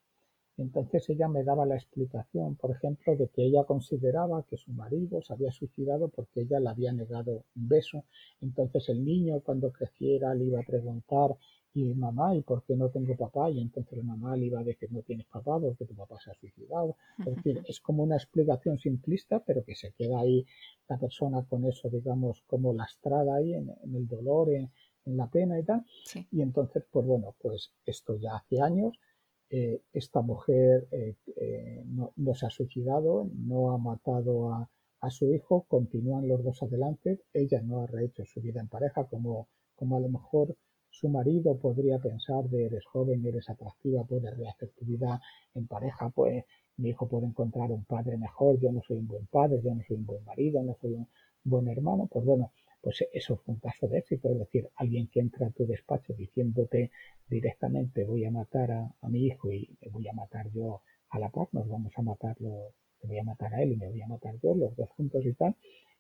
Entonces 0.58 1.08
ella 1.10 1.30
me 1.30 1.44
daba 1.44 1.66
la 1.66 1.76
explicación, 1.76 2.56
por 2.56 2.72
ejemplo, 2.72 3.16
de 3.16 3.30
que 3.30 3.44
ella 3.44 3.64
consideraba 3.64 4.44
que 4.44 4.58
su 4.58 4.72
marido 4.74 5.22
se 5.22 5.32
había 5.32 5.52
suicidado 5.52 6.10
porque 6.10 6.42
ella 6.42 6.60
le 6.60 6.70
había 6.70 6.92
negado 6.92 7.46
un 7.56 7.70
beso. 7.70 8.04
Entonces 8.42 8.90
el 8.90 9.06
niño 9.06 9.40
cuando 9.42 9.72
creciera 9.72 10.34
le 10.36 10.46
iba 10.46 10.60
a 10.60 10.64
preguntar 10.64 11.38
y 11.74 11.94
mamá, 11.94 12.36
¿y 12.36 12.42
por 12.42 12.64
qué 12.64 12.76
no 12.76 12.90
tengo 12.90 13.16
papá? 13.16 13.50
Y 13.52 13.62
entonces 13.62 13.98
la 13.98 14.04
mamá 14.04 14.36
le 14.36 14.46
iba 14.46 14.60
a 14.60 14.64
decir, 14.64 14.92
no 14.92 15.02
tienes 15.04 15.28
papá 15.28 15.60
porque 15.60 15.86
tu 15.86 15.96
papá 15.96 16.18
se 16.20 16.32
ha 16.32 16.34
suicidado. 16.34 16.96
Es 17.20 17.36
decir, 17.36 17.64
es 17.68 17.80
como 17.80 18.04
una 18.04 18.16
explicación 18.16 18.80
simplista, 18.80 19.40
pero 19.46 19.64
que 19.64 19.76
se 19.76 19.92
queda 19.92 20.20
ahí 20.20 20.46
la 20.88 20.98
persona 20.98 21.46
con 21.48 21.66
eso, 21.66 21.90
digamos, 21.90 22.42
como 22.48 22.74
lastrada 22.74 23.36
ahí 23.36 23.54
en, 23.54 23.70
el 23.96 24.08
dolor, 24.08 24.52
en, 24.52 24.72
la 25.06 25.28
pena 25.28 25.60
y 25.60 25.64
tal. 25.64 25.86
Y 26.32 26.42
entonces, 26.42 26.84
pues 26.92 27.06
bueno, 27.06 27.36
pues 27.40 27.72
esto 27.86 28.16
ya 28.18 28.36
hace 28.36 28.62
años. 28.62 29.00
Eh, 29.52 29.82
esta 29.94 30.22
mujer 30.22 30.88
eh, 30.92 31.16
eh, 31.36 31.84
no, 31.86 32.36
se 32.36 32.46
ha 32.46 32.50
suicidado, 32.52 33.28
no 33.34 33.72
ha 33.72 33.78
matado 33.80 34.54
a, 34.54 34.70
a 35.02 35.10
su 35.10 35.34
hijo, 35.34 35.66
continúan 35.68 36.28
los 36.28 36.44
dos 36.44 36.62
adelante. 36.62 37.22
Ella 37.34 37.62
no 37.62 37.82
ha 37.82 37.88
rehecho 37.88 38.26
su 38.26 38.42
vida 38.42 38.60
en 38.60 38.68
pareja 38.68 39.06
como, 39.06 39.48
como 39.76 39.98
a 39.98 40.00
lo 40.00 40.10
mejor 40.10 40.56
su 40.90 41.10
marido 41.10 41.58
podría 41.58 42.00
pensar 42.00 42.50
de 42.50 42.66
eres 42.66 42.86
joven, 42.86 43.26
eres 43.26 43.50
atractiva, 43.50 44.04
puedes 44.04 44.36
rehacer 44.38 44.70
tu 44.78 44.86
vida 44.86 45.22
en 45.54 45.68
pareja, 45.68 46.10
pues 46.10 46.46
mi 46.78 46.90
hijo 46.90 47.08
puede 47.08 47.28
encontrar 47.28 47.72
un 47.72 47.86
padre 47.86 48.18
mejor, 48.18 48.60
yo 48.60 48.72
no 48.72 48.82
soy 48.82 48.98
un 48.98 49.08
buen 49.08 49.28
padre, 49.28 49.62
yo 49.64 49.74
no 49.74 49.84
soy 49.88 49.98
un 49.98 50.06
buen 50.06 50.24
marido, 50.26 50.64
no 50.64 50.76
soy 50.82 50.94
un 50.94 51.08
buen 51.44 51.68
hermano, 51.68 52.08
pues 52.08 52.26
bueno, 52.26 52.52
pues 52.82 53.06
eso 53.12 53.38
fue 53.38 53.56
un 53.56 53.60
caso 53.60 53.88
de 53.88 54.00
éxito, 54.00 54.30
es 54.30 54.40
decir, 54.40 54.70
alguien 54.76 55.08
que 55.08 55.20
entra 55.20 55.48
a 55.48 55.52
tu 55.52 55.66
despacho 55.66 56.14
diciéndote 56.14 56.92
directamente 57.28 58.06
voy 58.06 58.26
a 58.26 58.32
matar 58.32 58.72
a, 58.72 59.10
mi 59.10 59.26
hijo 59.26 59.52
y 59.52 59.78
me 59.82 59.90
voy 59.90 60.08
a 60.08 60.14
matar 60.14 60.50
yo 60.52 60.82
a 61.10 61.20
la 61.20 61.30
par, 61.30 61.50
nos 61.52 61.68
vamos 61.68 61.92
a 61.98 62.02
matarlo, 62.02 62.74
te 63.00 63.08
voy 63.08 63.18
a 63.18 63.24
matar 63.24 63.54
a 63.54 63.62
él 63.62 63.74
y 63.74 63.78
me 63.78 63.90
voy 63.90 64.02
a 64.02 64.08
matar 64.08 64.36
yo, 64.42 64.56
los 64.56 64.76
dos 64.76 64.90
juntos 64.92 65.26
y 65.26 65.34
tal, 65.34 65.56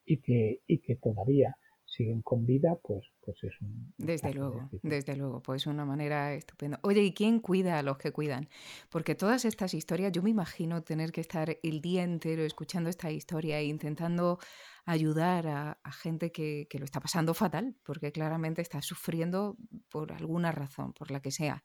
y 0.05 0.17
que, 0.17 0.61
y 0.67 0.79
que 0.79 0.95
todavía 0.95 1.57
siguen 1.89 2.21
con 2.21 2.45
vida, 2.45 2.77
pues, 2.83 3.05
pues 3.21 3.43
es 3.43 3.59
un... 3.61 3.93
Desde 3.97 4.33
luego, 4.33 4.69
desde 4.83 5.15
luego, 5.15 5.41
pues 5.41 5.67
una 5.67 5.85
manera 5.85 6.33
estupenda. 6.33 6.79
Oye, 6.83 7.01
¿y 7.01 7.13
quién 7.13 7.39
cuida 7.39 7.79
a 7.79 7.83
los 7.83 7.97
que 7.97 8.11
cuidan? 8.11 8.47
Porque 8.89 9.15
todas 9.15 9.45
estas 9.45 9.73
historias, 9.73 10.11
yo 10.11 10.21
me 10.21 10.29
imagino 10.29 10.83
tener 10.83 11.11
que 11.11 11.21
estar 11.21 11.57
el 11.63 11.81
día 11.81 12.03
entero 12.03 12.43
escuchando 12.43 12.89
esta 12.89 13.11
historia 13.11 13.59
e 13.59 13.65
intentando 13.65 14.39
ayudar 14.85 15.47
a, 15.47 15.77
gente 15.91 16.31
que, 16.31 16.67
que, 16.69 16.79
lo 16.79 16.85
está 16.85 16.99
pasando 16.99 17.33
fatal, 17.33 17.75
porque 17.83 18.11
claramente 18.11 18.61
está 18.61 18.81
sufriendo 18.81 19.57
por 19.89 20.11
alguna 20.11 20.51
razón, 20.51 20.93
por 20.93 21.11
la 21.11 21.21
que 21.21 21.31
sea. 21.31 21.63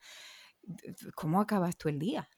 ¿Cómo 1.15 1.41
acabas 1.41 1.77
tú 1.77 1.89
el 1.89 1.99
día? 1.99 2.29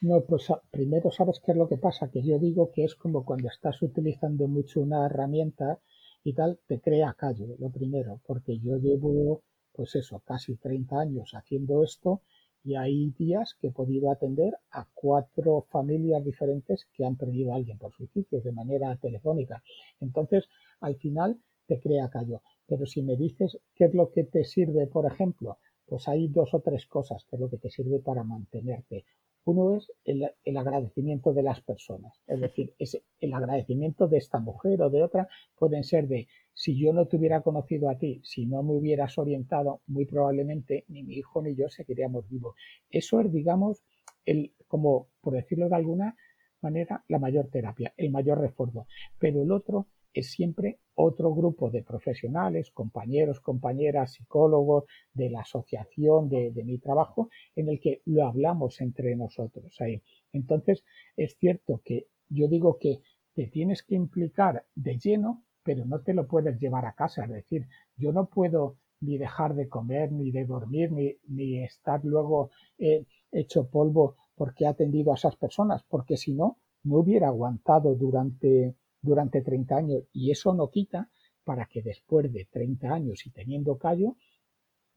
No, 0.00 0.24
pues 0.24 0.46
primero 0.70 1.10
sabes 1.10 1.40
qué 1.44 1.52
es 1.52 1.58
lo 1.58 1.68
que 1.68 1.76
pasa, 1.76 2.10
que 2.10 2.22
yo 2.22 2.38
digo 2.38 2.70
que 2.72 2.84
es 2.84 2.94
como 2.94 3.24
cuando 3.24 3.48
estás 3.48 3.82
utilizando 3.82 4.46
mucho 4.46 4.80
una 4.80 5.06
herramienta 5.06 5.80
y 6.28 6.34
tal, 6.34 6.58
te 6.66 6.78
crea 6.78 7.14
callo, 7.14 7.56
lo 7.58 7.70
primero, 7.70 8.20
porque 8.26 8.58
yo 8.58 8.76
llevo, 8.76 9.42
pues 9.72 9.94
eso, 9.94 10.20
casi 10.26 10.56
30 10.56 11.00
años 11.00 11.32
haciendo 11.32 11.82
esto 11.82 12.20
y 12.62 12.74
hay 12.76 13.10
días 13.12 13.56
que 13.58 13.68
he 13.68 13.70
podido 13.72 14.10
atender 14.10 14.58
a 14.70 14.86
cuatro 14.92 15.66
familias 15.70 16.22
diferentes 16.22 16.86
que 16.92 17.06
han 17.06 17.16
perdido 17.16 17.52
a 17.52 17.56
alguien 17.56 17.78
por 17.78 17.94
suicidio 17.94 18.42
de 18.42 18.52
manera 18.52 18.94
telefónica. 18.96 19.62
Entonces, 20.00 20.48
al 20.80 20.96
final 20.96 21.40
te 21.66 21.80
crea 21.80 22.10
callo. 22.10 22.42
Pero 22.66 22.84
si 22.84 23.02
me 23.02 23.16
dices 23.16 23.58
qué 23.74 23.86
es 23.86 23.94
lo 23.94 24.10
que 24.10 24.24
te 24.24 24.44
sirve, 24.44 24.86
por 24.86 25.06
ejemplo, 25.06 25.56
pues 25.86 26.08
hay 26.08 26.28
dos 26.28 26.52
o 26.52 26.60
tres 26.60 26.84
cosas 26.86 27.24
que 27.24 27.36
es 27.36 27.40
lo 27.40 27.48
que 27.48 27.56
te 27.56 27.70
sirve 27.70 28.00
para 28.00 28.22
mantenerte. 28.22 29.06
Uno 29.44 29.76
es 29.76 29.90
el, 30.04 30.30
el, 30.44 30.56
agradecimiento 30.56 31.32
de 31.32 31.42
las 31.42 31.60
personas, 31.62 32.12
es 32.26 32.40
decir, 32.40 32.74
es 32.78 33.00
el 33.20 33.32
agradecimiento 33.32 34.06
de 34.06 34.18
esta 34.18 34.40
mujer 34.40 34.82
o 34.82 34.90
de 34.90 35.02
otra 35.02 35.28
pueden 35.56 35.84
ser 35.84 36.06
de 36.06 36.28
si 36.52 36.76
yo 36.76 36.92
no 36.92 37.06
te 37.06 37.16
hubiera 37.16 37.40
conocido 37.42 37.88
a 37.88 37.98
ti, 37.98 38.20
si 38.24 38.44
no 38.44 38.62
me 38.64 38.74
hubieras 38.74 39.16
orientado, 39.16 39.80
muy 39.86 40.06
probablemente 40.06 40.84
ni 40.88 41.04
mi 41.04 41.14
hijo 41.14 41.40
ni 41.40 41.54
yo 41.54 41.68
seguiríamos 41.68 42.28
vivos. 42.28 42.56
Eso 42.90 43.20
es, 43.20 43.32
digamos, 43.32 43.84
el, 44.24 44.52
como 44.66 45.08
por 45.20 45.34
decirlo 45.34 45.68
de 45.68 45.76
alguna 45.76 46.16
manera, 46.60 47.04
la 47.06 47.20
mayor 47.20 47.48
terapia, 47.48 47.94
el 47.96 48.10
mayor 48.10 48.40
refuerzo. 48.40 48.88
Pero 49.18 49.42
el 49.42 49.52
otro 49.52 49.86
es 50.12 50.32
siempre 50.32 50.80
otro 51.00 51.32
grupo 51.32 51.70
de 51.70 51.84
profesionales, 51.84 52.72
compañeros, 52.72 53.40
compañeras, 53.40 54.14
psicólogos 54.14 54.84
de 55.14 55.30
la 55.30 55.42
asociación 55.42 56.28
de, 56.28 56.50
mi 56.64 56.78
trabajo, 56.78 57.30
en 57.54 57.68
el 57.68 57.78
que 57.78 58.02
lo 58.06 58.26
hablamos 58.26 58.80
entre 58.80 59.14
nosotros 59.14 59.76
ahí. 59.80 60.02
Entonces, 60.32 60.84
es 61.16 61.36
cierto 61.38 61.80
que 61.84 62.08
yo 62.28 62.48
digo 62.48 62.78
que 62.78 63.00
te 63.32 63.46
tienes 63.46 63.84
que 63.84 63.94
implicar 63.94 64.66
de 64.74 64.98
lleno, 64.98 65.44
pero 65.62 65.84
no 65.84 66.00
te 66.00 66.14
lo 66.14 66.26
puedes 66.26 66.58
llevar 66.58 66.84
a 66.84 66.94
casa. 66.94 67.24
Es 67.24 67.30
decir, 67.30 67.68
yo 67.96 68.12
no 68.12 68.26
puedo 68.26 68.76
ni 69.00 69.18
dejar 69.18 69.54
de 69.54 69.68
comer, 69.68 70.10
ni 70.10 70.32
de 70.32 70.46
dormir, 70.46 70.90
ni, 70.90 71.16
ni 71.28 71.62
estar 71.62 72.04
luego 72.04 72.50
eh, 72.76 73.04
hecho 73.30 73.68
polvo 73.70 74.16
porque 74.34 74.64
he 74.64 74.66
atendido 74.66 75.12
a 75.12 75.14
esas 75.14 75.36
personas, 75.36 75.84
porque 75.88 76.16
si 76.16 76.34
no, 76.34 76.58
no 76.82 76.98
hubiera 76.98 77.28
aguantado 77.28 77.94
durante 77.94 78.74
durante 79.00 79.42
30 79.42 79.76
años 79.76 80.04
y 80.12 80.30
eso 80.30 80.54
no 80.54 80.70
quita 80.70 81.10
para 81.44 81.66
que 81.66 81.82
después 81.82 82.32
de 82.32 82.46
30 82.50 82.92
años 82.92 83.26
y 83.26 83.30
teniendo 83.30 83.78
callo, 83.78 84.16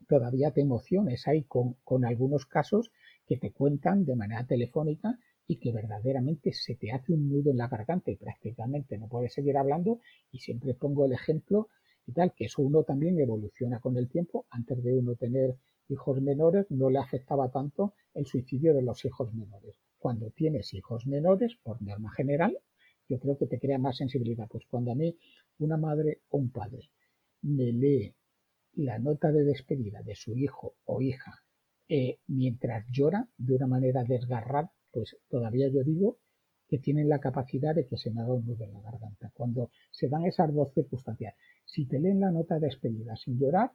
todavía 0.08 0.52
te 0.52 0.62
emociones 0.62 1.28
ahí 1.28 1.43
con, 1.43 1.76
con 1.84 2.04
algunos 2.06 2.45
casos 2.45 2.91
que 3.26 3.38
te 3.38 3.52
cuentan 3.52 4.04
de 4.04 4.16
manera 4.16 4.45
telefónica 4.45 5.18
y 5.47 5.58
que 5.58 5.72
verdaderamente 5.72 6.54
se 6.54 6.76
te 6.76 6.91
hace 6.91 7.14
un 7.14 7.30
nudo 7.30 7.52
en 7.52 7.58
la 7.58 7.68
garganta 7.68 8.12
y 8.12 8.16
prácticamente 8.16 8.97
no 8.97 9.08
puedes 9.08 9.34
seguir 9.34 9.58
hablando 9.58 9.99
y 10.32 10.39
siempre 10.39 10.74
pongo 10.74 11.06
el 11.06 11.14
ejemplo 11.14 11.70
y 12.06 12.14
tal, 12.14 12.34
que 12.34 12.45
eso 12.45 12.62
uno 12.62 12.84
también 12.84 13.20
evoluciona 13.20 13.80
con 13.80 13.97
el 13.97 14.10
tiempo. 14.10 14.45
Antes 14.49 14.84
de 14.84 14.93
uno 14.93 15.16
tener 15.16 15.56
hijos 15.88 16.22
menores 16.22 16.66
no 16.70 16.89
le 16.89 16.99
afectaba 16.99 17.52
tanto 17.52 17.93
el 18.14 18.26
suicidio 18.26 18.74
de 18.74 18.82
los 18.82 19.06
hijos 19.06 19.34
menores. 19.34 19.80
Cuando 19.99 20.32
tienes 20.32 20.74
hijos 20.74 21.06
menores, 21.06 21.58
por 21.62 21.82
norma 21.82 22.12
general, 22.12 22.58
yo 23.12 23.20
creo 23.20 23.38
que 23.38 23.45
te 23.45 23.59
crea 23.59 23.78
más 23.78 23.97
sensibilidad. 23.97 24.47
Pues 24.49 24.66
cuando 24.70 24.91
a 24.91 24.95
mí 24.95 25.18
una 25.59 25.76
madre 25.76 26.22
o 26.30 26.38
un 26.38 26.49
padre 26.49 26.91
me 27.41 27.74
lee 27.74 28.16
la 28.76 28.99
nota 28.99 29.34
de 29.34 29.43
despedida 29.43 30.01
de 30.01 30.16
su 30.16 30.38
hijo 30.38 30.76
o 30.86 31.01
hija 31.01 31.43
eh, 31.89 32.20
mientras 32.28 32.86
llora 32.89 33.28
de 33.38 33.55
una 33.55 33.68
manera 33.68 34.05
desgarrada, 34.05 34.72
pues 34.91 35.18
todavía 35.28 35.68
yo 35.68 35.84
digo 35.84 36.20
que 36.70 36.80
tienen 36.80 37.09
la 37.09 37.20
capacidad 37.20 37.76
de 37.76 37.86
que 37.86 37.97
se 37.97 38.12
me 38.12 38.22
haga 38.22 38.34
un 38.34 38.45
nudo 38.45 38.64
en 38.64 38.72
la 38.72 38.82
garganta. 38.82 39.30
Cuando 39.34 39.72
se 39.91 40.07
dan 40.07 40.26
esas 40.26 40.53
dos 40.53 40.74
circunstancias, 40.74 41.36
si 41.66 41.86
te 41.86 41.99
leen 41.99 42.22
la 42.22 42.32
nota 42.32 42.55
de 42.55 42.68
despedida 42.68 43.18
sin 43.18 43.38
llorar, 43.38 43.74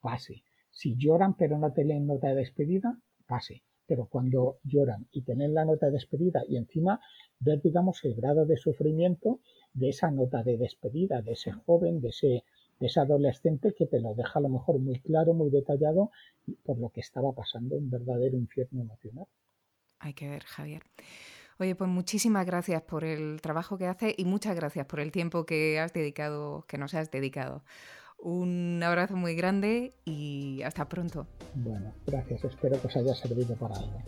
pase. 0.00 0.44
Si 0.70 0.96
lloran 0.96 1.36
pero 1.36 1.58
no 1.58 1.74
te 1.74 1.84
leen 1.84 2.06
nota 2.06 2.28
de 2.28 2.36
despedida, 2.36 2.98
pase 3.26 3.64
pero 3.88 4.06
cuando 4.06 4.58
lloran 4.62 5.08
y 5.10 5.22
tienen 5.22 5.54
la 5.54 5.64
nota 5.64 5.86
de 5.86 5.92
despedida 5.92 6.42
y 6.46 6.58
encima 6.58 7.00
ver, 7.40 7.62
digamos, 7.62 8.04
el 8.04 8.14
grado 8.14 8.44
de 8.44 8.58
sufrimiento 8.58 9.40
de 9.72 9.88
esa 9.88 10.10
nota 10.10 10.42
de 10.42 10.58
despedida, 10.58 11.22
de 11.22 11.32
ese 11.32 11.52
joven, 11.52 12.00
de 12.02 12.08
ese, 12.10 12.44
de 12.78 12.86
ese 12.86 13.00
adolescente 13.00 13.74
que 13.74 13.86
te 13.86 14.00
lo 14.00 14.14
deja 14.14 14.38
a 14.38 14.42
lo 14.42 14.50
mejor 14.50 14.78
muy 14.78 15.00
claro, 15.00 15.32
muy 15.32 15.50
detallado 15.50 16.10
por 16.64 16.78
lo 16.78 16.90
que 16.90 17.00
estaba 17.00 17.32
pasando, 17.32 17.76
un 17.76 17.90
verdadero 17.90 18.36
infierno 18.36 18.82
emocional. 18.82 19.26
Hay 20.00 20.12
que 20.12 20.28
ver, 20.28 20.44
Javier. 20.44 20.82
Oye, 21.58 21.74
pues 21.74 21.90
muchísimas 21.90 22.46
gracias 22.46 22.82
por 22.82 23.04
el 23.04 23.40
trabajo 23.40 23.78
que 23.78 23.86
hace 23.86 24.14
y 24.16 24.26
muchas 24.26 24.54
gracias 24.54 24.86
por 24.86 25.00
el 25.00 25.10
tiempo 25.10 25.44
que 25.44 25.80
has 25.80 25.92
dedicado, 25.92 26.64
que 26.68 26.78
nos 26.78 26.94
has 26.94 27.10
dedicado. 27.10 27.64
Un 28.18 28.82
abrazo 28.82 29.16
muy 29.16 29.34
grande 29.34 29.94
y 30.04 30.62
hasta 30.62 30.88
pronto. 30.88 31.26
Bueno, 31.54 31.92
gracias. 32.06 32.44
Espero 32.44 32.80
que 32.80 32.88
os 32.88 32.96
haya 32.96 33.14
servido 33.14 33.54
para 33.54 33.76
algo. 33.76 34.02